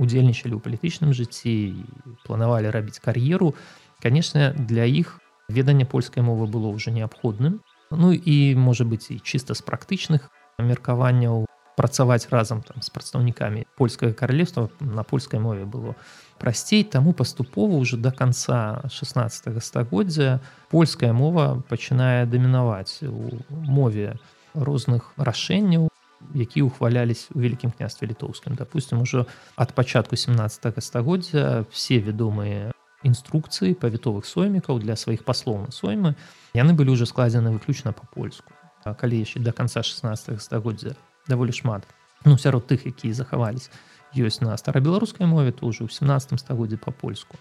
удзельнічалі 0.00 0.56
ў 0.56 0.60
палітычным 0.64 1.12
жыцці 1.12 1.84
планавалі 2.24 2.72
рабіць 2.72 3.04
кар'еру 3.04 3.54
конечно 4.02 4.52
для 4.56 4.88
іх 4.88 5.20
веданне 5.48 5.84
польскай 5.84 6.24
мовы 6.24 6.48
было 6.48 6.72
ўжо 6.72 6.90
неабходным 6.90 7.60
Ну 7.90 8.12
і 8.14 8.54
можа 8.54 8.86
быць 8.86 9.10
і 9.10 9.18
чыста 9.18 9.54
з 9.58 9.66
практычных 9.66 10.30
меркаванняў 10.62 11.50
працаваць 11.74 12.28
разам 12.30 12.62
там 12.62 12.82
з 12.86 12.90
прадстаўнікамі 12.94 13.66
польскага 13.74 14.14
каралевства 14.14 14.70
на 14.80 15.02
польскай 15.02 15.40
мове 15.40 15.64
было 15.64 15.96
прасцей 16.38 16.84
таму 16.84 17.12
паступова 17.12 17.74
ўжо 17.82 17.96
до 17.96 18.12
конца 18.14 18.86
16 18.86 19.58
стагоддзя 19.58 20.38
польская 20.70 21.12
мова 21.12 21.62
пачынае 21.66 22.26
дамінаваць 22.30 23.02
у 23.02 23.42
мове 23.50 24.20
розных 24.54 25.14
рашэнняў 25.16 25.89
які 26.34 26.62
ухвалялись 26.62 27.28
у 27.34 27.40
вялікім 27.40 27.70
княстве 27.70 28.08
літоўскім 28.08 28.54
допустим 28.54 29.00
ужо 29.00 29.26
ад 29.56 29.72
пачатку 29.72 30.16
17 30.16 30.84
стагоддзя 30.84 31.64
все 31.70 31.98
вядомыя 31.98 32.72
інструкцыі 33.02 33.74
павітовых 33.74 34.26
соймікаў 34.28 34.78
для 34.78 34.96
сваіх 34.96 35.24
паслоў 35.24 35.64
на 35.64 35.70
соймы 35.72 36.14
яны 36.54 36.76
былі 36.76 36.92
уже 36.92 37.06
складзены 37.06 37.50
выключна 37.50 37.92
по-польску 37.92 38.52
калі 38.84 39.20
яшчэ 39.20 39.40
до 39.40 39.52
конца 39.52 39.82
16 39.82 40.42
стагоддзя 40.42 40.96
даволі 41.28 41.52
шмат 41.52 41.86
ну 42.24 42.36
сярод 42.38 42.66
тых 42.66 42.86
якія 42.86 43.14
захавались 43.14 43.70
ёсць 44.14 44.40
на 44.40 44.56
старабеларускай 44.56 45.26
мове 45.26 45.52
то 45.52 45.66
ўжо 45.66 45.86
ў 45.86 45.90
17 45.90 46.40
стагоддзе 46.40 46.76
по-польску 46.76 47.36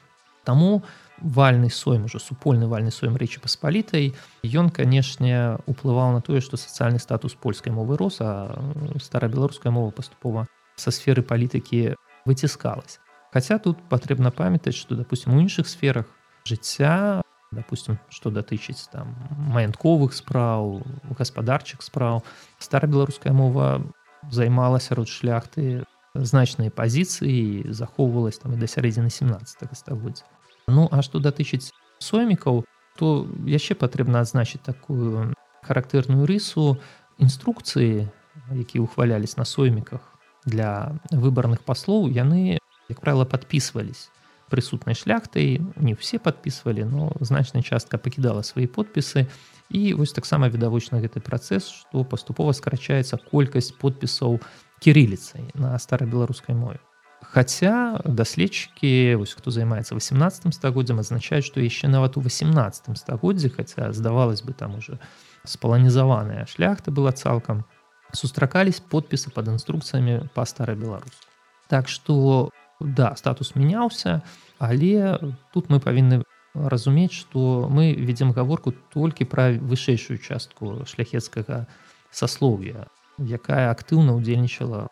Таму 0.49 0.81
вальны 1.21 1.69
сойм 1.69 2.05
уже 2.05 2.19
супольны 2.19 2.67
вальны 2.67 2.91
сойм 2.91 3.15
рэчы 3.17 3.39
паспалітай 3.39 4.13
ён 4.43 4.69
канешне 4.69 5.59
уплываў 5.67 6.13
на 6.15 6.21
тое 6.21 6.41
што 6.41 6.57
сацыяльны 6.57 6.99
статус 6.99 7.35
польскай 7.35 7.73
мовы 7.73 7.97
рос 7.97 8.17
а 8.21 8.57
старабеларуская 9.01 9.71
мова 9.71 9.91
паступова 9.91 10.47
са 10.75 10.91
сферы 10.91 11.21
палітыкі 11.21 11.95
выціскалась 12.25 12.99
Хаця 13.33 13.59
тут 13.59 13.77
патрэбна 13.89 14.31
памятаць 14.31 14.75
што 14.75 14.95
допустим 14.95 15.35
у 15.35 15.41
іншых 15.41 15.67
сферах 15.67 16.07
жыцця 16.45 17.21
допустим 17.51 17.99
что 18.09 18.31
датычыць 18.31 18.89
там 18.91 19.15
маянтковых 19.53 20.13
спраў 20.13 20.81
гаспадарчых 21.17 21.81
спраў 21.83 22.23
старабеларуская 22.59 23.33
мова 23.33 23.83
займала 24.31 24.79
сярод 24.79 25.09
шляхты 25.09 25.83
значныя 26.15 26.71
пазіцыі 26.71 27.69
захоўвалась 27.69 28.39
там 28.39 28.53
і 28.53 28.57
да 28.57 28.67
сярэдзіны 28.67 29.09
17 29.13 29.77
стагоддзя 29.77 30.25
Ну 30.69 30.87
а 30.91 31.01
што 31.01 31.19
датычыць 31.19 31.71
соймікаў 31.99 32.63
то 32.99 33.27
яшчэ 33.47 33.75
патрэбна 33.75 34.21
адзначыць 34.21 34.63
такую 34.63 35.33
характэрную 35.63 36.27
рысу. 36.27 36.79
Інструкцыі 37.19 38.07
якія 38.51 38.81
ухвалялись 38.83 39.37
на 39.37 39.45
сойміках 39.45 40.01
для 40.45 40.95
выбарных 41.11 41.63
паслоў 41.63 42.09
яны 42.09 42.57
як 42.89 43.01
правило 43.01 43.25
подписывались 43.25 44.09
прысутнай 44.49 44.95
шляхтай 44.95 45.61
не 45.77 45.93
все 45.95 46.19
подписывалі 46.19 46.83
но 46.83 47.13
значная 47.19 47.61
частка 47.61 47.97
пакідала 47.97 48.43
свои 48.43 48.65
подпісы 48.65 49.27
і 49.69 49.93
вось 49.93 50.13
таксама 50.13 50.49
відавочна 50.49 50.99
гэты 50.99 51.21
працэс 51.21 51.69
что 51.69 52.03
паступова 52.03 52.51
скарачаецца 52.51 53.21
колькасць 53.31 53.71
подпісаў 53.71 54.39
кирилліцай 54.79 55.51
на 55.53 55.77
старабеларускай 55.77 56.55
мове 56.55 56.79
Хаця 57.21 58.01
даследчыкі 58.05 59.19
хто 59.19 59.51
займаецца 59.51 59.95
18 59.95 60.55
стагоддзям 60.55 61.03
азначаюць 61.03 61.45
што 61.45 61.59
яшчэ 61.59 61.91
нават 61.91 62.17
у 62.17 62.21
18 62.23 62.97
стагоддзе 62.97 63.49
хаця 63.49 63.91
здавалось 63.93 64.41
бы 64.41 64.53
там 64.53 64.79
уже 64.79 64.99
спаланізаваная 65.43 66.45
шляхта 66.47 66.91
была 66.91 67.11
цалкам 67.11 67.65
сустракались 68.13 68.79
подпісы 68.79 69.29
под 69.29 69.47
інструкцыямі 69.47 70.31
па 70.33 70.45
старабеларуску 70.45 71.27
Так 71.67 71.87
што 71.87 72.49
да 72.79 73.15
статус 73.15 73.53
мяняўся 73.55 74.23
але 74.57 75.19
тут 75.53 75.69
мы 75.69 75.79
павінны 75.79 76.23
разумець 76.55 77.13
что 77.13 77.67
мы 77.69 77.93
ведзем 77.93 78.31
гаворку 78.31 78.73
толькі 78.93 79.25
пра 79.25 79.51
вышэйшую 79.51 80.17
частку 80.17 80.85
шляхецкага 80.85 81.67
саслов'я 82.11 82.87
якая 83.19 83.69
актыўна 83.69 84.15
ўдзельнічала 84.17 84.87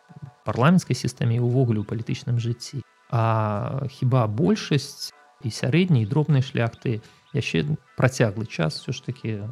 парламенцкай 0.48 0.96
сістэме 0.96 1.36
увогуле 1.44 1.84
ў 1.84 1.86
палітычным 1.86 2.40
жыцці 2.40 2.80
а 3.12 3.84
хіба 3.92 4.24
большасць 4.28 5.12
і 5.44 5.52
сярэдняй 5.52 6.08
дробнай 6.08 6.40
шляхты 6.40 7.00
яшчэ 7.36 7.76
працяглы 8.00 8.48
час 8.48 8.80
все 8.80 8.96
ж 8.96 9.04
таки 9.04 9.44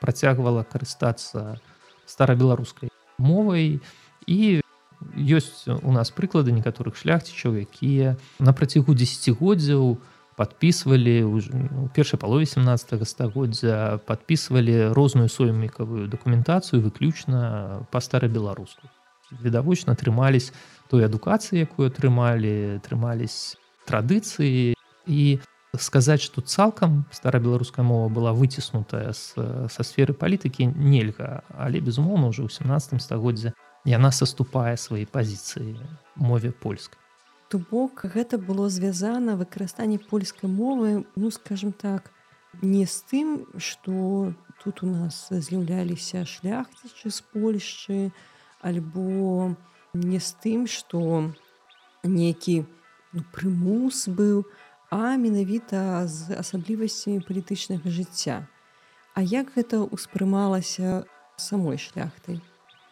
працягвала 0.00 0.64
карыстацца 0.64 1.60
старабеларускай 2.08 2.88
мовай 3.18 3.80
і 4.26 4.60
ёсць 5.14 5.68
у 5.68 5.92
нас 5.92 6.10
прыклады 6.10 6.52
некаторых 6.52 6.96
шляхцічаў 6.96 7.60
якія 7.62 8.16
на 8.38 8.52
працягу 8.52 8.96
десятгоддзяў 8.96 10.00
подписывалі 10.38 11.16
у 11.26 11.88
першай 11.94 12.18
палове 12.18 12.46
17 12.46 13.08
стагоддзя 13.08 13.98
подписывалі 14.06 14.94
розную 14.94 15.28
соймікавую 15.28 16.08
дакументацыю 16.08 16.82
выключна 16.82 17.84
па 17.90 18.00
старабеларуску 18.00 18.86
відавочна 19.30 19.92
атрымались 19.92 20.52
той 20.88 21.04
адукацыі 21.04 21.64
якую 21.64 21.92
атрымалі 21.92 22.80
атрымались 22.80 23.56
традыцыі 23.84 24.74
і 25.06 25.22
сказаць 25.76 26.20
что 26.20 26.40
цалкам 26.40 27.04
старабеларуская 27.12 27.84
мова 27.84 28.08
была 28.08 28.32
выціснутая 28.32 29.12
са 29.12 29.82
сферы 29.84 30.14
палітыкі 30.14 30.72
нельга 30.72 31.44
але 31.52 31.80
безумоўна 31.80 32.32
уже 32.32 32.44
ў 32.44 32.50
17 32.50 33.02
стагоддзя 33.02 33.52
яна 33.84 34.10
саступае 34.12 34.76
свае 34.76 35.04
пазіцыі 35.04 35.76
мове 36.16 36.52
польскай 36.52 36.98
то 37.48 37.58
бок 37.58 38.04
гэта 38.04 38.38
было 38.38 38.68
звязана 38.68 39.36
выкарыстанне 39.36 39.98
польскай 39.98 40.48
мовы 40.48 41.04
ну 41.16 41.30
скажем 41.30 41.72
так 41.72 42.12
не 42.62 42.86
з 42.86 43.04
тым 43.10 43.46
что 43.58 44.32
тут 44.64 44.82
у 44.82 44.86
нас 44.86 45.28
з'яўляліся 45.30 46.24
шляхцічы 46.24 47.10
з 47.12 47.20
польшчы 47.32 48.12
альбо 48.60 49.54
не 49.94 50.20
з 50.20 50.34
тым 50.42 50.66
что 50.66 51.30
некі 52.04 52.64
ну, 53.12 53.22
прымус 53.32 54.08
быў 54.08 54.44
а 54.90 55.16
менавіта 55.16 56.06
з 56.08 56.32
асаблівасцямі 56.32 57.20
палітычнага 57.20 57.92
жыцця. 57.92 58.48
А 59.12 59.20
як 59.20 59.52
гэта 59.52 59.84
ўспрымалася 59.84 61.04
самой 61.36 61.76
шляхтай? 61.76 62.40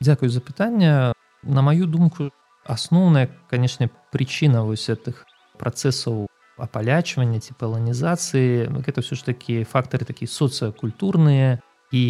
Дзякую 0.01 0.29
за 0.29 0.45
пытанне. 0.45 1.13
На 1.43 1.63
маю 1.63 1.87
думку 1.87 2.29
асноўная 2.67 3.33
канешне 3.49 3.89
прычына 4.13 4.67
вось 4.67 4.91
гэтых 4.91 5.25
працэсаў 5.57 6.27
апалячвання 6.61 7.41
ці 7.41 7.57
паланізацыі 7.57 8.69
гэта 8.85 9.01
ўсё 9.01 9.17
ж 9.17 9.33
такі 9.33 9.65
фактары 9.65 10.05
такі 10.05 10.27
соцыякультурныя 10.29 11.61
і 11.93 12.05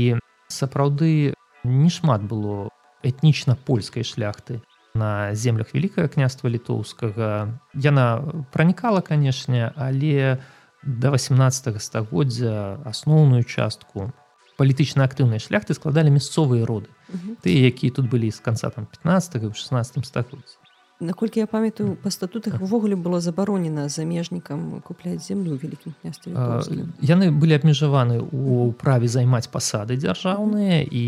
сапраўды 0.48 1.34
не 1.62 1.90
шмат 1.90 2.22
было 2.22 2.70
этнічна 3.02 3.56
польскай 3.56 4.04
шляхты 4.04 4.60
на 4.94 5.34
землях 5.34 5.74
вялікага 5.74 6.08
княства 6.08 6.48
літоўскага 6.48 7.60
яна 7.74 8.06
пранікала 8.52 9.00
канешне 9.00 9.72
але 9.76 10.38
да 10.82 11.10
18 11.10 11.82
стагоддзя 11.82 12.80
асноўную 12.84 13.42
частку 13.44 14.12
палітычна 14.56 15.04
актыўныя 15.04 15.42
шляхты 15.42 15.76
складалі 15.76 16.14
мясцовыя 16.16 16.64
роды 16.64 16.88
тыя 17.44 17.68
якія 17.68 17.92
тут 17.92 18.08
былі 18.08 18.30
з 18.30 18.40
канца 18.40 18.70
там 18.70 18.86
15 18.86 19.52
16 19.52 20.06
стагоддзя 20.06 20.56
наколькі 21.00 21.40
я 21.40 21.46
памятаю 21.46 21.96
па 22.02 22.10
статутах 22.10 22.60
увогуле 22.62 22.96
было 22.96 23.20
забаронена 23.20 23.88
замежнікам 23.88 24.80
купляць 24.80 25.20
землю 25.28 25.60
вялікім 25.60 25.92
яны 27.02 27.30
былі 27.30 27.60
абмежаваны 27.60 28.20
у 28.20 28.72
праве 28.72 29.08
займаць 29.08 29.48
пасады 29.52 30.00
дзяржаўныя 30.00 30.80
і 30.88 31.04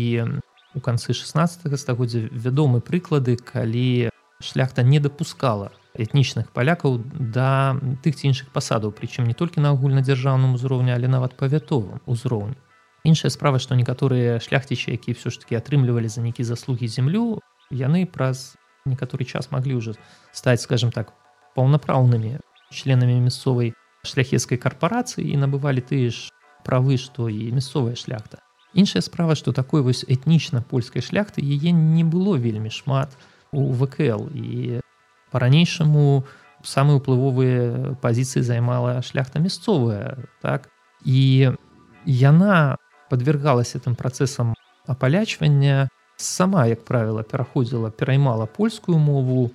у 0.75 0.79
канцы 0.79 1.13
16 1.13 1.79
стагоддзя 1.79 2.29
вядомы 2.31 2.81
прыклады 2.81 3.35
калі 3.37 4.09
шляхта 4.39 4.83
не 4.83 4.99
дапускала 4.99 5.71
этнічных 5.97 6.51
палякаў 6.53 7.01
да 7.19 7.75
тых 8.05 8.15
ці 8.15 8.29
іншых 8.29 8.53
пасадаў 8.53 8.93
прычым 8.93 9.25
не 9.27 9.33
толькі 9.33 9.65
на 9.65 9.73
агульнадзяржаўным 9.73 10.53
узроўні 10.53 10.93
але 10.93 11.07
нават 11.07 11.35
павятовым 11.35 12.01
узроўні. 12.05 12.55
Іншая 13.03 13.31
справа 13.33 13.59
што 13.59 13.75
некаторыя 13.75 14.39
шляхцічы 14.39 14.93
якія 14.93 15.17
все 15.17 15.29
ж 15.33 15.39
таки 15.41 15.57
атрымлівалі 15.57 16.07
за 16.07 16.21
нейкі 16.21 16.43
заслугі 16.43 16.87
зямлю 16.87 17.41
яны 17.71 18.05
праз 18.05 18.55
некаторы 18.85 19.25
час 19.25 19.51
маглі 19.51 19.81
ўжо 19.81 19.97
стаць 20.31 20.61
скажем 20.61 20.91
так 20.91 21.13
паўнапраўнымі 21.55 22.39
членамі 22.69 23.17
мясцовай 23.25 23.73
шляхецкай 24.05 24.61
карпорацыі 24.61 25.25
і 25.25 25.41
набывалі 25.41 25.81
тыя 25.81 26.13
ж 26.13 26.29
правы 26.63 27.01
што 27.01 27.27
і 27.27 27.49
мясцовая 27.51 27.97
шляхта 27.97 28.39
іншая 28.73 29.01
справа 29.01 29.35
што 29.35 29.51
такой 29.51 29.81
вось 29.81 30.05
этнічна 30.07 30.61
польскай 30.61 31.01
шляхты 31.01 31.41
яе 31.41 31.71
не 31.71 32.03
было 32.03 32.37
вельмі 32.37 32.69
шмат 32.69 33.15
у 33.51 33.71
вКл 33.73 34.29
і 34.33 34.81
по-ранейшаму 35.31 36.25
самыя 36.63 36.99
ўплывовыя 36.99 37.95
пазіцыі 38.03 38.43
займала 38.43 39.01
шляхта 39.01 39.39
мясцовая 39.39 40.17
так? 40.41 40.69
І 41.05 41.55
яна 42.05 42.75
подвергалась 43.09 43.75
этим 43.75 43.95
працэсам 43.95 44.53
апалячвання 44.85 45.89
сама 46.17 46.65
як 46.67 46.85
правіла 46.85 47.23
пераходзіла 47.23 47.89
пераймала 47.89 48.45
польскую 48.45 48.97
мову. 48.97 49.51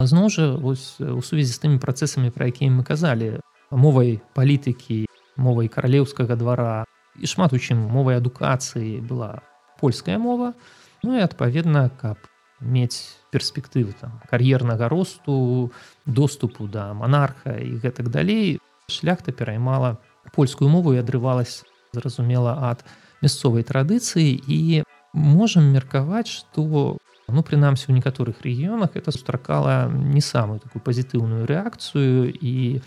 Зноў 0.00 0.28
жа 0.28 0.56
вось 0.56 1.00
у 1.00 1.20
сувязі 1.22 1.52
з 1.52 1.60
тымі 1.60 1.78
працэсамі 1.80 2.32
пра 2.32 2.48
якія 2.48 2.72
мы 2.72 2.84
казалі 2.84 3.40
мовай 3.70 4.20
палітыкі 4.34 5.06
мовай 5.36 5.68
каралеўскага 5.68 6.36
двара 6.36 6.84
і 7.18 7.26
шмат 7.26 7.52
у 7.52 7.58
чым 7.58 7.80
мовай 7.90 8.18
адукацыі 8.20 9.00
была 9.00 9.42
польская 9.80 10.18
мова. 10.18 10.54
Ну 11.02 11.16
і 11.16 11.24
адпаведна 11.24 11.90
каб 12.00 12.18
мець 12.60 13.16
перспектывы 13.32 13.92
там 13.92 14.20
кар'ернага 14.30 14.88
росту 14.88 15.72
доступу 16.06 16.66
да 16.66 16.94
монарха 16.94 17.56
і 17.60 17.76
гэтак 17.80 18.08
далей 18.08 18.58
шляхта 18.88 19.32
пераймала 19.32 19.98
польскую 20.32 20.70
мову 20.70 20.94
і 20.94 21.02
адрывалась 21.04 21.64
зразумела 21.92 22.70
ад 22.70 22.84
мясцовай 23.22 23.62
традыцыі. 23.62 24.40
І 24.46 24.84
можам 25.12 25.72
меркаваць 25.72 26.28
што 26.28 26.96
ну 27.28 27.42
прынамсі 27.42 27.90
у 27.90 27.96
некаторых 27.96 28.40
рэгіёнах 28.42 28.96
это 28.96 29.10
сустракала 29.10 29.88
не 29.90 30.20
самую 30.20 30.60
такую 30.60 30.82
пазітыўную 30.82 31.46
рэакцыю. 31.46 32.30
І 32.30 32.80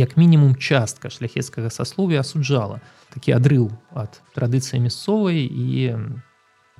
як 0.00 0.16
мінімум 0.16 0.56
частка 0.56 1.12
шляхецкага 1.12 1.68
сасловя 1.68 2.24
асуджала 2.24 2.80
такі 3.12 3.36
адрыў 3.36 3.68
ад 3.92 4.24
традыцыі 4.32 4.80
мясцовай 4.80 5.44
і 5.44 5.94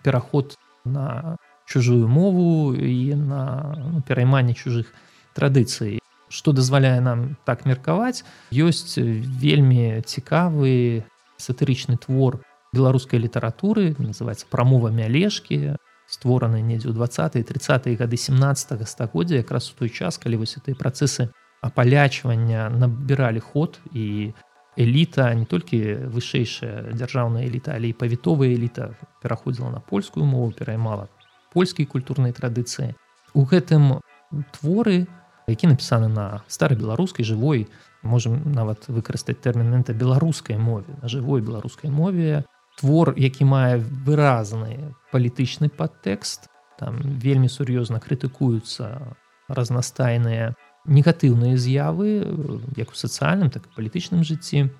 пераход 0.02 0.56
на 0.84 1.36
чужую 1.70 2.08
мову 2.08 2.74
і 2.74 3.14
на 3.14 3.76
ну, 3.78 4.02
перайманне 4.02 4.54
чужых 4.54 4.90
традыцый. 5.36 6.00
Што 6.30 6.52
дазваляе 6.52 7.00
нам 7.00 7.36
так 7.44 7.66
меркаваць? 7.66 8.24
Ёсць 8.50 8.98
вельмі 8.98 10.02
цікавы 10.02 11.04
сатырычны 11.38 11.98
твор 11.98 12.42
беларускай 12.72 13.18
літаратуры 13.18 13.94
называется 13.98 14.46
прамова 14.50 14.90
мялешкі 14.90 15.76
створаны 16.10 16.62
недзе 16.62 16.90
ў 16.90 16.94
20 16.94 17.38
30 17.46 17.98
гады 17.98 18.16
17 18.16 18.86
стагоддзя 18.86 19.42
якраз 19.42 19.70
у 19.70 19.78
той 19.78 19.90
час 19.90 20.18
калі 20.18 20.42
вось 20.42 20.58
этой 20.58 20.74
працэсы 20.74 21.30
апалячвання 21.60 22.70
набіралі 22.70 23.40
ход 23.40 23.80
і 23.92 24.32
эліта 24.78 25.34
не 25.34 25.44
толькі 25.44 26.08
вышэйшая 26.08 26.92
дзяржаўная 26.94 27.44
эліта 27.44 27.76
але 27.76 27.92
і 27.92 27.98
павітовая 28.00 28.50
эліта 28.54 28.94
пераходзіла 29.22 29.70
на 29.70 29.80
польскую 29.80 30.24
мову 30.24 30.52
пераймала 30.52 31.08
польскай 31.52 31.86
культурнай 31.86 32.32
традыцыі 32.32 32.94
у 33.34 33.44
гэтым 33.44 34.00
творы 34.56 35.06
які 35.50 35.66
напісаны 35.66 36.08
на 36.08 36.42
старабеларускай 36.46 37.24
жывой 37.24 37.66
можем 38.02 38.52
нават 38.52 38.88
выкарыстаць 38.88 39.40
тэрмінента 39.42 39.92
беларускай 39.92 40.56
мове 40.56 40.96
на 41.02 41.08
жывой 41.08 41.42
беларускай 41.42 41.90
мове. 41.90 42.44
Твор 42.80 43.12
які 43.18 43.44
мае 43.44 43.76
выразны 43.76 44.94
палітычны 45.12 45.68
падтэкст 45.68 46.48
там 46.78 46.96
вельмі 47.20 47.50
сур'ёзна 47.52 48.00
крытыкуюцца 48.00 49.16
разнастайныя 49.48 50.54
негатыўныя 50.86 51.56
з'явы 51.56 52.24
як 52.76 52.90
у 52.92 52.96
сацыяльным 52.96 53.50
так 53.50 53.66
і 53.68 53.74
палітычным 53.76 54.24
жыцці 54.24 54.70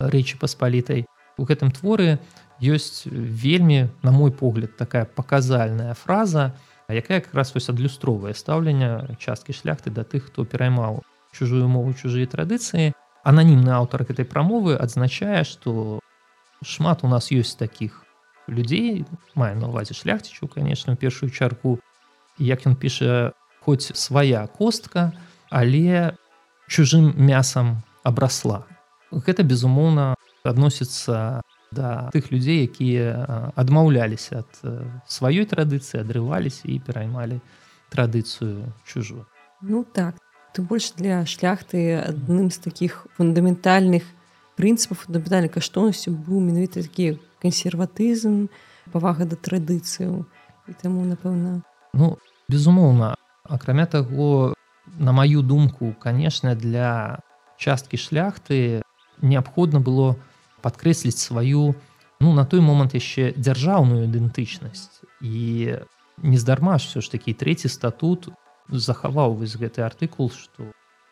рэчы 0.00 0.40
паспалітай 0.40 1.06
у 1.36 1.44
гэтым 1.44 1.72
творы 1.72 2.18
ёсць 2.60 3.04
вельмі 3.08 3.88
на 4.02 4.12
мой 4.12 4.32
погляд 4.32 4.76
такая 4.76 5.04
паказальная 5.04 5.94
фраза 5.94 6.56
якая 6.88 7.20
как 7.20 7.34
раз 7.34 7.54
вось 7.54 7.68
адлюстровае 7.68 8.34
стаўленне 8.34 9.16
часткі 9.18 9.52
шляхты 9.52 9.90
да 9.90 10.04
тых 10.04 10.28
хто 10.28 10.44
пераймаў 10.44 11.02
чужую 11.32 11.68
мову 11.68 11.94
чужыя 11.94 12.26
традыцыі. 12.26 12.92
Ананімны 13.22 13.70
аўтар 13.70 14.04
гэтай 14.08 14.24
прамовы 14.24 14.74
адзначае 14.76 15.44
што 15.44 16.00
шмат 16.64 17.04
у 17.04 17.08
нас 17.08 17.30
ёсць 17.30 17.54
таких 17.54 18.02
людзей 18.48 19.04
мае 19.34 19.54
на 19.54 19.68
увазе 19.68 19.94
шляхцічу 19.94 20.48
конечно 20.48 20.96
першую 20.96 21.30
чарку 21.30 21.78
як 22.38 22.66
ён 22.66 22.74
піша 22.76 23.32
хоць 23.60 23.92
свая 23.94 24.46
костка 24.48 25.12
але 25.50 26.16
чужым 26.70 27.12
мясам 27.18 27.82
абрасла. 28.06 28.64
Гэта 29.10 29.42
безумоўна 29.42 30.14
адносіцца 30.46 31.42
да 31.70 32.10
тых 32.14 32.30
людзей 32.30 32.66
якія 32.66 33.52
адмаўляліся 33.54 34.42
ад 34.42 34.50
сваёй 35.06 35.46
традыцыі 35.46 36.02
адрываліся 36.02 36.66
і 36.66 36.78
пераймалі 36.82 37.42
традыцыю 37.90 38.70
чужую. 38.86 39.26
Ну 39.62 39.84
так 39.84 40.16
ты 40.54 40.62
больш 40.62 40.94
для 40.98 41.26
шляхты 41.26 41.98
адным 41.98 42.50
з 42.50 42.58
таких 42.58 43.06
фундаментальных 43.18 44.02
прынцыпаў 44.58 44.98
фундаментальнай 45.06 45.50
каштоўнасцю 45.50 46.14
быў 46.14 46.42
менавіта 46.42 46.82
такі 46.82 47.18
кансерватызм 47.42 48.50
павага 48.90 49.26
да 49.26 49.38
традыцыяў. 49.38 50.26
І 50.66 50.72
таму 50.78 51.06
напэўна 51.06 51.62
ну 51.94 52.18
безумоўна 52.50 53.14
акрамя 53.46 53.86
таго 53.86 54.54
на 55.00 55.12
маю 55.12 55.42
думку 55.42 55.94
канешне 55.98 56.54
для 56.54 57.20
часткі 57.56 57.96
шляхты 57.96 58.82
неабходна 59.24 59.80
было 59.80 60.16
падкрэсліць 60.60 61.16
сваю 61.16 61.74
ну 62.20 62.32
на 62.36 62.44
той 62.44 62.60
момант 62.60 62.92
яшчэ 62.94 63.32
дзяржаўную 63.32 64.04
ідэнтычнасць 64.04 65.00
і 65.24 65.80
нездарма 66.20 66.76
ж 66.76 66.92
все 66.92 67.00
ж 67.00 67.16
такі 67.16 67.32
трэці 67.32 67.72
статут 67.72 68.28
захаваў 68.68 69.40
вось 69.40 69.56
гэты 69.56 69.80
артыкул 69.88 70.28
што 70.28 70.68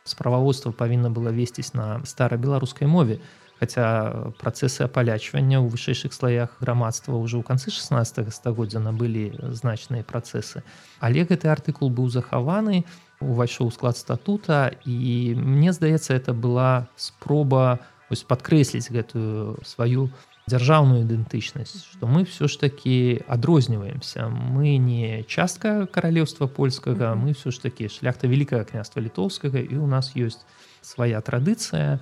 справаводства 0.08 0.72
павінна 0.72 1.10
было 1.12 1.30
весціць 1.30 1.74
на 1.74 2.00
старабеларускай 2.04 2.88
мове. 2.88 3.20
Хаця 3.58 4.30
працэсы 4.38 4.86
апалячвання 4.86 5.58
ў 5.58 5.66
вышэйшых 5.66 6.14
слаях 6.14 6.54
грамадства 6.62 7.18
ўжо 7.18 7.42
ў 7.42 7.44
канцы 7.44 7.74
16 7.74 8.30
стагоддзя 8.30 8.78
набылі 8.78 9.34
значныя 9.50 10.06
працэсы 10.06 10.62
але 11.02 11.26
гэты 11.26 11.50
артыкул 11.50 11.90
быў 11.90 12.06
захаваны 12.06 12.86
увайшоў 13.18 13.74
склад 13.74 13.98
статута 13.98 14.70
і 14.86 15.34
мне 15.34 15.74
здаецца 15.74 16.14
это 16.14 16.38
была 16.38 16.86
спроба 16.94 17.82
ось 18.14 18.22
падкрэсліць 18.22 18.94
гэтую 18.94 19.58
сваю 19.66 20.06
дзяржаўную 20.48 21.04
ідэнтычнасць 21.04 21.84
што 21.92 22.08
мы 22.08 22.24
все 22.24 22.48
ж 22.48 22.58
такі 22.58 23.22
адрозніваемся 23.28 24.28
мы 24.28 24.76
не 24.80 25.22
частка 25.28 25.86
каралеўства 25.86 26.48
польскага 26.48 27.14
мы 27.14 27.36
все 27.36 27.52
ж 27.52 27.62
такі 27.62 27.92
шляхта 27.92 28.26
вялікага 28.26 28.64
княства 28.64 29.04
літоўскага 29.04 29.60
і 29.60 29.76
у 29.76 29.86
нас 29.86 30.16
ёсць 30.16 30.42
свая 30.80 31.20
традыцыя 31.20 32.00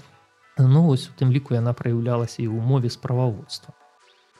ну 0.58 0.88
ось 0.88 1.10
у 1.10 1.12
тым 1.18 1.34
ліку 1.34 1.58
яна 1.58 1.74
праяўлялася 1.74 2.40
і 2.42 2.48
ў 2.48 2.62
мове 2.62 2.88
справаводства 2.88 3.74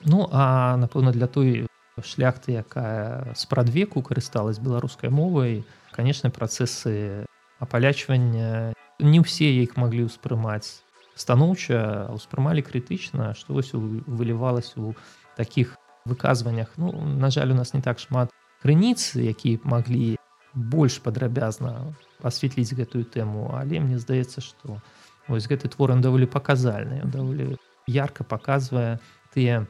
ну 0.06 0.30
а 0.30 0.76
напэўна 0.78 1.10
для 1.10 1.26
той 1.26 1.66
шляхты 2.00 2.62
якая 2.62 3.34
спрадвеку 3.34 4.02
карысталась 4.02 4.62
беларускай 4.62 5.10
мовай 5.10 5.64
канечне 5.92 6.30
працэсы 6.30 7.26
апалячвання 7.58 8.72
не 9.00 9.18
ўсе 9.20 9.48
іх 9.60 9.76
маглі 9.76 10.08
ўспрымаць 10.08 10.85
станоўча 11.16 12.12
ўспрымалі 12.12 12.62
крытычна 12.62 13.32
што 13.34 13.56
вось 13.56 13.72
вылівалася 13.72 14.80
у 14.80 14.94
такіх 15.36 15.76
выказваннях 16.04 16.76
ну 16.76 16.92
на 16.92 17.30
жаль 17.32 17.50
у 17.50 17.58
нас 17.58 17.74
не 17.74 17.82
так 17.82 17.98
шмат 17.98 18.30
крыніц 18.62 19.16
які 19.16 19.58
маглі 19.64 20.16
больш 20.54 21.00
падрабязна 21.00 21.92
асветліць 22.22 22.76
гэтую 22.76 23.04
тэму 23.04 23.56
але 23.56 23.80
мне 23.80 23.98
здаецца 23.98 24.44
што 24.44 24.80
вось 25.28 25.48
гэты 25.48 25.72
твор 25.72 25.96
даволі 26.00 26.28
паказальны 26.28 27.02
даволі 27.04 27.56
ярко 27.86 28.24
паказвае 28.24 29.00
тыя 29.34 29.66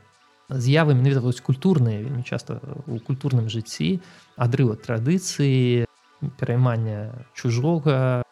з'явы 0.49 0.94
менавіта 0.94 1.20
вось 1.20 1.40
культурныя 1.40 2.03
вельмі 2.03 2.22
часта 2.22 2.61
у 2.86 2.99
культурным 2.99 3.51
жыцці 3.51 3.99
адрыва 4.36 4.76
традыцыі 4.76 5.86
пераймання 6.38 7.26
чужога 7.34 8.22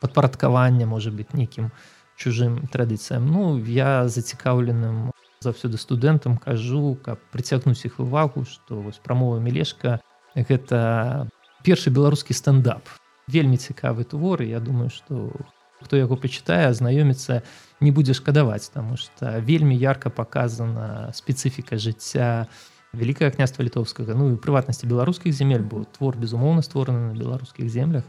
падпарадкавання 0.00 0.86
можа 0.86 1.10
быть 1.10 1.34
нейкім 1.34 1.70
чужым 2.16 2.66
традыцыям 2.68 3.26
ну 3.26 3.58
я 3.58 4.08
зацікаўленым 4.08 5.12
заўсёды 5.44 5.76
студэнтам 5.76 6.38
кажу 6.38 6.96
каб 7.04 7.20
прыцягнуць 7.32 7.84
іх 7.84 8.00
увагу 8.00 8.44
што 8.48 8.80
вось 8.80 9.00
прамова 9.02 9.40
мелешка 9.40 10.00
гэта 10.34 11.28
першы 11.64 11.90
беларускі 11.90 12.34
стендап. 12.34 12.88
Вельмі 13.26 13.56
цікавы 13.56 14.04
твор 14.04 14.42
я 14.42 14.60
думаю 14.60 14.90
что 14.90 15.32
хто 15.80 15.96
яго 15.96 16.16
пачытае 16.16 16.72
знаёміцца 16.72 17.42
не 17.80 17.90
будзе 17.90 18.14
шкадаваць 18.14 18.68
таму 18.72 18.96
что 18.96 19.38
вельмі 19.40 19.76
ярко 19.76 20.10
показана 20.10 21.12
спецыфіка 21.12 21.76
жыцця 21.76 22.46
вялікае 22.92 23.30
княства 23.30 23.64
літоўскага 23.64 24.14
ну 24.14 24.32
і 24.32 24.40
прыватнасці 24.40 24.88
беларускіх 24.88 25.32
земель 25.32 25.64
бо 25.64 25.84
твор 25.84 26.16
безумоўна 26.16 26.62
створаны 26.62 27.12
на 27.12 27.14
беларускіх 27.18 27.68
землях. 27.68 28.04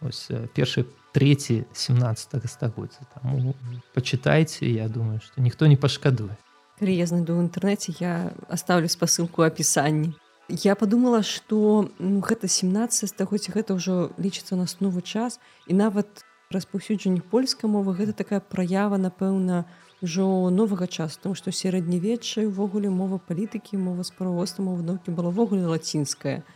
Ось 0.00 0.30
першы 0.54 0.86
треці 1.18 1.64
17 1.72 2.46
стагоддзя 2.46 3.02
там 3.14 3.54
почытайце 3.94 4.70
я 4.70 4.88
думаю 4.88 5.18
что 5.18 5.42
ніхто 5.42 5.66
не 5.66 5.74
пашкадуе 5.74 6.38
калі 6.78 6.94
я 6.94 7.06
знайду 7.10 7.34
в 7.34 7.42
інтэрнэце 7.42 7.98
я 7.98 8.30
оставлю 8.46 8.86
спасылку 8.86 9.42
апісанні 9.42 10.14
я 10.48 10.78
подумала 10.78 11.22
что 11.26 11.90
ну, 11.98 12.22
гэта 12.22 12.46
17 12.46 13.10
стагоддзя 13.10 13.50
гэта 13.50 13.74
ўжо 13.74 14.14
лічыцца 14.14 14.54
у 14.54 14.58
нас 14.62 14.78
новы 14.78 15.02
час 15.02 15.42
і 15.66 15.74
нават 15.74 16.22
распаўсюджанне 16.54 17.18
польскай 17.20 17.66
мовы 17.66 17.98
гэта 17.98 18.14
такая 18.14 18.38
праява 18.38 18.94
напэўна 18.94 19.66
ўжо 19.98 20.50
новага 20.54 20.86
часу 20.86 21.18
тому 21.18 21.34
что 21.34 21.50
сярэднявеччай 21.50 22.46
увогуле 22.46 22.94
мова 22.94 23.18
палітыкі 23.18 23.82
мова 23.82 24.06
справаводства 24.06 24.62
мова 24.62 24.86
наукі 24.86 25.10
была 25.10 25.34
ввогуле 25.34 25.66
лацінская. 25.66 26.46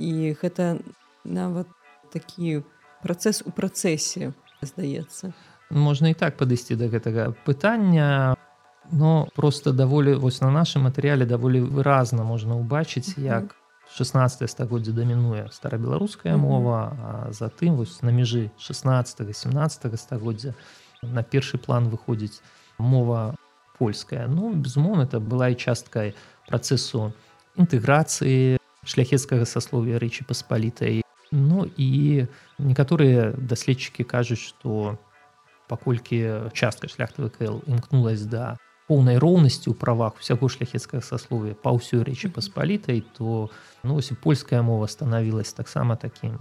І 0.00 0.32
гэта 0.40 0.80
нават 1.24 1.68
такі 2.08 2.64
працэс 3.02 3.42
у 3.46 3.50
працэсе 3.50 4.32
здаецца. 4.62 5.32
Можна 5.70 6.10
і 6.10 6.16
так 6.18 6.36
падысці 6.40 6.76
да 6.80 6.88
гэтага 6.88 7.34
пытання 7.44 8.34
но 8.90 9.28
просто 9.34 9.72
даволі 9.72 10.14
вось 10.14 10.40
на 10.40 10.50
нашым 10.50 10.88
матэрыяле 10.88 11.26
даволі 11.28 11.60
выразна 11.60 12.24
можна 12.24 12.56
ўбачыць 12.56 13.20
як 13.20 13.54
16 13.92 14.48
стагоддзя 14.50 14.92
дамінуе 14.92 15.48
старабеларуская 15.52 16.36
мова 16.36 16.96
а 17.00 17.32
затым 17.32 17.76
вось 17.76 18.00
на 18.02 18.10
мяжы 18.10 18.50
16 18.58 19.36
17 19.36 20.00
стагоддзя 20.00 20.54
на 21.02 21.22
першы 21.22 21.58
план 21.58 21.88
выходзіць 21.88 22.40
мова 22.78 23.36
польская. 23.78 24.26
Ну 24.26 24.52
безумоўна 24.54 25.02
это 25.02 25.20
была 25.20 25.48
і 25.48 25.54
часткай 25.54 26.14
працэсу 26.48 27.12
інтэграцыі 27.56 28.58
шляхецкага 28.84 29.44
сасловия 29.44 29.98
рэчы 29.98 30.24
паспалітай 30.24 31.02
ну 31.31 31.65
і 31.77 32.27
некаторыя 32.59 33.33
даследчыкі 33.33 34.03
кажуць 34.03 34.41
што 34.41 34.97
паколькі 35.67 36.51
частка 36.53 36.87
шляхтавы 36.87 37.33
кл 37.33 37.63
імкнулась 37.65 38.27
да 38.29 38.57
поўнай 38.87 39.17
роўнасці 39.17 39.71
ў 39.71 39.75
правах 39.79 40.19
усяго 40.19 40.49
шляхецкага 40.51 41.01
сасловия 41.01 41.55
па 41.55 41.73
ўсёй 41.73 42.03
рэчы 42.03 42.29
паспалітай 42.29 43.01
то 43.17 43.49
ну 43.83 43.97
ось 43.97 44.11
польская 44.21 44.61
мова 44.61 44.85
станавілась 44.91 45.55
таксама 45.55 45.95
таким 45.95 46.37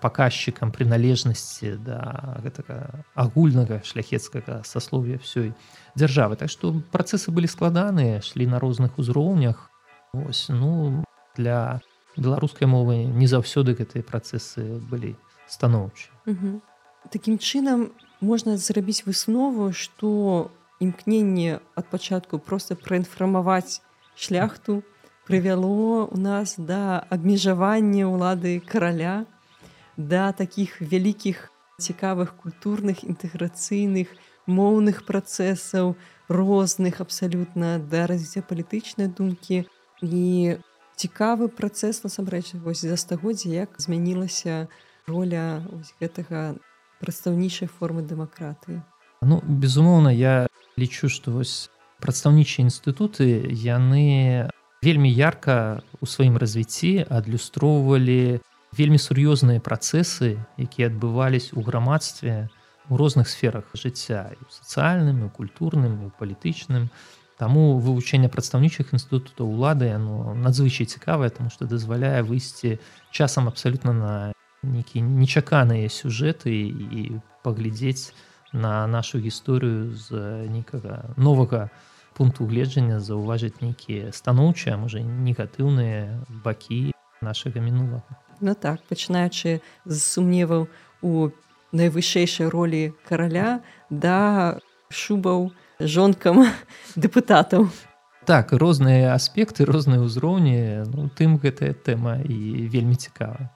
паказчыкам 0.00 0.72
прыналежнасці 0.72 1.76
да 1.84 2.00
гэтага 2.40 3.04
агульнага 3.14 3.82
шляхецкага 3.84 4.62
сасловия 4.64 5.20
всёй 5.20 5.52
дзяржавы 5.98 6.40
так 6.40 6.48
што 6.48 6.72
працэсы 6.94 7.34
былі 7.34 7.50
складаныя 7.50 8.24
шлі 8.24 8.48
на 8.48 8.62
розных 8.62 8.96
узроўнях 8.96 9.68
ось 10.14 10.48
ну 10.48 11.04
для 11.36 11.82
беларускай 12.17 12.67
мовы 12.67 13.05
не 13.05 13.27
заўсёды 13.27 13.75
гэтыя 13.75 14.03
працэсы 14.03 14.79
былі 14.91 15.15
станоўчы 15.47 16.09
Такім 17.13 17.37
чынам 17.37 17.93
можна 18.19 18.57
зрабіць 18.57 19.05
выснову 19.05 19.71
што 19.71 20.49
імкненне 20.81 21.59
ад 21.75 21.85
пачатку 21.91 22.39
просто 22.39 22.75
праінфармаваць 22.75 23.81
шляхту 24.15 24.81
прывяло 25.27 26.05
у 26.05 26.17
нас 26.17 26.55
да 26.57 27.05
абмежавання 27.09 28.09
ўлады 28.09 28.59
караля 28.59 29.25
да 29.97 30.31
такіх 30.31 30.81
вялікіх 30.81 31.51
цікавых 31.79 32.35
культурных 32.41 33.03
інтэграцыйных 33.03 34.07
моўных 34.47 35.05
працэсаў 35.05 35.95
розных 36.29 37.01
абсалютна 37.01 37.79
да 37.79 38.05
развіцця 38.07 38.41
палітычнай 38.41 39.07
думкі 39.07 39.65
і 40.01 40.57
цікавы 40.95 41.47
працэс 41.51 42.03
насамрэч 42.03 42.55
вось 42.63 42.81
за 42.81 42.97
стагоддзя 42.97 43.67
як 43.67 43.75
змянілася 43.77 44.67
роля 45.07 45.63
гэтага 46.01 46.55
прадстаўнічай 47.03 47.67
формы 47.67 48.01
дэмакратыі. 48.01 48.81
Ну 49.21 49.41
безумоўна 49.43 50.11
я 50.11 50.47
лічу 50.79 51.09
што 51.09 51.35
вось 51.35 51.69
прадстаўнічыя 51.99 52.65
інстытуты 52.67 53.47
яны 53.51 54.49
вельмі 54.83 55.09
ярка 55.11 55.83
у 56.01 56.05
сваім 56.05 56.37
развіцці 56.37 57.07
адлюстроўвалі 57.09 58.39
вельмі 58.75 58.99
сур'ёзныя 58.99 59.63
працэсы 59.63 60.35
якія 60.59 60.91
адбывались 60.91 61.51
у 61.53 61.61
грамадстве 61.61 62.49
у 62.89 62.97
розных 62.97 63.29
сферах 63.29 63.65
жыцця 63.73 64.35
сацыяльным 64.49 65.29
культурным 65.29 66.11
палітычным 66.19 66.89
Таму 67.35 67.79
вывучэнне 67.83 68.31
прадстаўнічых 68.31 68.95
інстытутаў 68.95 69.49
улады 69.51 69.91
яно 69.91 70.31
надзвычай 70.39 70.87
цікавае 70.87 71.29
тому 71.35 71.51
што 71.51 71.67
дазваляе 71.67 72.23
выйсці 72.23 72.79
часам 73.11 73.51
абсалютна 73.51 73.91
на 73.91 74.13
нейкія 74.63 75.03
нечаканыя 75.03 75.91
сюжэты 75.91 76.55
і 76.55 77.19
паглядзець 77.43 78.15
на 78.55 78.87
нашу 78.87 79.19
гісторыю 79.19 79.91
з 79.91 80.47
нейкага 80.47 81.11
новага 81.17 81.67
пункту 82.15 82.47
гледжання 82.47 83.03
заўважыць 83.03 83.59
нейкія 83.59 84.15
станоўчыя 84.15 84.79
можа 84.79 85.03
негатыўныя 85.03 86.15
бакі 86.43 86.95
нашага 87.19 87.59
мінулага 87.59 88.23
Ну 88.39 88.55
так 88.55 88.79
пачынаючы 88.87 89.59
з 89.83 89.97
сумневаў 89.99 90.67
у 91.03 91.31
найвышэйшай 91.75 92.47
ролі 92.47 92.95
караля 93.07 93.59
да 93.89 94.59
шубаў 94.87 95.51
жонкам 95.79 96.45
дэпутатаў 96.95 97.69
так 98.25 98.51
розныя 98.53 99.13
аспекты 99.13 99.65
розныя 99.69 100.01
ўзроўні 100.01 100.89
ну, 100.89 101.07
тым 101.13 101.37
гэтая 101.37 101.77
тэма 101.77 102.25
і 102.25 102.65
вельмі 102.73 102.97
цікава. 102.97 103.53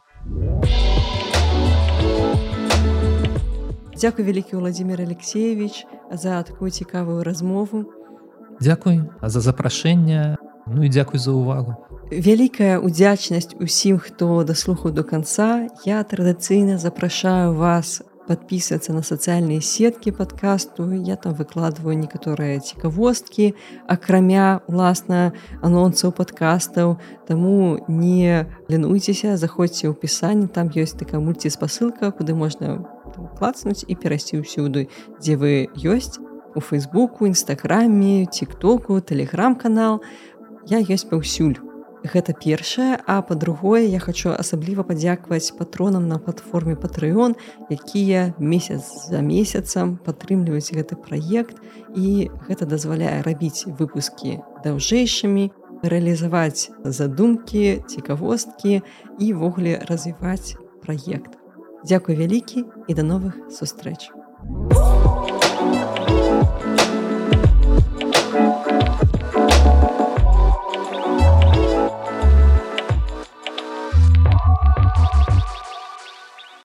Дзякуй 3.97 4.24
вялікі 4.24 4.55
Владзімир 4.55 5.01
Алексеевич 5.01 5.84
за 6.11 6.43
такую 6.43 6.72
цікавую 6.72 7.24
размову. 7.24 7.89
Дзякуй 8.61 9.09
за 9.22 9.41
запрашэнне. 9.41 10.38
Ну 10.70 10.86
і 10.86 10.89
дзякуй 10.89 11.17
за 11.17 11.34
ўвагу. 11.34 11.74
Вялікая 12.13 12.78
удзячнасць 12.78 13.57
усім, 13.57 13.97
хто 13.97 14.45
даслухаў 14.45 14.93
до 14.93 15.01
канца, 15.01 15.65
я 15.86 16.05
традыцыйна 16.05 16.78
запрашаю 16.78 17.57
вас 17.57 18.05
подписываться 18.30 18.93
на 18.93 19.01
сацыяльныя 19.01 19.61
сеткі 19.65 20.13
падкасту 20.13 20.86
я 20.93 21.17
там 21.17 21.34
выкладываю 21.34 21.97
некаторыя 21.97 22.61
цікавосткі 22.61 23.51
акрамя 23.89 24.61
уласна 24.69 25.34
анонсаў 25.65 26.13
падкастаў 26.13 26.97
таму 27.25 27.82
не 27.89 28.45
лінуйцеся 28.69 29.36
заходзьце 29.41 29.89
ў 29.89 29.97
пісанне 29.97 30.47
там 30.47 30.69
ёсць 30.69 30.97
такая 31.01 31.21
мульціспасылка 31.25 32.13
куды 32.13 32.38
можна 32.38 32.80
клацнуць 33.41 33.82
і 33.82 33.97
перайсці 33.97 34.45
ўсюды 34.45 34.88
дзе 35.17 35.41
вы 35.41 35.53
ёсць 35.82 36.21
у 36.55 36.61
фейсбуку 36.61 37.27
нстаграме 37.27 38.25
тиктоку 38.25 38.99
телеграм-канал. 39.01 40.01
Я 40.65 40.80
ёсць 40.82 41.07
паўсюль 41.09 41.68
Гэта 42.04 42.32
першае, 42.32 42.95
а 43.08 43.22
па-другое, 43.22 43.84
я 43.84 44.00
хочу 44.00 44.32
асабліва 44.32 44.84
падзякаваць 44.88 45.52
патронам 45.60 46.08
на 46.08 46.16
платформе 46.18 46.76
Патрыён, 46.80 47.36
якія 47.68 48.34
месяц 48.39 49.12
за 49.12 49.20
месяцам 49.20 50.00
падтрымліваюць 50.06 50.72
гэты 50.72 50.95
праект 50.95 51.60
і 51.95 52.32
гэта 52.47 52.64
дазваляе 52.64 53.20
рабіць 53.28 53.68
выпускі 53.68 54.39
даўжэйшымі, 54.64 55.52
рэалізаваць 55.84 56.72
задумкі, 56.84 57.84
цікавосткі 57.88 58.80
і 59.20 59.34
ввогуле 59.34 59.84
развіваць 59.91 60.56
праект. 60.80 61.36
Дзякуй 61.84 62.16
вялікі 62.16 62.64
і 62.88 62.93
да 62.95 63.04
новых 63.04 63.36
сустрэч. 63.52 64.12
Thank 64.39 65.30
you 65.30 65.39